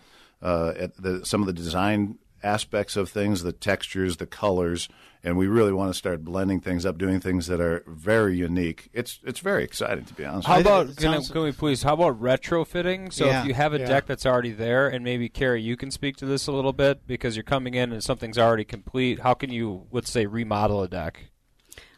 uh, 0.42 0.74
at 0.76 0.94
the, 0.96 1.24
some 1.24 1.40
of 1.40 1.46
the 1.46 1.52
design 1.52 2.18
aspects 2.42 2.96
of 2.96 3.08
things, 3.08 3.42
the 3.42 3.52
textures, 3.52 4.18
the 4.18 4.26
colors, 4.26 4.88
and 5.24 5.36
we 5.38 5.46
really 5.46 5.72
want 5.72 5.90
to 5.90 5.94
start 5.98 6.22
blending 6.22 6.60
things 6.60 6.84
up, 6.84 6.98
doing 6.98 7.18
things 7.18 7.46
that 7.46 7.60
are 7.60 7.82
very 7.86 8.36
unique. 8.36 8.90
It's 8.92 9.18
it's 9.24 9.40
very 9.40 9.64
exciting 9.64 10.04
to 10.04 10.14
be 10.14 10.24
honest. 10.24 10.46
How 10.46 10.60
about 10.60 10.94
can, 10.96 11.14
I- 11.14 11.20
can 11.20 11.42
we 11.42 11.52
please? 11.52 11.82
How 11.82 11.94
about 11.94 12.20
retrofitting? 12.20 13.12
So 13.12 13.26
Yeah. 13.26 13.40
if 13.40 13.46
you 13.48 13.54
have 13.54 13.72
a 13.72 13.78
Yeah. 13.80 13.86
deck 13.86 14.06
that's 14.06 14.26
already 14.26 14.52
there, 14.52 14.86
and 14.88 15.02
maybe 15.02 15.28
Carrie, 15.28 15.62
you 15.62 15.76
can 15.76 15.90
speak 15.90 16.16
to 16.18 16.26
this 16.26 16.46
a 16.46 16.52
little 16.52 16.72
bit 16.74 17.06
because 17.06 17.34
you're 17.36 17.42
coming 17.42 17.74
in 17.74 17.90
and 17.92 18.04
something's 18.04 18.38
already 18.38 18.64
complete. 18.64 19.20
How 19.20 19.34
can 19.34 19.50
you, 19.50 19.86
let's 19.90 20.10
say, 20.10 20.26
remodel 20.26 20.82
a 20.82 20.88
deck? 20.88 21.30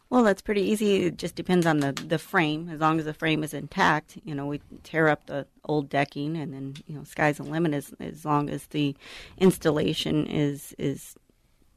Well, 0.08 0.22
that's 0.22 0.40
pretty 0.40 0.62
easy. 0.62 1.06
It 1.06 1.18
just 1.18 1.34
depends 1.34 1.66
on 1.66 1.80
the, 1.80 1.90
the 1.90 2.18
frame. 2.18 2.68
As 2.68 2.78
long 2.78 3.00
as 3.00 3.06
the 3.06 3.12
frame 3.12 3.42
is 3.42 3.52
intact, 3.52 4.16
you 4.24 4.36
know, 4.36 4.46
we 4.46 4.60
tear 4.84 5.08
up 5.08 5.26
the 5.26 5.48
old 5.64 5.88
decking, 5.88 6.36
and 6.36 6.54
then 6.54 6.74
you 6.86 6.94
know, 6.94 7.02
sky's 7.02 7.38
the 7.38 7.42
limit 7.42 7.74
as 7.74 7.92
as 7.98 8.24
long 8.24 8.48
as 8.48 8.66
the 8.68 8.94
installation 9.38 10.26
is 10.28 10.74
is 10.78 11.16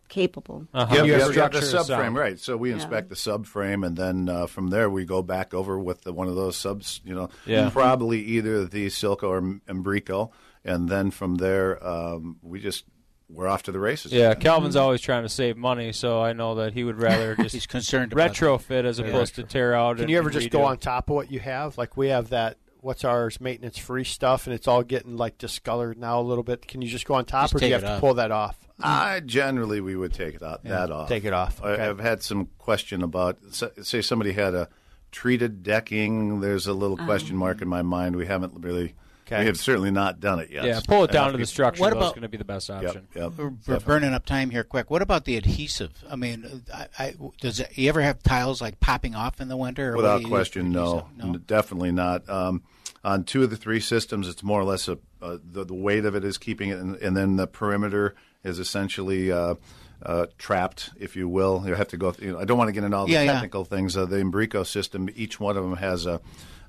capable. 0.10 0.68
Uh-huh. 0.74 0.94
Yeah, 0.96 1.04
You 1.04 1.12
yeah, 1.14 1.20
have 1.20 1.36
yeah, 1.36 1.48
the 1.48 1.60
subframe, 1.60 1.86
sound. 1.86 2.16
right? 2.18 2.40
So 2.40 2.58
we 2.58 2.70
Yeah. 2.70 2.76
inspect 2.76 3.10
the 3.10 3.16
subframe, 3.16 3.86
and 3.86 3.96
then 3.96 4.28
uh, 4.28 4.48
from 4.48 4.70
there 4.70 4.90
we 4.90 5.06
go 5.06 5.22
back 5.22 5.54
over 5.54 5.80
with 5.80 6.02
the, 6.02 6.12
one 6.12 6.28
of 6.28 6.36
those 6.36 6.58
subs. 6.58 7.00
You 7.06 7.16
know, 7.16 7.30
Yeah. 7.46 7.70
probably 7.70 8.20
either 8.22 8.66
the 8.66 8.88
Silco 8.88 9.24
or 9.24 9.42
Embrico, 9.74 10.32
and 10.66 10.90
then 10.90 11.12
from 11.12 11.36
there 11.36 11.82
um, 11.86 12.38
we 12.42 12.60
just 12.60 12.86
we're 13.32 13.48
off 13.48 13.62
to 13.64 13.72
the 13.72 13.80
races. 13.80 14.12
Yeah, 14.12 14.34
Calvin's 14.34 14.76
always 14.76 15.02
trying 15.02 15.22
to 15.22 15.30
save 15.30 15.56
money, 15.56 15.92
so 15.94 16.20
I 16.22 16.34
know 16.34 16.56
that 16.56 16.74
he 16.74 16.84
would 16.84 17.00
rather 17.00 17.36
just 17.40 17.54
He's 17.54 17.68
concerned 17.68 18.12
retrofit 18.12 18.86
as 18.86 18.98
Yeah. 18.98 19.06
opposed 19.06 19.36
to 19.36 19.44
tear 19.44 19.76
out. 19.76 19.98
Can 19.98 20.06
and 20.06 20.12
you 20.12 20.18
ever 20.18 20.32
just 20.32 20.48
redo. 20.48 20.54
go 20.54 20.64
on 20.64 20.78
top 20.80 21.10
of 21.12 21.16
what 21.16 21.32
you 21.32 21.40
have? 21.40 21.78
Like 21.78 21.96
we 21.96 22.08
have 22.08 22.30
that. 22.30 22.58
What's 22.82 23.04
ours? 23.04 23.42
Maintenance 23.42 23.78
free 23.78 24.06
stuff, 24.06 24.48
and 24.48 24.54
it's 24.56 24.66
all 24.68 24.84
getting 24.84 25.18
like 25.18 25.38
discolored 25.38 25.98
now 26.00 26.22
a 26.22 26.24
little 26.24 26.46
bit. 26.46 26.66
Can 26.66 26.82
you 26.82 26.88
just 26.88 27.06
go 27.06 27.14
on 27.16 27.26
top, 27.26 27.44
Just 27.44 27.56
or 27.56 27.60
do 27.60 27.68
you 27.68 27.74
have 27.74 27.84
it 27.84 27.88
to 27.88 28.00
pull 28.00 28.14
that 28.16 28.32
off? 28.32 28.58
I 28.82 29.20
generally 29.22 29.82
we 29.82 29.96
would 29.96 30.14
take 30.14 30.36
it 30.36 30.44
out, 30.44 30.62
Yeah, 30.64 30.72
that 30.72 30.92
off. 30.92 31.10
take 31.10 31.26
it 31.26 31.34
off, 31.34 31.62
I, 31.64 31.70
okay. 31.72 31.84
I've 31.84 32.00
had 32.00 32.24
some 32.24 32.48
question 32.58 33.04
about 33.04 33.38
say 33.82 34.02
somebody 34.02 34.32
had 34.34 34.54
a 34.54 34.70
treated 35.12 35.64
decking. 35.64 36.40
There's 36.42 36.68
a 36.68 36.74
little 36.74 36.98
question 36.98 37.36
mark 37.36 37.62
in 37.62 37.68
my 37.68 37.82
mind. 37.82 38.16
We 38.16 38.26
haven't 38.26 38.62
really. 38.64 38.96
Okay. 39.28 39.42
We 39.42 39.46
have 39.46 39.60
certainly 39.60 39.92
not 39.92 40.20
done 40.20 40.40
it 40.40 40.50
yet. 40.50 40.66
Yeah, 40.66 40.80
pull 40.88 41.04
it 41.04 41.12
down 41.12 41.26
have 41.26 41.34
to 41.34 41.38
the 41.38 41.46
structure. 41.46 41.82
What 41.82 41.92
though, 41.92 41.98
is 42.00 42.04
about- 42.04 42.16
going 42.16 42.24
to 42.24 42.30
be 42.30 42.38
the 42.38 42.46
best 42.46 42.68
option. 42.72 43.08
yep. 43.14 43.34
We're, 43.38 43.54
we're 43.68 43.80
burning 43.80 44.12
up 44.16 44.26
time 44.26 44.50
here 44.50 44.64
quick. 44.64 44.90
What 44.90 45.04
about 45.04 45.26
the 45.26 45.38
adhesive? 45.38 45.92
I 46.10 46.16
mean, 46.16 46.64
I, 46.74 46.88
I, 46.98 47.16
does 47.40 47.60
it, 47.60 47.78
you 47.78 47.90
ever 47.90 48.02
have 48.02 48.24
tiles 48.24 48.60
like 48.60 48.80
popping 48.80 49.14
off 49.14 49.40
in 49.40 49.48
the 49.48 49.56
winter? 49.56 49.94
Or 49.94 49.98
Without 49.98 50.18
do 50.18 50.22
you 50.22 50.28
use 50.30 50.32
question, 50.32 50.72
no, 50.72 51.10
no. 51.16 51.36
Definitely 51.38 51.92
not. 51.92 52.28
Um, 52.28 52.64
on 53.04 53.24
two 53.24 53.44
of 53.44 53.52
the 53.52 53.56
three 53.56 53.80
systems, 53.80 54.28
it's 54.28 54.42
more 54.42 54.60
or 54.60 54.64
less 54.64 54.88
a, 54.88 54.98
uh, 55.22 55.38
the, 55.44 55.64
the 55.64 55.76
weight 55.76 56.06
of 56.06 56.16
it 56.16 56.24
is 56.24 56.40
keeping 56.40 56.70
it, 56.72 56.80
and, 56.80 56.96
and 56.96 57.16
then 57.16 57.36
the 57.36 57.46
perimeter 57.46 58.16
is 58.44 58.60
essentially 58.60 59.32
uh, 59.32 59.56
uh, 60.04 60.26
trapped, 60.38 60.92
if 61.00 61.16
you 61.16 61.28
will. 61.28 61.64
You 61.66 61.76
have 61.76 61.90
to 61.90 61.98
go. 61.98 62.14
You 62.20 62.34
know, 62.34 62.40
I 62.40 62.46
don't 62.46 62.58
want 62.58 62.70
to 62.70 62.72
get 62.74 62.84
into 62.84 62.96
all 62.98 63.06
the 63.06 63.12
Yeah, 63.14 63.24
yeah. 63.24 63.34
technical 63.34 63.66
things. 63.66 63.98
Uh, 63.98 64.06
the 64.06 64.18
Embrico 64.18 64.66
system, 64.66 65.10
each 65.16 65.40
one 65.40 65.58
of 65.58 65.64
them 65.64 65.78
has 65.78 66.06
a, 66.06 66.22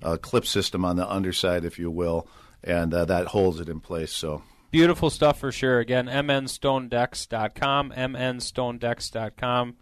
a 0.03 0.19
clip 0.19 0.47
system 0.47 0.85
on 0.85 0.97
the 0.97 1.09
underside, 1.09 1.65
if 1.65 1.79
you 1.79 1.91
will, 1.91 2.27
and 2.65 2.93
uh, 2.93 3.05
that 3.05 3.29
holds 3.29 3.61
it 3.61 3.69
in 3.69 3.81
place. 3.81 4.13
So. 4.13 4.43
Beautiful 4.71 5.11
stuff 5.11 5.41
for 5.41 5.51
sure. 5.51 5.81
Again, 5.81 6.07
mnstonedecks.com, 6.07 7.91
mnstonedecks.com. 7.97 9.77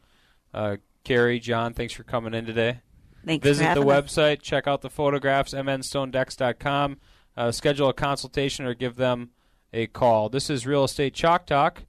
Uh, 0.55 0.77
Carrie, 1.05 1.38
John, 1.40 1.74
thanks 1.74 1.92
for 1.92 2.05
coming 2.05 2.35
in 2.35 2.46
today. 2.46 2.81
Thanks 3.24 3.42
for 3.42 3.48
Visit 3.48 3.62
the 3.62 3.68
having 3.68 3.90
us. 3.90 4.05
website, 4.14 4.42
check 4.42 4.66
out 4.66 4.81
the 4.81 4.90
photographs, 4.90 5.53
mnstonedecks.com. 5.53 6.98
Uh, 7.37 7.53
schedule 7.53 7.88
a 7.88 7.92
consultation 7.94 8.64
or 8.64 8.74
give 8.74 8.96
them 8.96 9.31
a 9.72 9.87
call. 9.88 10.28
This 10.28 10.50
is 10.50 10.66
Real 10.66 10.85
Estate 10.85 11.14
Chalk 11.14 11.46
Talk. 11.46 11.83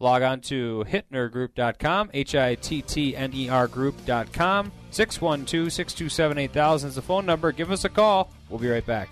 Log 0.00 0.22
on 0.22 0.40
to 0.42 0.84
hittnergroup.com, 0.88 2.10
H 2.14 2.34
I 2.34 2.54
T 2.54 2.82
T 2.82 3.16
N 3.16 3.32
E 3.34 3.48
R 3.48 3.66
group.com. 3.66 4.70
612 4.90 5.72
627 5.72 6.38
8000 6.38 6.88
is 6.88 6.94
the 6.94 7.02
phone 7.02 7.26
number. 7.26 7.50
Give 7.50 7.70
us 7.70 7.84
a 7.84 7.88
call. 7.88 8.30
We'll 8.48 8.60
be 8.60 8.68
right 8.68 8.86
back. 8.86 9.10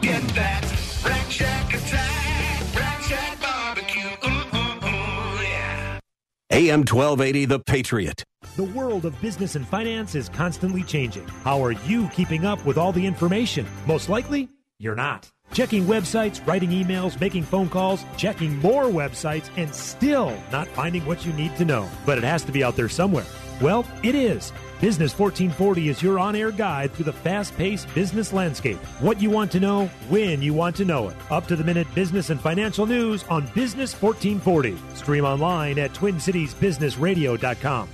Get 0.00 0.22
that 0.28 0.62
Rack 1.04 1.30
Shack 1.30 1.74
attack, 1.74 2.74
Rack 2.76 3.02
Shack 3.02 3.40
barbecue. 3.40 4.02
Ooh, 4.24 4.56
ooh, 4.56 4.86
ooh, 4.86 5.42
yeah. 5.42 5.98
AM 6.52 6.80
1280, 6.80 7.44
The 7.46 7.58
Patriot. 7.58 8.22
The 8.56 8.64
world 8.64 9.04
of 9.04 9.20
business 9.20 9.56
and 9.56 9.66
finance 9.66 10.14
is 10.14 10.28
constantly 10.28 10.84
changing. 10.84 11.26
How 11.26 11.62
are 11.64 11.72
you 11.72 12.08
keeping 12.08 12.44
up 12.44 12.64
with 12.64 12.78
all 12.78 12.92
the 12.92 13.04
information? 13.04 13.66
Most 13.86 14.08
likely, 14.08 14.48
you're 14.78 14.94
not. 14.94 15.28
Checking 15.52 15.84
websites, 15.84 16.46
writing 16.46 16.70
emails, 16.70 17.20
making 17.20 17.42
phone 17.42 17.68
calls, 17.68 18.04
checking 18.16 18.56
more 18.58 18.84
websites, 18.84 19.50
and 19.56 19.74
still 19.74 20.36
not 20.52 20.68
finding 20.68 21.04
what 21.04 21.26
you 21.26 21.32
need 21.32 21.56
to 21.56 21.64
know. 21.64 21.88
But 22.06 22.18
it 22.18 22.24
has 22.24 22.44
to 22.44 22.52
be 22.52 22.62
out 22.62 22.76
there 22.76 22.88
somewhere. 22.88 23.26
Well, 23.60 23.84
it 24.02 24.14
is. 24.14 24.52
Business 24.80 25.18
1440 25.18 25.88
is 25.88 26.00
your 26.02 26.20
on 26.20 26.36
air 26.36 26.52
guide 26.52 26.92
through 26.92 27.06
the 27.06 27.12
fast 27.12 27.56
paced 27.56 27.92
business 27.94 28.32
landscape. 28.32 28.78
What 29.00 29.20
you 29.20 29.28
want 29.30 29.50
to 29.52 29.60
know, 29.60 29.86
when 30.08 30.40
you 30.40 30.54
want 30.54 30.76
to 30.76 30.84
know 30.84 31.08
it. 31.08 31.16
Up 31.30 31.48
to 31.48 31.56
the 31.56 31.64
minute 31.64 31.92
business 31.94 32.30
and 32.30 32.40
financial 32.40 32.86
news 32.86 33.24
on 33.24 33.46
Business 33.54 34.00
1440. 34.00 34.76
Stream 34.94 35.24
online 35.24 35.80
at 35.80 35.92
TwinCitiesBusinessRadio.com. 35.92 37.88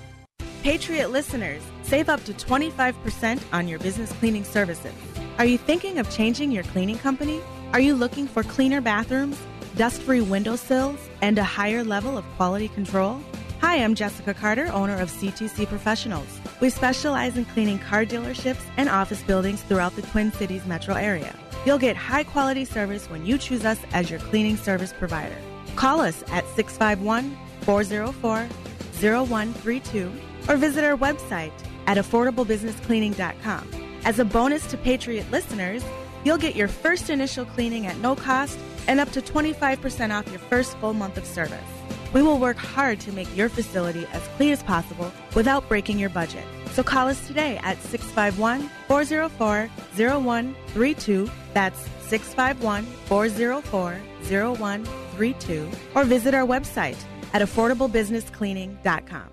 Patriot 0.62 1.10
listeners, 1.10 1.62
save 1.82 2.08
up 2.08 2.24
to 2.24 2.32
25% 2.32 3.42
on 3.52 3.68
your 3.68 3.78
business 3.78 4.12
cleaning 4.12 4.44
services. 4.44 5.13
Are 5.36 5.44
you 5.44 5.58
thinking 5.58 5.98
of 5.98 6.08
changing 6.10 6.52
your 6.52 6.62
cleaning 6.62 6.96
company? 6.98 7.40
Are 7.72 7.80
you 7.80 7.96
looking 7.96 8.28
for 8.28 8.44
cleaner 8.44 8.80
bathrooms, 8.80 9.36
dust 9.76 10.00
free 10.02 10.20
windowsills, 10.20 11.00
and 11.22 11.36
a 11.38 11.42
higher 11.42 11.82
level 11.82 12.16
of 12.16 12.24
quality 12.36 12.68
control? 12.68 13.20
Hi, 13.60 13.82
I'm 13.82 13.96
Jessica 13.96 14.32
Carter, 14.32 14.66
owner 14.72 14.96
of 14.96 15.10
C2C 15.10 15.66
Professionals. 15.66 16.28
We 16.60 16.70
specialize 16.70 17.36
in 17.36 17.46
cleaning 17.46 17.80
car 17.80 18.04
dealerships 18.04 18.62
and 18.76 18.88
office 18.88 19.24
buildings 19.24 19.60
throughout 19.62 19.96
the 19.96 20.02
Twin 20.02 20.30
Cities 20.30 20.66
metro 20.66 20.94
area. 20.94 21.36
You'll 21.66 21.78
get 21.78 21.96
high 21.96 22.22
quality 22.22 22.64
service 22.64 23.10
when 23.10 23.26
you 23.26 23.36
choose 23.36 23.64
us 23.64 23.80
as 23.92 24.10
your 24.10 24.20
cleaning 24.20 24.56
service 24.56 24.92
provider. 24.96 25.36
Call 25.74 26.00
us 26.00 26.22
at 26.28 26.46
651 26.54 27.36
404 27.62 28.46
0132 29.00 30.12
or 30.48 30.56
visit 30.56 30.84
our 30.84 30.96
website 30.96 31.52
at 31.88 31.96
affordablebusinesscleaning.com. 31.96 33.83
As 34.04 34.18
a 34.18 34.24
bonus 34.24 34.66
to 34.66 34.76
Patriot 34.76 35.30
listeners, 35.30 35.82
you'll 36.24 36.38
get 36.38 36.54
your 36.54 36.68
first 36.68 37.08
initial 37.08 37.46
cleaning 37.46 37.86
at 37.86 37.96
no 37.98 38.14
cost 38.14 38.58
and 38.86 39.00
up 39.00 39.10
to 39.12 39.22
25% 39.22 40.10
off 40.10 40.28
your 40.30 40.40
first 40.40 40.76
full 40.76 40.92
month 40.92 41.16
of 41.16 41.24
service. 41.24 41.58
We 42.12 42.20
will 42.22 42.38
work 42.38 42.58
hard 42.58 43.00
to 43.00 43.12
make 43.12 43.34
your 43.34 43.48
facility 43.48 44.06
as 44.12 44.22
clean 44.36 44.52
as 44.52 44.62
possible 44.62 45.10
without 45.34 45.68
breaking 45.68 45.98
your 45.98 46.10
budget. 46.10 46.44
So 46.72 46.82
call 46.82 47.08
us 47.08 47.26
today 47.26 47.56
at 47.62 47.80
651 47.82 48.68
404 48.88 49.70
0132. 49.96 51.30
That's 51.54 51.80
651 52.08 52.84
404 53.06 54.00
0132. 54.28 55.70
Or 55.94 56.04
visit 56.04 56.34
our 56.34 56.46
website 56.46 56.98
at 57.32 57.40
affordablebusinesscleaning.com. 57.42 59.30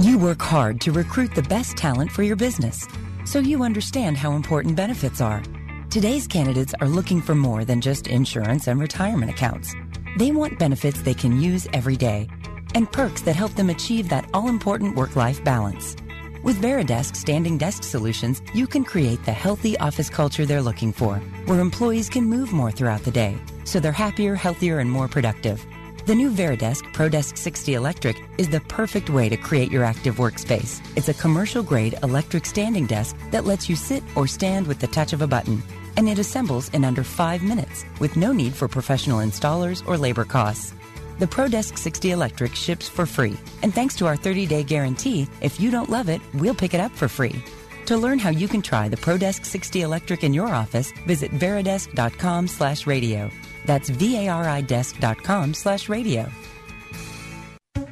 You 0.00 0.16
work 0.16 0.40
hard 0.40 0.80
to 0.82 0.92
recruit 0.92 1.34
the 1.34 1.42
best 1.42 1.76
talent 1.76 2.12
for 2.12 2.22
your 2.22 2.36
business, 2.36 2.86
so 3.28 3.38
you 3.38 3.62
understand 3.62 4.16
how 4.16 4.32
important 4.32 4.74
benefits 4.74 5.20
are. 5.20 5.42
Today's 5.90 6.26
candidates 6.26 6.72
are 6.80 6.88
looking 6.88 7.20
for 7.20 7.34
more 7.34 7.62
than 7.62 7.82
just 7.82 8.06
insurance 8.06 8.68
and 8.68 8.80
retirement 8.80 9.30
accounts. 9.30 9.74
They 10.16 10.30
want 10.30 10.58
benefits 10.58 11.02
they 11.02 11.12
can 11.12 11.38
use 11.38 11.68
every 11.74 11.96
day 11.96 12.26
and 12.74 12.90
perks 12.90 13.20
that 13.22 13.36
help 13.36 13.52
them 13.52 13.68
achieve 13.68 14.08
that 14.08 14.28
all 14.32 14.48
important 14.48 14.96
work 14.96 15.14
life 15.14 15.44
balance. 15.44 15.94
With 16.42 16.62
Varidesk 16.62 17.16
Standing 17.16 17.58
Desk 17.58 17.84
Solutions, 17.84 18.40
you 18.54 18.66
can 18.66 18.82
create 18.82 19.22
the 19.26 19.32
healthy 19.32 19.76
office 19.78 20.08
culture 20.08 20.46
they're 20.46 20.62
looking 20.62 20.92
for, 20.92 21.16
where 21.44 21.60
employees 21.60 22.08
can 22.08 22.24
move 22.24 22.52
more 22.52 22.70
throughout 22.70 23.02
the 23.02 23.10
day, 23.10 23.36
so 23.64 23.78
they're 23.78 23.92
happier, 23.92 24.36
healthier, 24.36 24.78
and 24.78 24.90
more 24.90 25.08
productive. 25.08 25.66
The 26.08 26.14
new 26.14 26.30
Varidesk 26.30 26.84
ProDesk 26.94 27.36
60 27.36 27.74
Electric 27.74 28.16
is 28.38 28.48
the 28.48 28.60
perfect 28.60 29.10
way 29.10 29.28
to 29.28 29.36
create 29.36 29.70
your 29.70 29.84
active 29.84 30.16
workspace. 30.16 30.80
It's 30.96 31.10
a 31.10 31.20
commercial 31.22 31.62
grade 31.62 31.98
electric 32.02 32.46
standing 32.46 32.86
desk 32.86 33.14
that 33.30 33.44
lets 33.44 33.68
you 33.68 33.76
sit 33.76 34.02
or 34.16 34.26
stand 34.26 34.66
with 34.66 34.78
the 34.78 34.86
touch 34.86 35.12
of 35.12 35.20
a 35.20 35.26
button. 35.26 35.62
And 35.98 36.08
it 36.08 36.18
assembles 36.18 36.70
in 36.70 36.82
under 36.82 37.04
five 37.04 37.42
minutes 37.42 37.84
with 38.00 38.16
no 38.16 38.32
need 38.32 38.54
for 38.54 38.68
professional 38.68 39.18
installers 39.18 39.86
or 39.86 39.98
labor 39.98 40.24
costs. 40.24 40.72
The 41.18 41.26
ProDesk 41.26 41.76
60 41.76 42.12
Electric 42.12 42.54
ships 42.54 42.88
for 42.88 43.04
free. 43.04 43.36
And 43.62 43.74
thanks 43.74 43.94
to 43.96 44.06
our 44.06 44.16
30 44.16 44.46
day 44.46 44.62
guarantee, 44.62 45.28
if 45.42 45.60
you 45.60 45.70
don't 45.70 45.90
love 45.90 46.08
it, 46.08 46.22
we'll 46.32 46.54
pick 46.54 46.72
it 46.72 46.80
up 46.80 46.92
for 46.92 47.08
free. 47.08 47.44
To 47.84 47.98
learn 47.98 48.18
how 48.18 48.30
you 48.30 48.48
can 48.48 48.62
try 48.62 48.88
the 48.88 48.96
ProDesk 48.96 49.44
60 49.44 49.82
Electric 49.82 50.24
in 50.24 50.32
your 50.32 50.48
office, 50.48 50.90
visit 51.06 51.30
varidesk.com 51.32 52.48
slash 52.48 52.86
radio. 52.86 53.30
That's 53.68 53.90
V-A-R-I 53.90 54.62
desk.com 54.62 55.52
slash 55.52 55.90
radio. 55.90 56.24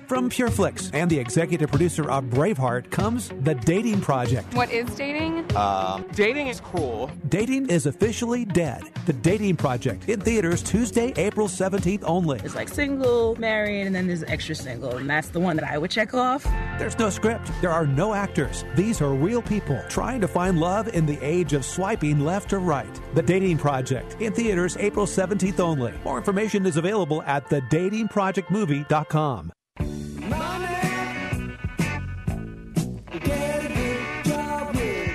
From 0.07 0.31
PureFlix 0.31 0.91
and 0.95 1.11
the 1.11 1.19
executive 1.19 1.69
producer 1.69 2.09
of 2.09 2.27
Braveheart 2.27 2.93
comes 2.93 3.33
The 3.41 3.57
Dating 3.57 4.01
Project. 4.01 4.55
What 4.55 4.71
is 4.71 4.89
dating? 4.95 5.45
Uh, 5.57 6.01
dating 6.13 6.47
is 6.47 6.61
cool. 6.61 7.11
Dating 7.29 7.69
is 7.69 7.87
officially 7.87 8.45
dead. 8.45 8.85
The 9.07 9.15
Dating 9.15 9.57
Project 9.57 10.09
in 10.09 10.21
theaters 10.21 10.63
Tuesday, 10.63 11.13
April 11.17 11.49
17th 11.49 12.05
only. 12.05 12.39
It's 12.45 12.55
like 12.55 12.69
single, 12.69 13.35
married, 13.41 13.85
and 13.85 13.97
then 13.97 14.07
there's 14.07 14.23
extra 14.23 14.55
single, 14.55 14.97
and 14.97 15.11
that's 15.11 15.31
the 15.31 15.41
one 15.41 15.57
that 15.57 15.69
I 15.69 15.77
would 15.77 15.91
check 15.91 16.15
off. 16.15 16.45
There's 16.79 16.97
no 17.01 17.11
script. 17.11 17.51
There 17.61 17.73
are 17.73 17.87
no 17.87 18.15
actors. 18.15 18.65
These 18.77 19.03
are 19.03 19.13
real 19.13 19.43
people 19.43 19.83
trying 19.89 20.21
to 20.21 20.29
find 20.29 20.61
love 20.61 20.87
in 20.87 21.05
the 21.05 21.19
age 21.21 21.53
of 21.53 21.65
swiping 21.65 22.21
left 22.21 22.53
or 22.53 22.61
right. 22.61 22.87
The 23.15 23.23
Dating 23.23 23.59
Project 23.59 24.21
in 24.21 24.33
theaters 24.33 24.77
April 24.77 25.07
17th 25.07 25.59
only. 25.59 25.95
More 26.05 26.19
information 26.19 26.65
is 26.65 26.77
available 26.77 27.23
at 27.23 27.51
thedatingprojectmovie.com. 27.51 29.53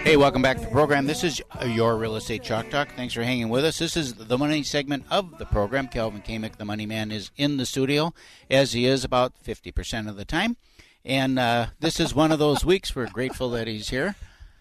Hey, 0.03 0.17
welcome 0.17 0.41
back 0.41 0.57
to 0.57 0.63
the 0.65 0.71
program. 0.71 1.05
This 1.05 1.23
is 1.23 1.41
your 1.65 1.95
Real 1.95 2.15
Estate 2.15 2.43
Chalk 2.43 2.69
Talk. 2.69 2.89
Thanks 2.95 3.13
for 3.13 3.23
hanging 3.23 3.49
with 3.49 3.63
us. 3.63 3.77
This 3.77 3.95
is 3.95 4.13
the 4.15 4.37
money 4.37 4.63
segment 4.63 5.05
of 5.11 5.37
the 5.37 5.45
program. 5.45 5.87
Kelvin 5.87 6.21
Kamick, 6.21 6.57
the 6.57 6.65
money 6.65 6.85
man, 6.85 7.11
is 7.11 7.31
in 7.37 7.57
the 7.57 7.65
studio, 7.65 8.13
as 8.49 8.73
he 8.73 8.85
is 8.85 9.03
about 9.05 9.33
50% 9.43 10.09
of 10.09 10.17
the 10.17 10.25
time. 10.25 10.57
And 11.05 11.37
uh, 11.39 11.67
this 11.79 11.99
is 11.99 12.15
one 12.15 12.31
of 12.31 12.39
those 12.39 12.65
weeks 12.65 12.95
we're 12.95 13.07
grateful 13.09 13.51
that 13.51 13.67
he's 13.67 13.89
here. 13.89 14.15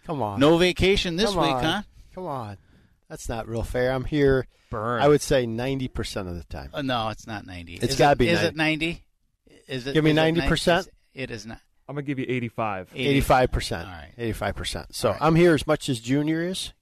Come 0.07 0.23
on. 0.23 0.39
No 0.39 0.57
vacation 0.59 1.17
this 1.17 1.33
Come 1.33 1.43
week, 1.43 1.55
on. 1.55 1.65
huh? 1.65 1.83
Come 2.15 2.27
on. 2.27 2.59
That's 3.09 3.29
not 3.29 3.49
real 3.49 3.63
fair. 3.63 3.93
I'm 3.93 4.05
here, 4.05 4.47
Burn. 4.71 5.01
I 5.03 5.09
would 5.09 5.23
say 5.23 5.47
90% 5.47 6.29
of 6.29 6.37
the 6.37 6.45
time. 6.45 6.71
Uh, 6.73 6.83
no, 6.83 7.09
it's 7.09 7.27
not 7.27 7.47
90. 7.47 7.75
It's 7.77 7.97
gotta 7.97 8.13
it- 8.13 8.19
be 8.19 8.29
Is 8.29 8.35
90. 8.41 8.49
it 8.49 8.57
90? 8.57 9.05
Is 9.71 9.87
it? 9.87 9.95
Give 9.95 10.05
me 10.05 10.13
90%? 10.13 10.89
It 11.15 11.31
is 11.31 11.47
not. 11.47 11.61
I'm 11.89 11.95
gonna 11.97 12.03
give 12.05 12.19
you 12.19 12.27
85. 12.29 12.93
85%. 12.95 14.17
85%. 14.19 14.87
So 14.95 15.17
I'm 15.21 15.35
here 15.35 15.55
as 15.55 15.67
much 15.67 15.89
as 15.89 15.99
Junior 16.01 16.45
is. 16.47 16.73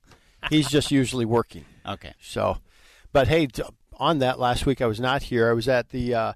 He's 0.51 0.69
just 0.69 0.91
usually 0.91 1.25
working. 1.25 1.65
Okay. 1.89 2.13
So, 2.21 2.59
but 3.15 3.29
hey, 3.29 3.49
on 3.95 4.19
that 4.19 4.39
last 4.39 4.67
week 4.67 4.83
I 4.83 4.87
was 4.87 5.01
not 5.01 5.23
here. 5.23 5.49
I 5.49 5.55
was 5.55 5.69
at 5.69 5.89
the 5.89 6.15
uh, 6.15 6.33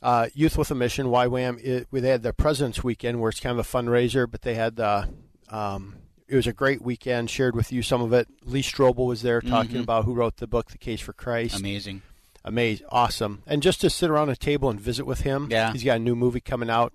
uh, 0.00 0.28
Youth 0.32 0.56
with 0.56 0.70
a 0.70 0.76
Mission 0.76 1.06
YWAM. 1.08 1.58
It, 1.60 1.88
we 1.90 1.98
they 1.98 2.10
had 2.10 2.22
the 2.22 2.32
President's 2.32 2.84
Weekend 2.84 3.20
where 3.20 3.30
it's 3.30 3.40
kind 3.40 3.58
of 3.58 3.66
a 3.66 3.68
fundraiser, 3.68 4.30
but 4.30 4.42
they 4.42 4.54
had 4.54 4.76
the. 4.76 5.08
Um, 5.48 5.96
it 6.28 6.36
was 6.36 6.46
a 6.46 6.52
great 6.52 6.82
weekend. 6.82 7.28
Shared 7.30 7.56
with 7.56 7.72
you 7.72 7.82
some 7.82 8.00
of 8.00 8.12
it. 8.12 8.28
Lee 8.44 8.62
Strobel 8.62 9.08
was 9.08 9.22
there 9.22 9.40
talking 9.40 9.78
Mhm. 9.78 9.82
about 9.82 10.04
who 10.04 10.14
wrote 10.14 10.36
the 10.36 10.46
book, 10.46 10.70
The 10.70 10.78
Case 10.78 11.00
for 11.00 11.12
Christ. 11.12 11.58
Amazing. 11.58 12.02
Amazing, 12.44 12.86
awesome, 12.90 13.42
and 13.46 13.62
just 13.62 13.80
to 13.82 13.90
sit 13.90 14.08
around 14.10 14.30
a 14.30 14.36
table 14.36 14.70
and 14.70 14.80
visit 14.80 15.04
with 15.04 15.20
him. 15.20 15.48
Yeah. 15.50 15.72
he's 15.72 15.84
got 15.84 15.96
a 15.96 16.00
new 16.00 16.16
movie 16.16 16.40
coming 16.40 16.70
out 16.70 16.92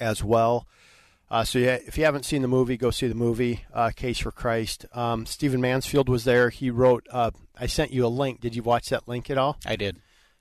as 0.00 0.24
well. 0.24 0.66
Uh, 1.30 1.44
so 1.44 1.58
yeah, 1.58 1.78
if 1.86 1.98
you 1.98 2.04
haven't 2.04 2.24
seen 2.24 2.42
the 2.42 2.48
movie, 2.48 2.76
go 2.76 2.90
see 2.90 3.06
the 3.06 3.14
movie 3.14 3.64
uh, 3.72 3.90
Case 3.94 4.18
for 4.18 4.30
Christ. 4.32 4.86
Um, 4.94 5.26
Stephen 5.26 5.60
Mansfield 5.60 6.08
was 6.08 6.24
there. 6.24 6.50
He 6.50 6.70
wrote. 6.70 7.06
Uh, 7.10 7.30
I 7.58 7.66
sent 7.66 7.92
you 7.92 8.06
a 8.06 8.08
link. 8.08 8.40
Did 8.40 8.56
you 8.56 8.62
watch 8.62 8.88
that 8.88 9.06
link 9.06 9.28
at 9.30 9.36
all? 9.36 9.58
I 9.66 9.76
did. 9.76 10.00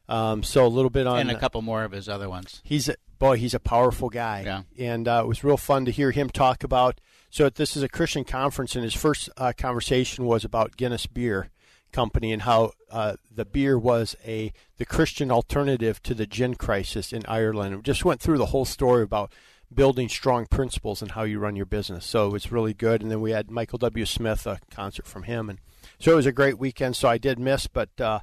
Um, 0.09 0.43
so 0.43 0.65
a 0.65 0.70
little 0.70 0.89
bit 0.89 1.05
on 1.05 1.20
and 1.20 1.32
a 1.32 1.38
couple 1.38 1.61
more 1.61 1.84
of 1.84 1.91
his 1.91 2.07
other 2.07 2.30
ones. 2.30 2.61
He's 2.63 2.88
a, 2.88 2.95
boy, 3.20 3.38
he's 3.38 3.53
a 3.53 3.59
powerful 3.59 4.09
guy. 4.09 4.43
Yeah. 4.45 4.61
And 4.78 5.07
uh, 5.07 5.22
it 5.26 5.28
was 5.28 5.43
real 5.43 5.57
fun 5.57 5.84
to 5.86 5.91
hear 5.91 6.11
him 6.11 6.30
talk 6.30 6.63
about. 6.63 7.01
So 7.30 7.49
this 7.49 7.76
is 7.76 7.84
a 7.84 7.89
Christian 7.89 8.24
conference, 8.24 8.76
and 8.76 8.86
his 8.86 8.93
first 8.93 9.30
uh, 9.36 9.51
conversation 9.57 10.26
was 10.26 10.45
about 10.45 10.78
Guinness 10.78 11.07
Beer 11.07 11.49
Company 11.91 12.31
and 12.31 12.43
how 12.43 12.71
uh, 12.91 13.15
the 13.33 13.45
beer 13.45 13.77
was 13.77 14.15
a 14.25 14.53
the 14.77 14.85
Christian 14.85 15.31
alternative 15.31 16.01
to 16.03 16.13
the 16.13 16.27
gin 16.27 16.55
crisis 16.55 17.11
in 17.11 17.25
Ireland. 17.27 17.75
It 17.75 17.83
just 17.83 18.05
went 18.05 18.21
through 18.21 18.38
the 18.38 18.47
whole 18.47 18.65
story 18.65 19.03
about 19.03 19.31
building 19.73 20.07
strong 20.07 20.45
principles 20.45 21.01
and 21.01 21.11
how 21.11 21.23
you 21.23 21.39
run 21.39 21.55
your 21.55 21.65
business. 21.65 22.05
So 22.05 22.27
it 22.27 22.33
was 22.33 22.51
really 22.51 22.73
good. 22.73 23.01
And 23.01 23.11
then 23.11 23.21
we 23.21 23.31
had 23.31 23.51
Michael 23.51 23.79
W. 23.79 24.05
Smith, 24.05 24.45
a 24.47 24.59
concert 24.69 25.07
from 25.07 25.23
him, 25.23 25.49
and 25.49 25.59
so 25.99 26.13
it 26.13 26.15
was 26.15 26.25
a 26.25 26.31
great 26.31 26.59
weekend. 26.59 26.95
So 26.95 27.09
I 27.09 27.17
did 27.17 27.39
miss, 27.39 27.67
but 27.67 27.89
uh, 27.99 28.19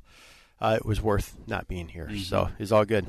uh, 0.61 0.77
it 0.77 0.87
was 0.87 1.03
worth 1.03 1.37
not 1.47 1.69
being 1.69 1.89
here. 1.89 2.09
So 2.17 2.51
it's 2.59 2.73
all 2.73 2.85
good. 2.85 3.07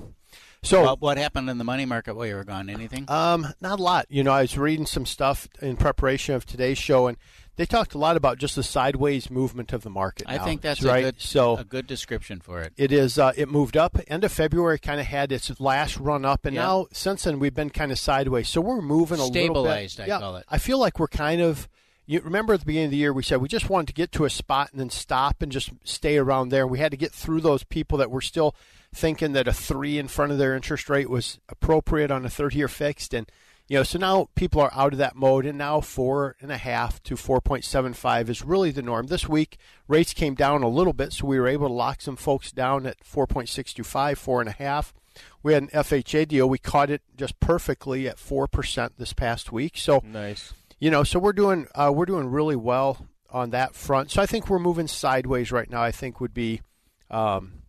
So 0.66 0.82
Well, 0.84 0.98
what 1.00 1.18
happened 1.18 1.50
in 1.50 1.58
the 1.58 1.64
money 1.64 1.86
market 1.86 2.16
while 2.16 2.26
you 2.26 2.36
were 2.36 2.44
gone? 2.44 2.70
Anything? 2.70 3.06
um, 3.08 3.48
not 3.62 3.80
a 3.80 3.84
lot. 3.84 4.06
You 4.10 4.24
know, 4.24 4.32
I 4.32 4.42
was 4.42 4.58
reading 4.58 4.86
some 4.86 5.06
stuff 5.06 5.48
in 5.62 5.78
preparation 5.78 6.36
of 6.36 6.46
today's 6.46 6.78
show, 6.78 7.08
and 7.08 7.18
they 7.56 7.66
talked 7.66 7.94
a 7.94 7.98
lot 7.98 8.18
about 8.18 8.38
just 8.38 8.56
the 8.56 8.64
sideways 8.64 9.30
movement 9.32 9.72
of 9.74 9.84
the 9.84 9.90
market. 9.90 10.26
I 10.28 10.38
now. 10.38 10.44
think 10.44 10.62
that's 10.62 10.82
right. 10.84 11.00
a 11.06 11.12
good, 11.14 11.22
so 11.22 11.58
a 11.58 11.64
good 11.64 11.88
description 11.88 12.42
for 12.42 12.62
it. 12.62 12.74
it 12.78 12.92
is. 12.92 13.18
Uh, 13.18 13.32
it 13.38 13.48
moved 13.48 13.78
up. 13.78 13.98
End 14.08 14.24
of 14.24 14.32
February, 14.32 14.78
kind 14.80 15.00
of 15.00 15.06
had 15.06 15.32
its 15.32 15.58
last 15.60 15.98
run 15.98 16.26
up, 16.26 16.46
and 16.46 16.56
Yeah. 16.56 16.64
now 16.64 16.88
since 16.92 17.24
then 17.24 17.40
we've 17.40 17.54
been 17.54 17.70
kind 17.70 17.92
of 17.92 18.00
sideways. 18.00 18.50
So 18.50 18.60
we're 18.60 18.82
moving 18.82 19.20
a 19.20 19.24
little 19.24 19.32
bit. 19.32 19.44
Stabilized, 19.44 20.02
I 20.02 20.06
yeah, 20.08 20.20
call 20.20 20.36
it. 20.38 20.46
I 20.50 20.58
feel 20.58 20.80
like 20.80 21.00
we're 21.00 21.08
kind 21.08 21.42
of. 21.42 21.68
You 22.08 22.22
remember 22.22 22.54
at 22.54 22.60
the 22.60 22.66
beginning 22.66 22.86
of 22.86 22.92
the 22.92 22.98
year 22.98 23.14
we 23.14 23.24
said 23.24 23.42
we 23.42 23.48
just 23.48 23.70
wanted 23.70 23.88
to 23.88 23.94
get 23.94 24.12
to 24.14 24.26
a 24.26 24.30
spot 24.30 24.70
and 24.72 24.80
then 24.80 24.90
stop 24.92 25.42
and 25.42 25.52
just 25.52 25.72
stay 25.84 26.18
around 26.18 26.50
there. 26.50 26.68
We 26.68 26.80
had 26.80 26.92
to 26.92 26.98
get 26.98 27.12
through 27.12 27.42
those 27.42 27.64
people 27.64 27.98
that 27.98 28.12
were 28.12 28.22
still 28.22 28.56
thinking 28.94 29.34
that 29.34 29.48
a 29.48 29.54
three 29.54 29.98
in 29.98 30.08
front 30.08 30.32
of 30.32 30.38
their 30.38 30.56
interest 30.56 30.90
rate 30.90 31.10
was 31.10 31.40
appropriate 31.50 32.12
on 32.12 32.26
a 32.26 32.30
thirty-year 32.30 32.68
fixed, 32.68 33.14
and 33.14 33.30
you 33.68 33.78
know, 33.78 33.84
so 33.84 33.98
now 33.98 34.30
people 34.36 34.62
are 34.62 34.72
out 34.76 34.94
of 34.94 35.00
that 35.00 35.16
mode, 35.16 35.46
and 35.48 35.58
now 35.58 35.82
four 35.82 36.36
and 36.40 36.52
a 36.52 36.58
half 36.58 37.02
to 37.04 37.18
four 37.18 37.42
point 37.42 37.66
seven 37.66 37.94
five 37.94 38.30
is 38.30 38.44
really 38.46 38.70
the 38.70 38.84
norm. 38.84 39.08
This 39.08 39.28
week 39.28 39.58
rates 39.88 40.14
came 40.14 40.36
down 40.36 40.62
a 40.62 40.70
little 40.70 40.94
bit, 40.94 41.14
so 41.14 41.26
we 41.26 41.40
were 41.40 41.48
able 41.48 41.68
to 41.68 41.74
lock 41.74 42.02
some 42.02 42.16
folks 42.16 42.52
down 42.52 42.86
at 42.86 43.04
four 43.04 43.26
point 43.26 43.50
six 43.50 43.74
two 43.74 43.84
five, 43.84 44.20
four 44.20 44.40
and 44.42 44.50
a 44.50 44.54
half. 44.54 44.94
We 45.42 45.54
had 45.54 45.64
an 45.64 45.70
FHA 45.70 46.28
deal. 46.28 46.48
We 46.48 46.60
caught 46.60 46.92
it 46.92 47.02
just 47.18 47.40
perfectly 47.40 48.08
at 48.08 48.20
four 48.20 48.48
percent 48.48 48.94
this 49.00 49.14
past 49.14 49.52
week. 49.52 49.78
So 49.78 50.04
Nice. 50.06 50.54
You 50.86 50.92
know, 50.92 51.04
so 51.04 51.18
we're 51.18 51.34
doing 51.34 51.66
uh, 51.74 51.92
we're 51.92 52.06
doing 52.06 52.30
really 52.30 52.56
well 52.56 53.08
on 53.32 53.50
that 53.50 53.74
front. 53.74 54.12
So 54.12 54.22
I 54.22 54.28
think 54.28 54.48
we're 54.52 54.60
moving 54.60 54.88
sideways 54.88 55.52
right 55.52 55.68
now. 55.68 55.82
I 55.82 55.92
think 55.92 56.22
would 56.22 56.32
be 56.32 56.62
um, 57.10 57.64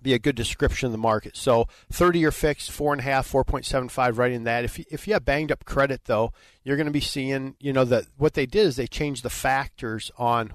be 0.00 0.14
a 0.14 0.20
good 0.20 0.36
description 0.36 0.86
of 0.86 0.92
the 0.92 0.98
market. 0.98 1.36
So 1.36 1.66
30 1.90 2.20
year 2.20 2.30
fixed, 2.30 2.70
four 2.70 2.92
and 2.92 3.00
a 3.00 3.02
half, 3.02 3.28
4.75, 3.28 4.16
right 4.16 4.30
in 4.30 4.44
that. 4.44 4.62
If 4.62 4.78
you, 4.78 4.84
if 4.92 5.08
you 5.08 5.14
have 5.14 5.24
banged 5.24 5.50
up 5.50 5.64
credit 5.64 6.02
though, 6.04 6.32
you're 6.62 6.76
going 6.76 6.86
to 6.86 6.92
be 6.92 7.00
seeing, 7.00 7.56
you 7.58 7.72
know, 7.72 7.84
that 7.84 8.04
what 8.16 8.34
they 8.34 8.46
did 8.46 8.64
is 8.64 8.76
they 8.76 8.86
changed 8.86 9.24
the 9.24 9.28
factors 9.28 10.12
on 10.16 10.52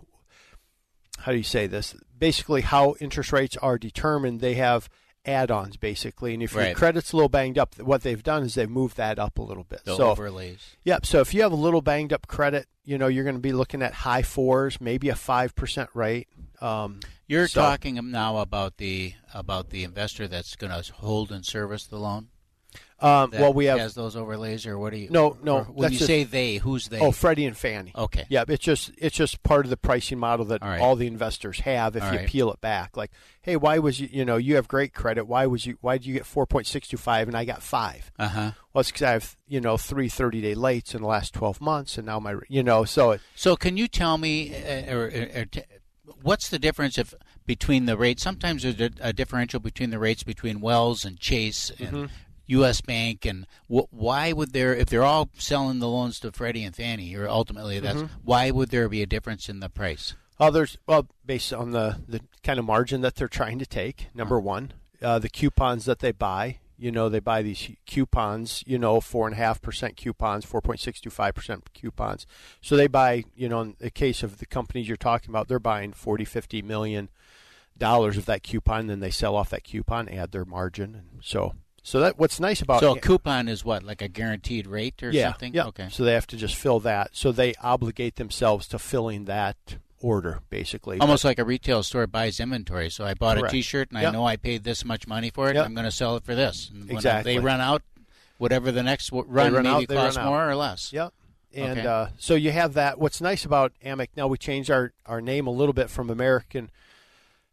how 1.19 1.33
do 1.33 1.37
you 1.37 1.43
say 1.43 1.67
this? 1.67 1.93
Basically, 2.17 2.61
how 2.61 2.95
interest 3.01 3.33
rates 3.33 3.57
are 3.57 3.77
determined. 3.77 4.39
They 4.39 4.53
have 4.53 4.87
add-ons 5.25 5.77
basically, 5.77 6.33
and 6.33 6.41
if 6.43 6.53
your 6.53 6.73
credit's 6.73 7.13
a 7.13 7.15
little 7.15 7.29
banged 7.29 7.57
up, 7.57 7.79
what 7.79 8.01
they've 8.03 8.23
done 8.23 8.43
is 8.43 8.55
they've 8.55 8.69
moved 8.69 8.97
that 8.97 9.19
up 9.19 9.37
a 9.37 9.41
little 9.41 9.63
bit. 9.63 9.83
The 9.85 9.95
so 9.95 10.11
overlays. 10.11 10.75
Yep. 10.83 11.05
So 11.05 11.19
if 11.19 11.33
you 11.33 11.41
have 11.43 11.51
a 11.51 11.55
little 11.55 11.81
banged 11.81 12.13
up 12.13 12.27
credit, 12.27 12.67
you 12.83 12.97
know 12.97 13.07
you're 13.07 13.23
going 13.23 13.35
to 13.35 13.41
be 13.41 13.53
looking 13.53 13.81
at 13.81 13.93
high 13.93 14.23
fours, 14.23 14.81
maybe 14.81 15.09
a 15.09 15.15
five 15.15 15.55
percent 15.55 15.89
rate. 15.93 16.27
Um, 16.59 16.99
You're 17.27 17.47
so- 17.47 17.61
talking 17.61 17.99
now 18.11 18.37
about 18.37 18.77
the 18.77 19.13
about 19.33 19.69
the 19.69 19.83
investor 19.83 20.27
that's 20.27 20.55
going 20.55 20.71
to 20.71 20.93
hold 20.93 21.31
and 21.31 21.45
service 21.45 21.85
the 21.85 21.97
loan. 21.97 22.29
Um, 23.01 23.31
well, 23.33 23.51
we 23.53 23.65
have 23.65 23.79
has 23.79 23.95
those 23.95 24.15
overlays, 24.15 24.67
or 24.67 24.77
what 24.77 24.91
do 24.93 24.97
you? 24.99 25.09
No, 25.09 25.37
no. 25.41 25.63
when 25.63 25.91
you 25.91 25.97
just- 25.97 26.07
say 26.07 26.23
they, 26.23 26.57
who's 26.57 26.87
they? 26.89 26.99
Oh, 26.99 27.11
Freddie 27.11 27.45
and 27.45 27.57
Fannie. 27.57 27.91
Okay. 27.95 28.25
Yeah, 28.29 28.43
it's 28.47 28.63
just 28.63 28.91
it's 28.97 29.15
just 29.15 29.41
part 29.43 29.65
of 29.65 29.69
the 29.71 29.77
pricing 29.77 30.19
model 30.19 30.45
that 30.45 30.61
All 30.61 30.69
right. 30.69 30.79
all 30.79 30.95
the 30.95 31.07
investors 31.07 31.61
have. 31.61 31.95
If 31.95 32.03
All 32.03 32.11
you 32.13 32.17
right. 32.19 32.27
peel 32.27 32.51
it 32.51 32.61
back, 32.61 32.95
like, 32.95 33.11
hey, 33.41 33.55
why 33.55 33.79
was 33.79 33.99
you 33.99 34.07
you 34.11 34.23
know 34.23 34.37
you 34.37 34.55
have 34.55 34.67
great 34.67 34.93
credit? 34.93 35.25
Why 35.25 35.47
was 35.47 35.65
you 35.65 35.77
why 35.81 35.97
did 35.97 36.05
you 36.05 36.13
get 36.13 36.25
four 36.25 36.45
point 36.45 36.67
six 36.67 36.87
two 36.87 36.97
five 36.97 37.27
and 37.27 37.35
I 37.35 37.43
got 37.45 37.63
five? 37.63 38.11
Uh 38.19 38.27
huh. 38.27 38.51
Well, 38.73 38.81
it's 38.81 38.89
because 38.91 39.01
I 39.03 39.11
have 39.11 39.35
you 39.47 39.59
know 39.61 39.77
three 39.77 40.07
30 40.07 40.41
day 40.41 40.53
lates 40.55 40.93
in 40.93 41.01
the 41.01 41.07
last 41.07 41.33
twelve 41.33 41.59
months, 41.59 41.97
and 41.97 42.05
now 42.05 42.19
my 42.19 42.35
you 42.49 42.61
know 42.63 42.85
so 42.85 43.11
it, 43.11 43.21
So 43.35 43.55
can 43.55 43.77
you 43.77 43.87
tell 43.87 44.17
me, 44.17 44.55
uh, 44.55 44.93
or, 44.95 45.05
or, 45.35 45.45
t- 45.45 45.63
what's 46.21 46.49
the 46.49 46.59
difference 46.59 46.97
if 46.97 47.13
between 47.45 47.85
the 47.85 47.97
rates? 47.97 48.21
Sometimes 48.23 48.63
there's 48.63 48.91
a, 49.01 49.11
differential 49.11 49.59
between 49.59 49.89
the 49.89 49.99
rates 49.99 50.23
between 50.23 50.61
Wells 50.61 51.03
and 51.03 51.19
Chase 51.19 51.71
and 51.79 51.93
Mhm. 51.95 52.09
U.S. 52.47 52.81
Bank, 52.81 53.25
and 53.25 53.45
wh- 53.67 53.91
why 53.91 54.31
would 54.33 54.53
there, 54.53 54.75
if 54.75 54.87
they're 54.87 55.03
all 55.03 55.29
selling 55.37 55.79
the 55.79 55.87
loans 55.87 56.19
to 56.19 56.31
Freddie 56.31 56.63
and 56.63 56.75
Fannie, 56.75 57.15
or 57.15 57.27
ultimately 57.27 57.79
that's 57.79 58.01
Mhm. 58.01 58.09
why 58.23 58.51
would 58.51 58.69
there 58.69 58.89
be 58.89 59.01
a 59.01 59.05
difference 59.05 59.47
in 59.49 59.59
the 59.59 59.69
price? 59.69 60.15
Others, 60.39 60.77
well, 60.87 61.07
based 61.25 61.53
on 61.53 61.71
the, 61.71 62.01
the 62.07 62.21
kind 62.43 62.57
of 62.59 62.65
margin 62.65 63.01
that 63.01 63.15
they're 63.15 63.27
trying 63.27 63.59
to 63.59 63.65
take, 63.65 64.07
number 64.13 64.39
one, 64.39 64.73
uh, 65.01 65.19
the 65.19 65.29
coupons 65.29 65.85
that 65.85 65.99
they 65.99 66.11
buy, 66.11 66.57
you 66.77 66.91
know, 66.91 67.09
they 67.09 67.19
buy 67.19 67.43
these 67.43 67.69
coupons, 67.85 68.63
you 68.65 68.79
know, 68.79 68.99
four 68.99 69.27
and 69.27 69.35
a 69.35 69.37
half 69.37 69.61
percent 69.61 69.95
coupons, 69.95 70.43
four 70.43 70.61
point 70.61 70.79
six 70.79 70.99
two 70.99 71.11
five 71.11 71.35
percent 71.35 71.71
coupons. 71.75 72.25
So 72.59 72.75
they 72.75 72.87
buy, 72.87 73.25
you 73.35 73.47
know, 73.47 73.61
in 73.61 73.75
the 73.79 73.91
case 73.91 74.23
of 74.23 74.39
the 74.39 74.47
companies 74.47 74.87
you're 74.87 74.97
talking 74.97 75.29
about, 75.29 75.47
they're 75.47 75.59
buying 75.59 75.93
40, 75.93 76.25
50 76.25 76.63
million 76.63 77.09
dollars 77.77 78.17
of 78.17 78.25
that 78.25 78.41
coupon, 78.43 78.87
then 78.87 78.99
they 78.99 79.11
sell 79.11 79.35
off 79.35 79.49
that 79.51 79.63
coupon, 79.63 80.09
add 80.09 80.31
their 80.31 80.45
margin, 80.45 80.95
and 80.95 81.09
so. 81.23 81.53
So 81.83 81.99
that 82.01 82.19
what's 82.19 82.39
nice 82.39 82.61
about 82.61 82.81
so 82.81 82.95
a 82.95 82.99
coupon 82.99 83.47
is 83.47 83.65
what, 83.65 83.83
like 83.83 84.01
a 84.01 84.07
guaranteed 84.07 84.67
rate 84.67 85.01
or 85.01 85.09
yeah, 85.09 85.29
something? 85.31 85.53
Yeah. 85.53 85.65
Okay. 85.67 85.87
So 85.89 86.03
they 86.03 86.13
have 86.13 86.27
to 86.27 86.37
just 86.37 86.55
fill 86.55 86.79
that. 86.81 87.09
So 87.13 87.31
they 87.31 87.55
obligate 87.61 88.17
themselves 88.17 88.67
to 88.69 88.79
filling 88.79 89.25
that 89.25 89.57
order, 89.99 90.41
basically. 90.49 90.99
Almost 90.99 91.25
like 91.25 91.39
a 91.39 91.45
retail 91.45 91.83
store 91.83 92.05
buys 92.07 92.39
inventory. 92.39 92.89
So 92.89 93.05
I 93.05 93.13
bought 93.13 93.37
Correct. 93.37 93.53
a 93.53 93.57
T-shirt 93.57 93.89
and 93.89 93.97
I 93.97 94.11
know 94.11 94.25
I 94.25 94.35
paid 94.35 94.63
this 94.63 94.85
much 94.85 95.07
money 95.07 95.29
for 95.31 95.49
it. 95.49 95.55
Yep. 95.55 95.65
I'm 95.65 95.73
going 95.73 95.85
to 95.85 95.91
sell 95.91 96.15
it 96.17 96.23
for 96.23 96.35
this. 96.35 96.69
And 96.71 96.87
when 96.87 96.97
Exactly. 96.97 97.35
They 97.35 97.39
run 97.39 97.61
out, 97.61 97.81
whatever 98.37 98.71
the 98.71 98.83
next 98.83 99.11
run 99.11 99.25
run 99.53 99.63
maybe 99.63 99.69
out, 99.69 99.87
costs 99.87 100.17
run 100.17 100.27
more 100.27 100.49
or 100.49 100.55
less. 100.55 100.93
Yep. 100.93 101.13
And 101.53 101.79
Okay. 101.79 101.87
uh, 101.87 102.07
so 102.17 102.35
you 102.35 102.51
have 102.51 102.75
that. 102.75 102.99
What's 102.99 103.21
nice 103.21 103.43
about 103.43 103.73
Amic 103.83 104.09
now, 104.15 104.27
we 104.27 104.37
changed 104.37 104.71
our, 104.71 104.93
our 105.05 105.19
name 105.19 105.47
a 105.47 105.51
little 105.51 105.73
bit 105.73 105.89
from 105.89 106.09
American 106.09 106.69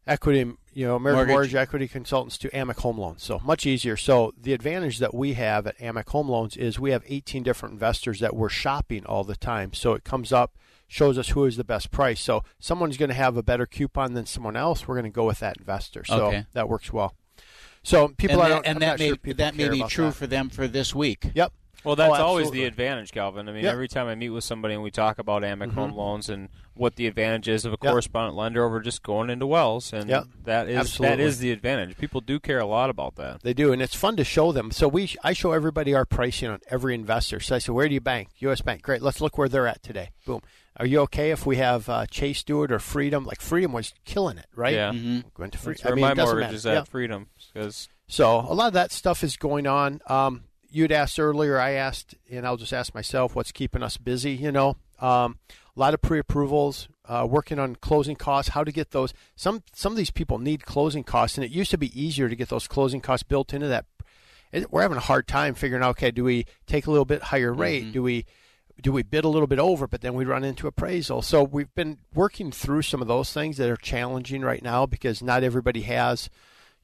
Equity, 0.08 0.52
you 0.72 0.86
know, 0.86 0.96
American 0.96 1.28
Mortgage. 1.28 1.32
Mortgage, 1.34 1.54
Equity 1.54 1.88
Consultants 1.88 2.38
to 2.38 2.48
Amic 2.50 2.78
Home 2.80 2.98
Loans. 2.98 3.22
So 3.22 3.40
much 3.44 3.66
easier. 3.66 3.96
So 3.96 4.32
the 4.40 4.52
advantage 4.52 4.98
that 4.98 5.14
we 5.14 5.34
have 5.34 5.66
at 5.66 5.78
Amic 5.78 6.08
Home 6.08 6.28
Loans 6.28 6.56
is 6.56 6.80
we 6.80 6.90
have 6.92 7.04
18 7.06 7.42
different 7.42 7.74
investors 7.74 8.20
that 8.20 8.34
we're 8.34 8.48
shopping 8.48 9.04
all 9.06 9.22
the 9.22 9.36
time. 9.36 9.72
So 9.74 9.92
it 9.92 10.04
comes 10.04 10.32
up, 10.32 10.56
shows 10.88 11.18
us 11.18 11.28
who 11.30 11.44
is 11.44 11.56
the 11.56 11.64
best 11.64 11.90
price. 11.90 12.20
So 12.20 12.42
someone's 12.58 12.96
going 12.96 13.10
to 13.10 13.14
have 13.14 13.36
a 13.36 13.42
better 13.42 13.66
coupon 13.66 14.14
than 14.14 14.24
someone 14.26 14.56
else. 14.56 14.88
We're 14.88 14.94
going 14.94 15.04
to 15.04 15.14
go 15.14 15.26
with 15.26 15.40
that 15.40 15.58
investor. 15.58 16.04
So 16.04 16.26
Okay. 16.26 16.46
that 16.54 16.68
works 16.68 16.92
well. 16.92 17.14
So 17.82 18.08
people, 18.08 18.42
and 18.42 18.42
I 18.42 18.48
that, 18.48 18.54
don't, 18.54 18.66
and 18.66 18.82
that 18.82 18.98
may 18.98 19.08
sure 19.08 19.34
that 19.34 19.54
may 19.56 19.68
be 19.68 19.82
true 19.84 20.06
that. 20.06 20.14
for 20.14 20.26
them 20.26 20.48
for 20.48 20.66
this 20.66 20.94
week. 20.94 21.30
Yep. 21.34 21.52
Well, 21.84 21.94
that's 21.96 22.18
Oh, 22.18 22.24
always 22.26 22.50
the 22.50 22.64
advantage, 22.64 23.12
Calvin. 23.12 23.48
I 23.48 23.52
mean, 23.52 23.62
Yep. 23.64 23.72
every 23.72 23.88
time 23.88 24.08
I 24.08 24.14
meet 24.14 24.30
with 24.30 24.44
somebody 24.44 24.74
and 24.74 24.82
we 24.82 24.90
talk 24.90 25.18
about 25.18 25.42
Amic 25.42 25.72
Home 25.74 25.92
Mhm. 25.92 25.96
Loans 25.96 26.28
and 26.28 26.48
what 26.74 26.96
the 26.96 27.06
advantage 27.06 27.48
is 27.48 27.64
of 27.64 27.72
a 27.72 27.78
Yep. 27.80 27.90
correspondent 27.92 28.36
lender 28.36 28.64
over 28.64 28.80
just 28.80 29.02
going 29.02 29.30
into 29.30 29.46
Wells, 29.46 29.92
and 29.92 30.08
Yep. 30.08 30.24
that 30.44 30.68
is 30.68 30.74
that 30.74 30.80
Absolutely. 30.80 31.24
is 31.24 31.38
the 31.38 31.52
advantage. 31.52 31.96
People 31.96 32.20
do 32.20 32.38
care 32.40 32.58
a 32.58 32.66
lot 32.66 32.90
about 32.90 33.14
that. 33.16 33.42
They 33.42 33.54
do, 33.54 33.72
and 33.72 33.80
it's 33.80 33.94
fun 33.94 34.16
to 34.16 34.24
show 34.24 34.50
them. 34.52 34.70
So 34.72 34.88
we, 34.88 35.14
I 35.22 35.32
show 35.32 35.52
everybody 35.52 35.94
our 35.94 36.04
pricing 36.04 36.48
on 36.48 36.60
every 36.68 36.94
investor. 36.94 37.38
So 37.40 37.54
I 37.56 37.58
say, 37.58 37.72
where 37.72 37.88
do 37.88 37.94
you 37.94 38.00
bank? 38.00 38.28
U.S. 38.38 38.60
Bank. 38.60 38.82
Great. 38.82 39.00
Let's 39.02 39.20
look 39.20 39.38
where 39.38 39.48
they're 39.48 39.66
at 39.68 39.82
today. 39.82 40.10
Boom. 40.26 40.40
Are 40.76 40.86
you 40.86 41.00
okay 41.02 41.30
if 41.32 41.44
we 41.46 41.56
have 41.56 41.88
uh, 41.88 42.06
Chase 42.06 42.42
do 42.44 42.62
it 42.62 42.70
or 42.70 42.78
Freedom? 42.78 43.24
Like 43.24 43.40
Freedom 43.40 43.72
was 43.72 43.92
killing 44.04 44.38
it, 44.38 44.46
right? 44.54 44.74
Yeah. 44.74 44.92
Mhm. 44.92 45.24
Went 45.36 45.52
to 45.52 45.58
Freedom. 45.58 45.80
That's 45.82 45.92
I 45.92 45.94
mean, 45.94 46.02
my 46.04 46.12
it 46.12 46.16
mortgage 46.16 46.40
matter. 46.42 46.54
is 46.54 46.66
at 46.66 46.74
Yeah. 46.74 46.84
Freedom 46.84 47.28
because 47.52 47.88
So 48.10 48.38
a 48.40 48.54
lot 48.54 48.68
of 48.68 48.72
that 48.74 48.90
stuff 48.92 49.22
is 49.24 49.36
going 49.36 49.66
on. 49.66 50.00
Um, 50.06 50.44
you'd 50.70 50.92
asked 50.92 51.18
earlier. 51.18 51.58
I 51.58 51.72
asked, 51.72 52.14
and 52.30 52.46
I'll 52.46 52.56
just 52.56 52.72
ask 52.72 52.94
myself, 52.94 53.34
what's 53.34 53.52
keeping 53.52 53.82
us 53.82 53.96
busy? 53.96 54.32
You 54.32 54.52
know, 54.52 54.76
um, 55.00 55.38
a 55.76 55.80
lot 55.80 55.94
of 55.94 56.02
pre-approvals, 56.02 56.88
uh, 57.06 57.26
working 57.28 57.58
on 57.58 57.76
closing 57.76 58.16
costs, 58.16 58.52
how 58.52 58.64
to 58.64 58.72
get 58.72 58.90
those. 58.90 59.14
Some 59.36 59.62
some 59.72 59.92
of 59.92 59.96
these 59.96 60.10
people 60.10 60.38
need 60.38 60.66
closing 60.66 61.04
costs, 61.04 61.38
and 61.38 61.44
it 61.44 61.50
used 61.50 61.70
to 61.70 61.78
be 61.78 62.00
easier 62.00 62.28
to 62.28 62.36
get 62.36 62.48
those 62.48 62.66
closing 62.68 63.00
costs 63.00 63.22
built 63.22 63.54
into 63.54 63.68
that. 63.68 63.86
It, 64.52 64.72
we're 64.72 64.82
having 64.82 64.96
a 64.96 65.00
hard 65.00 65.26
time 65.28 65.54
figuring 65.54 65.82
out. 65.82 65.90
Okay, 65.90 66.10
do 66.10 66.24
we 66.24 66.46
take 66.66 66.86
a 66.86 66.90
little 66.90 67.04
bit 67.04 67.22
higher 67.24 67.52
rate? 67.52 67.92
Do 67.92 68.02
we 68.02 68.26
do 68.80 68.92
we 68.92 69.02
bid 69.02 69.24
a 69.24 69.28
little 69.28 69.46
bit 69.46 69.58
over, 69.58 69.86
but 69.86 70.00
then 70.02 70.14
we 70.14 70.24
run 70.24 70.44
into 70.44 70.66
appraisal? 70.66 71.22
So 71.22 71.42
we've 71.42 71.74
been 71.74 71.98
working 72.14 72.52
through 72.52 72.82
some 72.82 73.02
of 73.02 73.08
those 73.08 73.32
things 73.32 73.56
that 73.56 73.68
are 73.68 73.76
challenging 73.76 74.42
right 74.42 74.62
now 74.62 74.86
because 74.86 75.22
not 75.22 75.42
everybody 75.42 75.82
has 75.82 76.30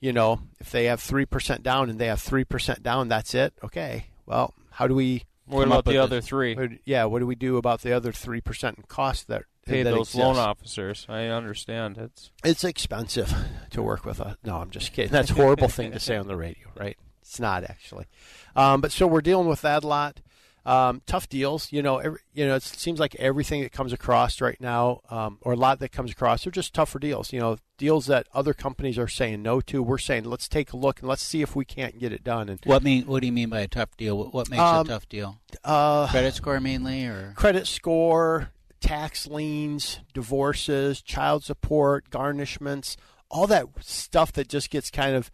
you 0.01 0.13
know, 0.13 0.41
if 0.61 0.71
they 0.71 0.85
have 0.87 1.01
3% 1.01 1.63
down 1.63 1.91
and 1.91 1.99
they 1.99 2.07
have 2.07 2.21
3% 2.21 2.83
down, 2.83 3.09
that's 3.09 3.35
it. 3.35 3.55
Okay. 3.63 4.07
Well, 4.27 4.55
how 4.71 4.87
do 4.87 4.95
we. 4.95 5.25
What 5.47 5.67
about 5.67 5.85
the 5.85 5.99
other 5.99 6.21
three? 6.21 6.81
Yeah. 6.85 7.05
What 7.05 7.19
do 7.19 7.27
we 7.27 7.35
do 7.35 7.59
about 7.59 7.83
the 7.83 7.93
other 7.93 8.13
3% 8.13 8.77
in 8.77 8.85
cost 8.89 9.29
that. 9.29 9.45
pay 9.67 9.83
those 9.83 10.15
loan 10.15 10.37
officers. 10.37 11.07
I 11.09 11.27
understand 11.27 11.99
it's 11.99 12.31
It's 12.43 12.65
expensive 12.65 13.33
to 13.71 13.83
work 13.83 14.05
with. 14.05 14.21
A, 14.21 14.39
no, 14.45 14.57
I'm 14.57 14.71
just 14.71 14.93
kidding. 14.93 15.13
That's 15.13 15.31
a 15.31 15.35
horrible 15.35 15.69
thing 15.69 15.93
to 15.93 16.01
say 16.01 16.17
on 16.17 16.27
the 16.27 16.37
radio, 16.37 16.69
right? 16.79 16.97
It's 17.21 17.41
not 17.41 17.65
actually. 17.65 18.07
Um, 18.55 18.81
but 18.81 18.93
so 18.93 19.07
we're 19.07 19.23
dealing 19.23 19.49
with 19.49 19.63
that 19.63 19.85
a 19.85 19.87
lot. 19.87 20.21
Um, 20.67 21.03
tough 21.05 21.29
deals, 21.29 21.71
you 21.73 21.83
know. 21.83 21.99
Every, 21.99 22.21
you 22.33 22.47
know, 22.47 22.55
it 22.55 22.63
seems 22.63 22.99
like 22.99 23.15
everything 23.17 23.61
that 23.63 23.73
comes 23.73 23.93
across 23.93 24.41
right 24.41 24.59
now, 24.61 25.01
um, 25.11 25.37
or 25.43 25.53
a 25.53 25.57
lot 25.57 25.79
that 25.81 25.93
comes 25.93 26.11
across, 26.11 26.47
are 26.47 26.51
just 26.51 26.73
tougher 26.73 26.99
deals. 26.99 27.35
You 27.35 27.41
know, 27.41 27.59
deals 27.77 28.07
that 28.07 28.27
other 28.33 28.55
companies 28.55 28.97
are 28.99 29.07
saying 29.09 29.43
no 29.43 29.61
to. 29.61 29.83
We're 29.83 29.99
saying 29.99 30.25
let's 30.25 30.49
take 30.49 30.73
a 30.73 30.77
look 30.79 31.01
and 31.01 31.09
let's 31.09 31.23
see 31.23 31.43
if 31.43 31.55
we 31.55 31.67
can't 31.67 31.99
get 31.99 32.13
it 32.13 32.25
done. 32.25 32.49
And 32.49 32.59
What 32.65 32.83
mean? 32.83 33.05
What 33.07 33.21
do 33.21 33.27
you 33.27 33.33
mean 33.33 33.51
by 33.51 33.61
a 33.61 33.69
tough 33.69 33.95
deal? 33.99 34.17
What, 34.17 34.33
what 34.33 34.49
makes 34.49 34.63
Um, 34.63 34.87
a 34.87 34.89
tough 34.89 35.07
deal? 35.09 35.39
uh, 35.65 36.09
Credit 36.09 36.33
score 36.35 36.59
mainly, 36.61 37.05
or 37.05 37.35
credit 37.37 37.67
score, 37.67 38.51
tax 38.81 39.27
liens, 39.27 40.01
divorces, 40.15 41.03
child 41.03 41.45
support, 41.45 42.09
garnishments, 42.11 42.97
all 43.31 43.47
that 43.49 43.67
stuff 43.81 44.33
that 44.33 44.49
just 44.49 44.71
gets 44.71 44.91
kind 44.91 45.15
of 45.15 45.31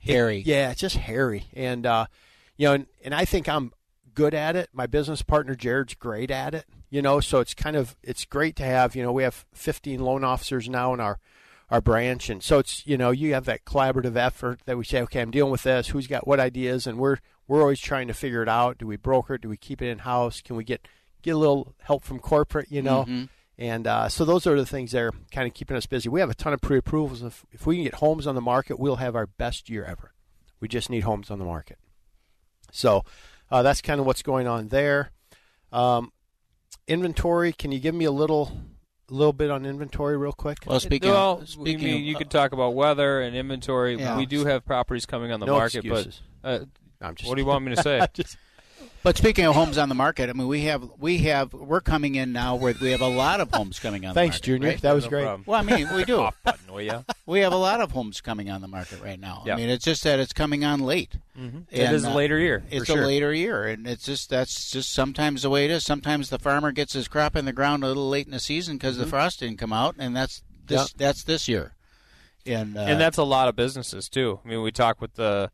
Hairy. 0.00 0.42
yeah, 0.46 0.70
it's 0.70 0.80
just 0.80 0.96
hairy. 0.96 1.46
And 1.52 1.84
uh, 1.84 2.06
you 2.56 2.68
know, 2.68 2.74
and, 2.74 2.86
and 3.04 3.12
I 3.14 3.24
think 3.24 3.48
I'm 3.48 3.72
good 4.18 4.34
at 4.34 4.56
it. 4.56 4.68
My 4.72 4.88
business 4.88 5.22
partner 5.22 5.54
Jared's 5.54 5.94
great 5.94 6.32
at 6.32 6.52
it. 6.52 6.64
You 6.90 7.02
know, 7.02 7.20
so 7.20 7.38
it's 7.38 7.54
kind 7.54 7.76
of 7.76 7.94
it's 8.02 8.24
great 8.24 8.56
to 8.56 8.64
have. 8.64 8.96
You 8.96 9.04
know, 9.04 9.12
we 9.12 9.22
have 9.22 9.46
15 9.52 10.00
loan 10.00 10.24
officers 10.24 10.68
now 10.68 10.92
in 10.92 10.98
our 10.98 11.20
our 11.70 11.80
branch, 11.80 12.28
and 12.28 12.42
so 12.42 12.58
it's 12.58 12.84
you 12.84 12.96
know 12.98 13.12
you 13.12 13.34
have 13.34 13.44
that 13.44 13.64
collaborative 13.64 14.16
effort 14.16 14.60
that 14.64 14.76
we 14.76 14.84
say, 14.84 15.00
okay, 15.02 15.20
I'm 15.20 15.30
dealing 15.30 15.52
with 15.52 15.62
this. 15.62 15.88
Who's 15.88 16.08
got 16.08 16.26
what 16.26 16.40
ideas? 16.40 16.86
And 16.88 16.98
we're 16.98 17.18
we're 17.46 17.60
always 17.62 17.78
trying 17.78 18.08
to 18.08 18.14
figure 18.14 18.42
it 18.42 18.48
out. 18.48 18.78
Do 18.78 18.88
we 18.88 18.96
broker 18.96 19.34
it? 19.34 19.42
Do 19.42 19.48
we 19.48 19.56
keep 19.56 19.80
it 19.80 19.88
in 19.88 19.98
house? 19.98 20.40
Can 20.40 20.56
we 20.56 20.64
get 20.64 20.88
get 21.22 21.32
a 21.36 21.38
little 21.38 21.74
help 21.82 22.02
from 22.02 22.18
corporate? 22.18 22.72
You 22.72 22.82
know. 22.82 23.04
Mhm. 23.04 23.28
And 23.60 23.86
uh, 23.86 24.08
so 24.08 24.24
those 24.24 24.46
are 24.46 24.56
the 24.56 24.66
things 24.66 24.92
that 24.92 25.02
are 25.02 25.12
kind 25.32 25.46
of 25.48 25.54
keeping 25.54 25.76
us 25.76 25.86
busy. 25.86 26.08
We 26.08 26.20
have 26.20 26.30
a 26.30 26.34
ton 26.34 26.52
of 26.52 26.60
pre-approvals. 26.60 27.22
If, 27.24 27.44
if 27.50 27.66
we 27.66 27.74
can 27.74 27.84
get 27.84 27.94
homes 27.94 28.24
on 28.28 28.36
the 28.36 28.40
market, 28.40 28.78
we'll 28.78 28.96
have 28.96 29.16
our 29.16 29.26
best 29.26 29.68
year 29.68 29.84
ever. 29.84 30.12
We 30.60 30.68
just 30.68 30.88
need 30.90 31.00
homes 31.00 31.28
on 31.28 31.40
the 31.40 31.44
market. 31.44 31.76
So 32.70 33.04
uh, 33.50 33.62
that's 33.62 33.80
kind 33.80 34.00
of 34.00 34.06
what's 34.06 34.22
going 34.22 34.46
on 34.46 34.68
there. 34.68 35.10
Um, 35.72 36.12
inventory. 36.86 37.52
Can 37.52 37.72
you 37.72 37.78
give 37.78 37.94
me 37.94 38.04
a 38.04 38.10
little, 38.10 38.52
a 39.10 39.14
little 39.14 39.32
bit 39.32 39.50
on 39.50 39.64
inventory, 39.64 40.16
real 40.16 40.32
quick? 40.32 40.58
Well, 40.66 40.80
speaking 40.80 41.10
well, 41.10 41.34
of, 41.34 41.42
I 41.42 41.44
speaking 41.46 41.84
mean, 41.84 41.94
of, 41.96 42.00
you 42.02 42.14
could 42.14 42.30
talk 42.30 42.52
about 42.52 42.74
weather 42.74 43.20
and 43.20 43.36
inventory. 43.36 43.96
Yeah. 43.98 44.16
We 44.16 44.26
do 44.26 44.44
have 44.44 44.64
properties 44.64 45.06
coming 45.06 45.32
on 45.32 45.40
the 45.40 45.46
No 45.46 45.56
market, 45.56 45.84
excuses. 45.84 46.22
but 46.42 46.48
uh, 46.48 46.64
I'm 47.00 47.14
just 47.14 47.28
what 47.28 47.36
do 47.36 47.42
you 47.42 47.46
want 47.46 47.64
me 47.64 47.74
to 47.74 47.82
say? 47.82 48.06
Just- 48.14 48.36
But 49.04 49.16
speaking 49.16 49.44
of 49.46 49.54
homes 49.54 49.78
on 49.78 49.88
the 49.88 49.94
market, 49.94 50.28
I 50.28 50.32
mean, 50.32 50.48
we 50.48 50.62
have 50.62 50.82
we 50.98 51.18
have 51.18 51.52
we're 51.52 51.80
coming 51.80 52.16
in 52.16 52.32
now 52.32 52.56
where 52.56 52.74
we 52.80 52.90
have 52.90 53.00
a 53.00 53.06
lot 53.08 53.40
of 53.40 53.50
homes 53.52 53.78
coming 53.78 54.04
on. 54.04 54.12
Thanks, 54.14 54.40
the 54.40 54.50
market, 54.50 54.62
Thanks, 54.62 54.62
Junior. 54.62 54.68
right? 54.70 54.82
That 54.82 54.92
was 54.94 55.04
No 55.04 55.10
great. 55.10 55.22
problem. 55.22 55.44
Well, 55.46 55.60
I 55.60 55.62
mean, 55.62 55.94
we 55.94 56.04
do. 56.04 56.20
Off 56.20 56.34
button. 56.44 56.58
We 57.26 57.40
have 57.40 57.52
a 57.52 57.56
lot 57.56 57.80
of 57.82 57.90
homes 57.92 58.20
coming 58.22 58.48
on 58.50 58.60
the 58.62 58.68
market 58.68 59.02
right 59.02 59.20
now. 59.20 59.42
Yep. 59.44 59.54
I 59.54 59.60
mean, 59.60 59.68
it's 59.68 59.84
just 59.84 60.02
that 60.04 60.18
it's 60.18 60.32
coming 60.32 60.64
on 60.64 60.80
late. 60.80 61.16
Mhm. 61.38 61.64
It 61.70 61.92
is 61.92 62.04
a 62.04 62.10
later 62.10 62.38
year, 62.38 62.60
for 62.68 62.74
It's 62.76 62.86
sure. 62.86 63.02
a 63.02 63.06
later 63.06 63.34
year, 63.34 63.64
and 63.66 63.86
it's 63.86 64.04
just 64.06 64.30
that's 64.30 64.70
just 64.70 64.90
sometimes 64.92 65.42
the 65.42 65.50
way 65.50 65.64
it 65.66 65.70
is. 65.70 65.84
Sometimes 65.84 66.30
the 66.30 66.38
farmer 66.38 66.72
gets 66.72 66.94
his 66.94 67.06
crop 67.06 67.36
in 67.36 67.44
the 67.44 67.52
ground 67.52 67.84
a 67.84 67.86
little 67.88 68.08
late 68.08 68.24
in 68.26 68.32
the 68.32 68.40
season 68.40 68.76
because 68.78 68.96
the 68.96 69.04
Mhm. 69.04 69.10
frost 69.10 69.40
didn't 69.40 69.58
come 69.58 69.72
out, 69.74 69.94
and 69.98 70.16
that's 70.16 70.42
this 70.66 70.80
Yep. 70.80 70.88
that's 70.96 71.24
this 71.24 71.48
year. 71.48 71.72
And 72.46 72.76
uh, 72.78 72.80
and 72.80 72.98
that's 73.00 73.18
a 73.18 73.24
lot 73.24 73.48
of 73.48 73.56
businesses 73.56 74.08
too. 74.08 74.40
I 74.44 74.48
mean, 74.48 74.62
we 74.62 74.72
talk 74.72 75.00
with 75.02 75.14
the 75.14 75.50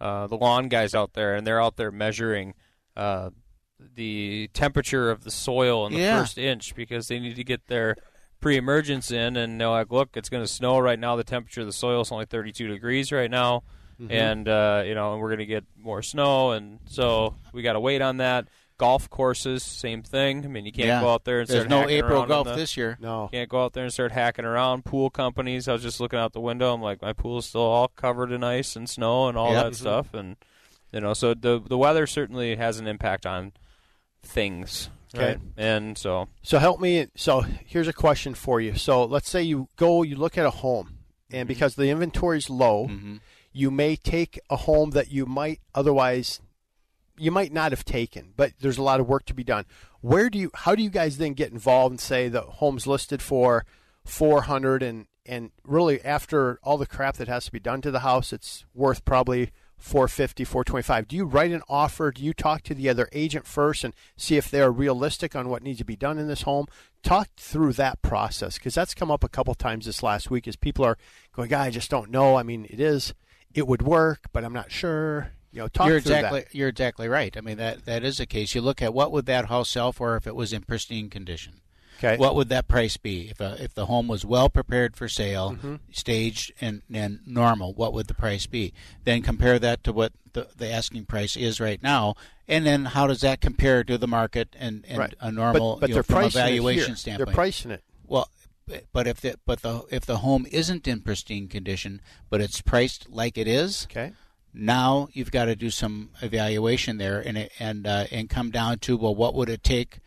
uh, 0.00 0.26
the 0.28 0.36
lawn 0.36 0.68
guys 0.68 0.94
out 0.94 1.14
there, 1.14 1.34
and 1.34 1.44
they're 1.46 1.60
out 1.60 1.76
there 1.76 1.90
measuring 1.90 2.54
uh, 2.96 3.30
the 3.94 4.48
temperature 4.54 5.10
of 5.10 5.24
the 5.24 5.30
soil 5.30 5.86
in 5.86 5.92
the 5.92 5.98
Yeah. 6.00 6.20
first 6.20 6.38
inch 6.38 6.74
because 6.74 7.08
they 7.08 7.18
need 7.18 7.36
to 7.36 7.44
get 7.44 7.66
their 7.66 7.96
pre-emergence 8.40 9.10
in, 9.10 9.36
and 9.36 9.60
they're 9.60 9.68
like, 9.68 9.90
"Look, 9.90 10.10
it's 10.16 10.28
going 10.28 10.42
to 10.42 10.48
snow 10.48 10.78
right 10.78 10.98
now. 10.98 11.16
The 11.16 11.24
temperature 11.24 11.60
of 11.62 11.66
the 11.66 11.72
soil 11.72 12.00
is 12.02 12.12
only 12.12 12.26
32 12.26 12.68
degrees 12.68 13.10
right 13.12 13.30
now, 13.30 13.62
Mhm. 14.00 14.10
and 14.12 14.48
uh, 14.48 14.82
you 14.86 14.94
know, 14.94 15.12
and 15.12 15.22
we're 15.22 15.28
going 15.28 15.38
to 15.40 15.46
get 15.46 15.64
more 15.78 16.02
snow, 16.02 16.52
and 16.52 16.78
so 16.86 17.34
we 17.52 17.62
got 17.62 17.74
to 17.74 17.80
wait 17.80 18.02
on 18.02 18.18
that." 18.18 18.48
Golf 18.78 19.08
courses, 19.08 19.62
same 19.62 20.02
thing. 20.02 20.44
I 20.44 20.48
mean, 20.48 20.66
you 20.66 20.72
can't 20.72 20.88
Yeah. 20.88 21.00
go 21.00 21.08
out 21.08 21.24
there 21.24 21.40
and 21.40 21.48
There's 21.48 21.60
start 21.62 21.70
no 21.70 21.78
hacking 21.80 21.96
April 21.96 22.18
around 22.20 22.28
golf 22.28 22.46
the- 22.46 22.56
this 22.56 22.76
year. 22.76 22.98
No. 23.00 23.26
can't 23.32 23.48
go 23.48 23.64
out 23.64 23.72
there 23.72 23.84
and 23.84 23.92
start 23.92 24.12
hacking 24.12 24.44
around. 24.44 24.84
Pool 24.84 25.08
companies. 25.08 25.66
I 25.66 25.72
was 25.72 25.80
just 25.82 25.98
looking 25.98 26.18
out 26.18 26.34
the 26.34 26.42
window. 26.42 26.74
I'm 26.74 26.82
like, 26.82 27.00
my 27.00 27.14
pool 27.14 27.38
is 27.38 27.46
still 27.46 27.62
all 27.62 27.88
covered 27.88 28.30
in 28.32 28.44
ice 28.44 28.76
and 28.76 28.86
snow 28.86 29.28
and 29.28 29.38
all 29.38 29.52
Yep. 29.52 29.64
that 29.64 29.74
stuff. 29.76 30.12
And 30.12 30.36
you 30.96 31.02
know, 31.02 31.12
so 31.12 31.34
the 31.34 31.60
the 31.60 31.76
weather 31.76 32.06
certainly 32.06 32.56
has 32.56 32.78
an 32.78 32.86
impact 32.86 33.26
on 33.26 33.52
things. 34.22 34.88
Okay. 35.14 35.26
Right? 35.26 35.40
And 35.58 35.98
so 35.98 36.28
So 36.42 36.58
help 36.58 36.80
me. 36.80 37.08
So 37.14 37.42
here's 37.42 37.86
a 37.86 37.92
question 37.92 38.32
for 38.32 38.62
you. 38.62 38.76
So 38.76 39.04
let's 39.04 39.28
say 39.28 39.42
you 39.42 39.68
go, 39.76 40.02
you 40.02 40.16
look 40.16 40.38
at 40.38 40.46
a 40.46 40.50
home, 40.50 40.96
and 41.30 41.40
mm-hmm. 41.40 41.48
because 41.48 41.74
the 41.74 41.90
inventory's 41.90 42.48
low, 42.48 42.86
mm-hmm. 42.86 43.16
you 43.52 43.70
may 43.70 43.96
take 43.96 44.40
a 44.48 44.56
home 44.56 44.92
that 44.92 45.12
you 45.12 45.26
might 45.26 45.60
otherwise 45.74 46.40
you 47.18 47.30
might 47.30 47.52
not 47.52 47.72
have 47.72 47.84
taken, 47.84 48.32
but 48.34 48.52
there's 48.60 48.78
a 48.78 48.82
lot 48.82 48.98
of 48.98 49.06
work 49.06 49.26
to 49.26 49.34
be 49.34 49.44
done. 49.44 49.66
Where 50.00 50.30
do 50.30 50.38
you? 50.38 50.50
How 50.54 50.74
do 50.74 50.82
you 50.82 50.90
guys 50.90 51.18
then 51.18 51.34
get 51.34 51.52
involved 51.52 51.92
and 51.92 52.00
say 52.00 52.30
the 52.30 52.40
home's 52.40 52.86
listed 52.86 53.20
for 53.20 53.66
four 54.02 54.42
hundred 54.42 54.82
and 54.82 55.08
and 55.26 55.44
and 55.44 55.50
really 55.62 56.02
after 56.02 56.58
all 56.62 56.78
the 56.78 56.86
crap 56.86 57.16
that 57.16 57.28
has 57.28 57.44
to 57.44 57.52
be 57.52 57.60
done 57.60 57.82
to 57.82 57.90
the 57.90 58.00
house, 58.00 58.32
it's 58.32 58.64
worth 58.74 59.04
probably 59.04 59.50
450 59.78 60.44
425 60.44 61.08
do 61.08 61.16
you 61.16 61.24
write 61.24 61.52
an 61.52 61.62
offer 61.68 62.10
do 62.10 62.22
you 62.22 62.32
talk 62.32 62.62
to 62.62 62.74
the 62.74 62.88
other 62.88 63.08
agent 63.12 63.46
first 63.46 63.84
and 63.84 63.94
see 64.16 64.36
if 64.36 64.50
they're 64.50 64.72
realistic 64.72 65.36
on 65.36 65.48
what 65.48 65.62
needs 65.62 65.78
to 65.78 65.84
be 65.84 65.96
done 65.96 66.18
in 66.18 66.28
this 66.28 66.42
home 66.42 66.66
talk 67.02 67.28
through 67.36 67.72
that 67.74 68.00
process 68.02 68.58
because 68.58 68.74
that's 68.74 68.94
come 68.94 69.10
up 69.10 69.22
a 69.22 69.28
couple 69.28 69.54
times 69.54 69.86
this 69.86 70.02
last 70.02 70.30
week 70.30 70.48
as 70.48 70.56
people 70.56 70.84
are 70.84 70.98
going 71.32 71.52
i 71.52 71.70
just 71.70 71.90
don't 71.90 72.10
know 72.10 72.36
i 72.36 72.42
mean 72.42 72.66
it 72.70 72.80
is 72.80 73.14
it 73.54 73.66
would 73.66 73.82
work 73.82 74.28
but 74.32 74.44
i'm 74.44 74.52
not 74.52 74.72
sure 74.72 75.30
you 75.56 75.62
know 75.62 75.68
talk 75.68 75.88
you're 75.88 76.00
through 76.00 76.14
exactly 76.14 76.40
that. 76.40 76.54
you're 76.54 76.68
exactly 76.68 77.08
right. 77.08 77.34
I 77.34 77.40
mean 77.40 77.56
that 77.56 77.86
that 77.86 78.04
is 78.04 78.18
the 78.18 78.26
case. 78.26 78.54
You 78.54 78.60
look 78.60 78.82
at 78.82 78.92
what 78.92 79.10
would 79.10 79.24
that 79.24 79.46
house 79.46 79.70
sell 79.70 79.90
for 79.90 80.14
if 80.14 80.26
it 80.26 80.36
was 80.36 80.52
in 80.52 80.62
pristine 80.62 81.08
condition. 81.08 81.62
Okay. 81.98 82.16
What 82.16 82.34
would 82.34 82.48
that 82.50 82.68
price 82.68 82.96
be 82.96 83.28
if 83.30 83.40
a, 83.40 83.56
if 83.62 83.74
the 83.74 83.86
home 83.86 84.06
was 84.08 84.24
well 84.24 84.48
prepared 84.50 84.96
for 84.96 85.08
sale, 85.08 85.56
Mhm. 85.62 85.80
staged 85.92 86.52
and, 86.60 86.82
and 86.92 87.20
normal? 87.26 87.72
What 87.74 87.92
would 87.94 88.06
the 88.06 88.14
price 88.14 88.46
be? 88.46 88.72
Then 89.04 89.22
compare 89.22 89.58
that 89.58 89.82
to 89.84 89.92
what 89.92 90.12
the, 90.32 90.48
the 90.56 90.70
asking 90.70 91.06
price 91.06 91.36
is 91.36 91.60
right 91.60 91.82
now, 91.82 92.14
and 92.46 92.66
then 92.66 92.84
how 92.86 93.06
does 93.06 93.22
that 93.22 93.40
compare 93.40 93.82
to 93.84 93.96
the 93.96 94.06
market 94.08 94.54
and, 94.58 94.84
and 94.86 94.98
Right. 94.98 95.14
a 95.20 95.32
normal 95.32 95.74
But- 95.76 95.80
but 95.80 95.88
you 95.88 95.94
know, 95.94 95.96
they're 95.96 96.02
from 96.02 96.14
a 96.16 96.20
pricing 96.20 96.40
it 96.40 96.44
valuation 96.44 96.96
They're 97.16 97.26
pricing 97.26 97.70
it. 97.70 97.82
Well, 98.06 98.28
but 98.92 99.06
if 99.06 99.20
the 99.20 99.38
but 99.46 99.62
the 99.62 99.84
if 99.90 100.04
the 100.04 100.18
home 100.18 100.44
isn't 100.50 100.86
in 100.88 101.00
pristine 101.00 101.46
condition, 101.48 102.00
but 102.28 102.40
it's 102.40 102.60
priced 102.60 103.08
like 103.08 103.38
it 103.38 103.46
is, 103.48 103.86
okay. 103.90 104.12
Now 104.52 105.08
you've 105.12 105.30
got 105.30 105.44
to 105.46 105.54
do 105.54 105.70
some 105.70 106.10
evaluation 106.22 106.98
there, 106.98 107.20
and 107.20 107.48
and 107.58 107.86
uh, 107.86 108.06
and 108.10 108.28
come 108.28 108.50
down 108.50 108.78
to 108.80 108.96
well, 108.96 109.14
what 109.14 109.34
would 109.34 109.48
it 109.48 109.62
take 109.62 109.98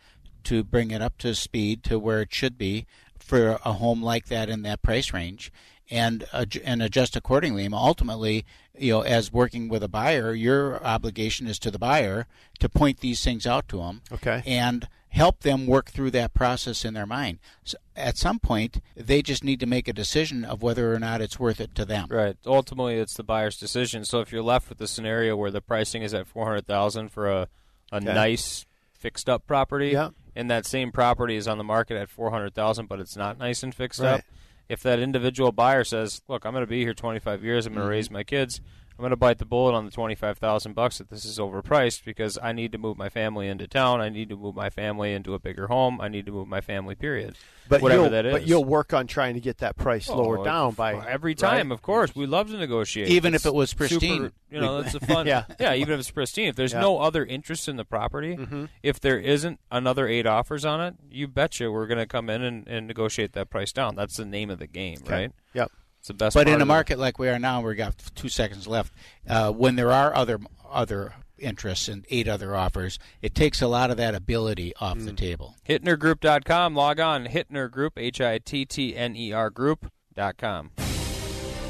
to 0.44 0.64
bring 0.64 0.90
it 0.90 1.02
up 1.02 1.18
to 1.18 1.34
speed 1.34 1.82
to 1.84 1.98
where 1.98 2.22
it 2.22 2.32
should 2.34 2.56
be 2.58 2.86
for 3.18 3.58
a 3.64 3.74
home 3.74 4.02
like 4.02 4.26
that 4.26 4.48
in 4.48 4.62
that 4.62 4.82
price 4.82 5.12
range, 5.12 5.52
and 5.90 6.24
and 6.64 6.82
adjust 6.82 7.16
accordingly. 7.16 7.64
And 7.64 7.74
ultimately, 7.74 8.44
you 8.78 8.92
know, 8.92 9.00
as 9.02 9.32
working 9.32 9.68
with 9.68 9.82
a 9.82 9.88
buyer, 9.88 10.34
your 10.34 10.82
obligation 10.84 11.46
is 11.46 11.58
to 11.60 11.70
the 11.70 11.78
buyer 11.78 12.26
to 12.58 12.68
point 12.68 13.00
these 13.00 13.22
things 13.22 13.46
out 13.46 13.68
to 13.68 13.78
them, 13.78 14.02
Okay. 14.12 14.42
and 14.46 14.88
help 15.08 15.40
them 15.40 15.66
work 15.66 15.90
through 15.90 16.10
that 16.12 16.32
process 16.32 16.84
in 16.84 16.94
their 16.94 17.06
mind. 17.06 17.38
So 17.64 17.76
at 17.96 18.16
some 18.16 18.38
point, 18.38 18.80
they 18.96 19.22
just 19.22 19.42
need 19.42 19.58
to 19.60 19.66
make 19.66 19.88
a 19.88 19.92
decision 19.92 20.44
of 20.44 20.62
whether 20.62 20.94
or 20.94 21.00
not 21.00 21.20
it's 21.20 21.38
worth 21.38 21.60
it 21.60 21.74
to 21.74 21.84
them. 21.84 22.06
Right. 22.08 22.36
Ultimately, 22.46 22.94
it's 22.94 23.14
the 23.14 23.24
buyer's 23.24 23.56
decision. 23.58 24.04
So 24.04 24.20
if 24.20 24.30
you're 24.30 24.42
left 24.42 24.68
with 24.68 24.78
the 24.78 24.86
scenario 24.86 25.36
where 25.36 25.50
the 25.50 25.60
pricing 25.60 26.02
is 26.02 26.14
at 26.14 26.26
four 26.28 26.46
hundred 26.46 26.66
thousand 26.66 27.10
for 27.10 27.28
a 27.28 27.48
a 27.92 27.96
Okay. 27.96 28.04
nice 28.06 28.66
fixed 29.00 29.28
up 29.28 29.46
property, 29.46 29.88
Yeah. 29.88 30.10
and 30.36 30.50
that 30.50 30.66
same 30.66 30.92
property 30.92 31.34
is 31.36 31.48
on 31.48 31.58
the 31.58 31.64
market 31.64 31.96
at 31.96 32.08
four 32.10 32.30
hundred 32.30 32.54
thousand, 32.54 32.86
but 32.86 33.00
it's 33.00 33.16
not 33.16 33.38
nice 33.38 33.62
and 33.62 33.74
fixed 33.74 33.98
Right. 34.00 34.14
up. 34.16 34.20
If 34.68 34.82
that 34.84 35.00
individual 35.00 35.50
buyer 35.50 35.82
says, 35.82 36.22
"Look, 36.28 36.44
I'm 36.44 36.52
going 36.52 36.62
to 36.62 36.70
be 36.70 36.82
here 36.84 36.94
25 36.94 37.42
years. 37.42 37.66
I'm 37.66 37.72
going 37.74 37.82
to 37.84 37.88
Mhm. 37.88 37.90
raise 37.90 38.10
my 38.10 38.22
kids. 38.22 38.60
I'm 39.00 39.02
going 39.02 39.10
to 39.12 39.16
bite 39.16 39.38
the 39.38 39.46
bullet 39.46 39.72
on 39.72 39.86
the 39.86 39.90
25,000 39.90 40.74
bucks 40.74 40.98
that 40.98 41.08
this 41.08 41.24
is 41.24 41.38
overpriced 41.38 42.04
because 42.04 42.36
I 42.42 42.52
need 42.52 42.70
to 42.72 42.78
move 42.78 42.98
my 42.98 43.08
family 43.08 43.48
into 43.48 43.66
town. 43.66 44.02
I 44.02 44.10
need 44.10 44.28
to 44.28 44.36
move 44.36 44.54
my 44.54 44.68
family 44.68 45.14
into 45.14 45.32
a 45.32 45.38
bigger 45.38 45.68
home. 45.68 46.02
I 46.02 46.08
need 46.08 46.26
to 46.26 46.32
move 46.32 46.48
my 46.48 46.60
family. 46.60 46.94
Period. 46.94 47.34
But 47.66 47.80
whatever 47.80 48.02
you'll, 48.02 48.10
that 48.10 48.26
is. 48.26 48.32
But 48.34 48.46
you'll 48.46 48.64
work 48.66 48.92
on 48.92 49.06
trying 49.06 49.34
to 49.36 49.40
get 49.40 49.56
that 49.58 49.78
price 49.78 50.06
lowered 50.10 50.40
Oh, 50.40 50.44
down 50.44 50.72
by 50.74 50.96
every 51.08 51.34
time, 51.34 51.68
right? 51.70 51.74
of 51.74 51.80
course. 51.80 52.14
We 52.14 52.26
love 52.26 52.48
to 52.50 52.58
negotiate, 52.58 53.08
Even 53.08 53.34
It's 53.34 53.46
if 53.46 53.48
it 53.48 53.54
was 53.54 53.70
super- 53.70 53.88
pristine. 53.88 54.32
you 54.50 54.60
know, 54.60 54.76
We- 54.76 54.82
that's 54.82 54.94
a 54.96 55.00
fun. 55.06 55.26
Yeah. 55.26 55.44
yeah, 55.58 55.72
Even 55.72 55.94
if 55.94 56.00
it's 56.00 56.10
pristine, 56.10 56.48
if 56.48 56.56
there's 56.56 56.74
Yeah. 56.74 56.80
no 56.82 56.98
other 56.98 57.24
interest 57.24 57.68
in 57.70 57.76
the 57.76 57.86
property, 57.86 58.36
Mm-hmm. 58.36 58.54
Mhm. 58.64 58.68
if 58.82 59.00
there 59.00 59.18
isn't 59.18 59.60
another 59.70 60.06
eight 60.08 60.26
offers 60.26 60.66
on 60.66 60.82
it, 60.82 60.94
you 61.10 61.26
betcha 61.26 61.72
we're 61.72 61.86
going 61.86 61.96
to 62.00 62.06
come 62.06 62.28
in 62.28 62.42
and, 62.42 62.68
and 62.68 62.86
negotiate 62.86 63.32
that 63.32 63.48
price 63.48 63.72
down. 63.72 63.94
That's 63.96 64.18
the 64.18 64.26
name 64.26 64.50
of 64.50 64.58
the 64.58 64.66
game, 64.66 64.98
Okay. 65.04 65.12
right? 65.14 65.32
Yep. 65.54 65.72
It's 66.00 66.08
the 66.08 66.14
best. 66.14 66.34
But 66.34 66.46
part 66.46 66.54
in 66.56 66.60
a 66.62 66.66
market 66.66 66.98
like 66.98 67.18
we 67.18 67.28
are 67.28 67.38
now, 67.38 67.60
we've 67.60 67.76
got 67.76 67.94
two 68.14 68.28
seconds 68.28 68.66
left. 68.66 68.92
Uh, 69.28 69.52
when 69.52 69.76
there 69.76 69.92
are 69.92 70.14
other 70.14 70.40
other 70.70 71.14
interests 71.38 71.88
and 71.88 72.04
eight 72.10 72.28
other 72.28 72.54
offers, 72.54 72.98
it 73.22 73.34
takes 73.34 73.60
a 73.62 73.66
lot 73.66 73.90
of 73.90 73.96
that 73.96 74.14
ability 74.14 74.74
off 74.80 74.98
Mm. 74.98 75.04
the 75.06 75.12
table. 75.12 75.56
HittnerGroup.com. 75.68 76.74
Log 76.74 77.00
on. 77.00 77.26
Hittner 77.26 77.70
Group. 77.70 77.94
H 77.98 78.20
i 78.20 78.38
t 78.38 78.64
t 78.66 78.94
n 78.96 79.14
e 79.16 79.32
r 79.32 79.48
Group.com. 79.50 80.70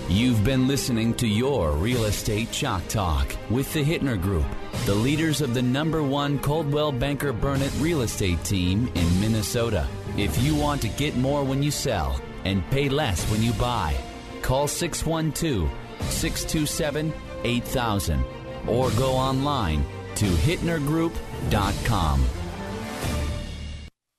You've 0.08 0.42
been 0.42 0.66
listening 0.66 1.14
to 1.14 1.26
your 1.28 1.70
Real 1.72 2.04
Estate 2.06 2.50
Chalk 2.50 2.86
Talk 2.88 3.32
with 3.48 3.72
the 3.72 3.84
Hittner 3.84 4.20
Group, 4.20 4.44
the 4.84 4.94
leaders 4.94 5.40
of 5.40 5.54
the 5.54 5.62
number 5.62 6.02
one 6.02 6.38
Coldwell 6.40 6.90
Banker 6.90 7.32
Burnett 7.32 7.72
real 7.78 8.02
estate 8.02 8.42
team 8.42 8.90
in 8.96 9.20
Minnesota. 9.20 9.86
If 10.16 10.36
you 10.42 10.56
want 10.56 10.82
to 10.82 10.88
get 10.88 11.16
more 11.16 11.44
when 11.44 11.62
you 11.62 11.70
sell 11.70 12.20
and 12.44 12.68
pay 12.70 12.88
less 12.88 13.24
when 13.30 13.40
you 13.40 13.52
buy, 13.52 13.94
call 14.42 14.68
612 14.68 15.70
627 16.10 17.12
8000 17.44 18.24
or 18.66 18.90
go 18.92 19.12
online 19.12 19.84
to 20.16 20.26
HittnerGroup.com. 20.26 22.24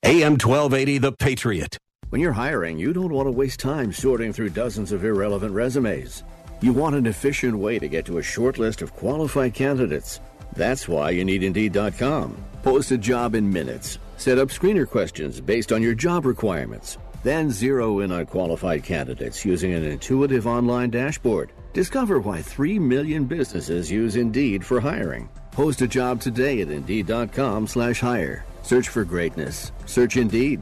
AM 0.03 0.31
1280, 0.33 0.97
The 0.97 1.11
Patriot. 1.11 1.77
When 2.09 2.19
you're 2.19 2.33
hiring, 2.33 2.77
you 2.77 2.91
don't 2.91 3.13
want 3.13 3.27
to 3.27 3.31
waste 3.31 3.59
time 3.59 3.93
sorting 3.93 4.33
through 4.33 4.49
dozens 4.49 4.91
of 4.91 5.05
irrelevant 5.05 5.53
resumes. 5.53 6.23
You 6.59 6.73
want 6.73 6.95
an 6.95 7.05
efficient 7.05 7.57
way 7.57 7.79
to 7.79 7.87
get 7.87 8.05
to 8.05 8.17
a 8.17 8.23
short 8.23 8.57
list 8.57 8.81
of 8.81 8.93
qualified 8.93 9.53
candidates. 9.53 10.19
That's 10.53 10.87
why 10.87 11.11
you 11.11 11.23
need 11.23 11.43
Indeed.com. 11.43 12.35
Post 12.63 12.91
a 12.91 12.97
job 12.97 13.35
in 13.35 13.51
minutes. 13.51 13.99
Set 14.17 14.37
up 14.37 14.49
screener 14.49 14.87
questions 14.87 15.39
based 15.39 15.71
on 15.71 15.81
your 15.81 15.95
job 15.95 16.25
requirements. 16.25 16.97
Then 17.23 17.51
zero 17.51 17.99
in 17.99 18.11
on 18.11 18.25
qualified 18.25 18.83
candidates 18.83 19.45
using 19.45 19.73
an 19.73 19.83
intuitive 19.83 20.47
online 20.47 20.89
dashboard. 20.89 21.51
Discover 21.73 22.19
why 22.19 22.41
3 22.41 22.79
million 22.79 23.25
businesses 23.25 23.91
use 23.91 24.15
Indeed 24.15 24.65
for 24.65 24.79
hiring. 24.79 25.29
Post 25.51 25.81
a 25.81 25.87
job 25.87 26.19
today 26.19 26.61
at 26.61 26.69
Indeed.com 26.69 27.67
slash 27.67 27.99
hire. 27.99 28.45
Search 28.63 28.89
for 28.89 29.03
greatness. 29.03 29.71
Search 29.85 30.17
Indeed. 30.17 30.61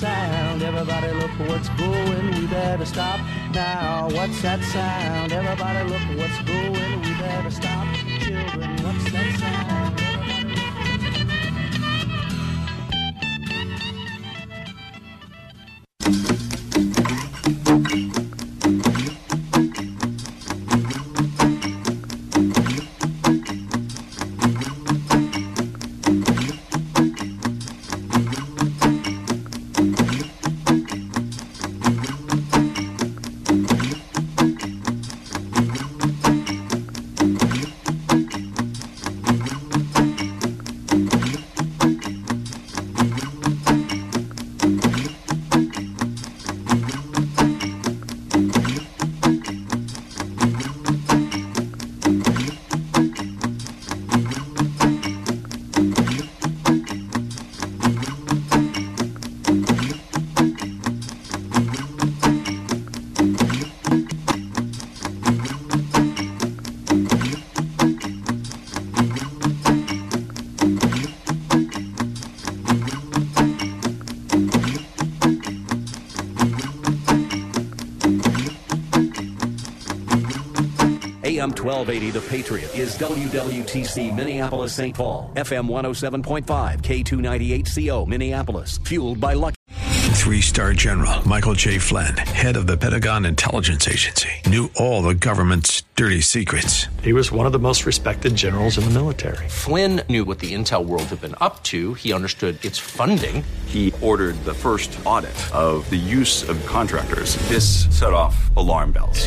sound? 0.00 0.62
Everybody 0.62 1.12
look 1.12 1.30
what's 1.46 1.68
going. 1.70 2.30
We 2.34 2.46
better 2.46 2.86
stop. 2.86 3.20
Now, 3.52 4.08
what's 4.10 4.40
that 4.40 4.62
sound? 4.64 5.30
Everybody 5.30 5.90
look 5.90 6.18
what's 6.18 6.40
going. 6.42 7.02
We 7.02 7.12
better 7.20 7.50
stop. 7.50 7.86
Children, 8.20 8.70
what's 8.82 9.12
that 9.12 9.38
sound? 9.38 9.79
1280 81.62 82.10
The 82.18 82.28
Patriot 82.28 82.74
is 82.74 82.96
WWTC 82.96 84.16
Minneapolis 84.16 84.74
St. 84.74 84.96
Paul, 84.96 85.30
FM 85.36 85.68
107.5, 85.68 86.44
K298CO 86.80 88.06
Minneapolis, 88.06 88.78
fueled 88.78 89.20
by 89.20 89.34
Lucky. 89.34 89.56
Three 90.20 90.40
star 90.40 90.72
general 90.72 91.26
Michael 91.26 91.54
J. 91.54 91.78
Flynn, 91.78 92.16
head 92.16 92.56
of 92.56 92.66
the 92.66 92.76
Pentagon 92.76 93.24
Intelligence 93.24 93.88
Agency, 93.88 94.30
knew 94.46 94.70
all 94.76 95.02
the 95.02 95.14
government's 95.14 95.82
dirty 95.96 96.20
secrets. 96.20 96.86
He 97.02 97.12
was 97.12 97.32
one 97.32 97.46
of 97.46 97.52
the 97.52 97.58
most 97.58 97.84
respected 97.84 98.36
generals 98.36 98.78
in 98.78 98.84
the 98.84 98.90
military. 98.90 99.48
Flynn 99.48 100.02
knew 100.08 100.24
what 100.24 100.38
the 100.38 100.54
intel 100.54 100.84
world 100.84 101.04
had 101.04 101.20
been 101.20 101.34
up 101.40 101.62
to. 101.64 101.94
He 101.94 102.12
understood 102.12 102.62
its 102.64 102.78
funding. 102.78 103.44
He 103.66 103.92
ordered 104.00 104.36
the 104.44 104.54
first 104.54 104.96
audit 105.04 105.36
of 105.54 105.88
the 105.90 105.96
use 105.96 106.48
of 106.48 106.64
contractors. 106.66 107.36
This 107.48 107.86
set 107.98 108.12
off 108.12 108.54
alarm 108.56 108.92
bells. 108.92 109.26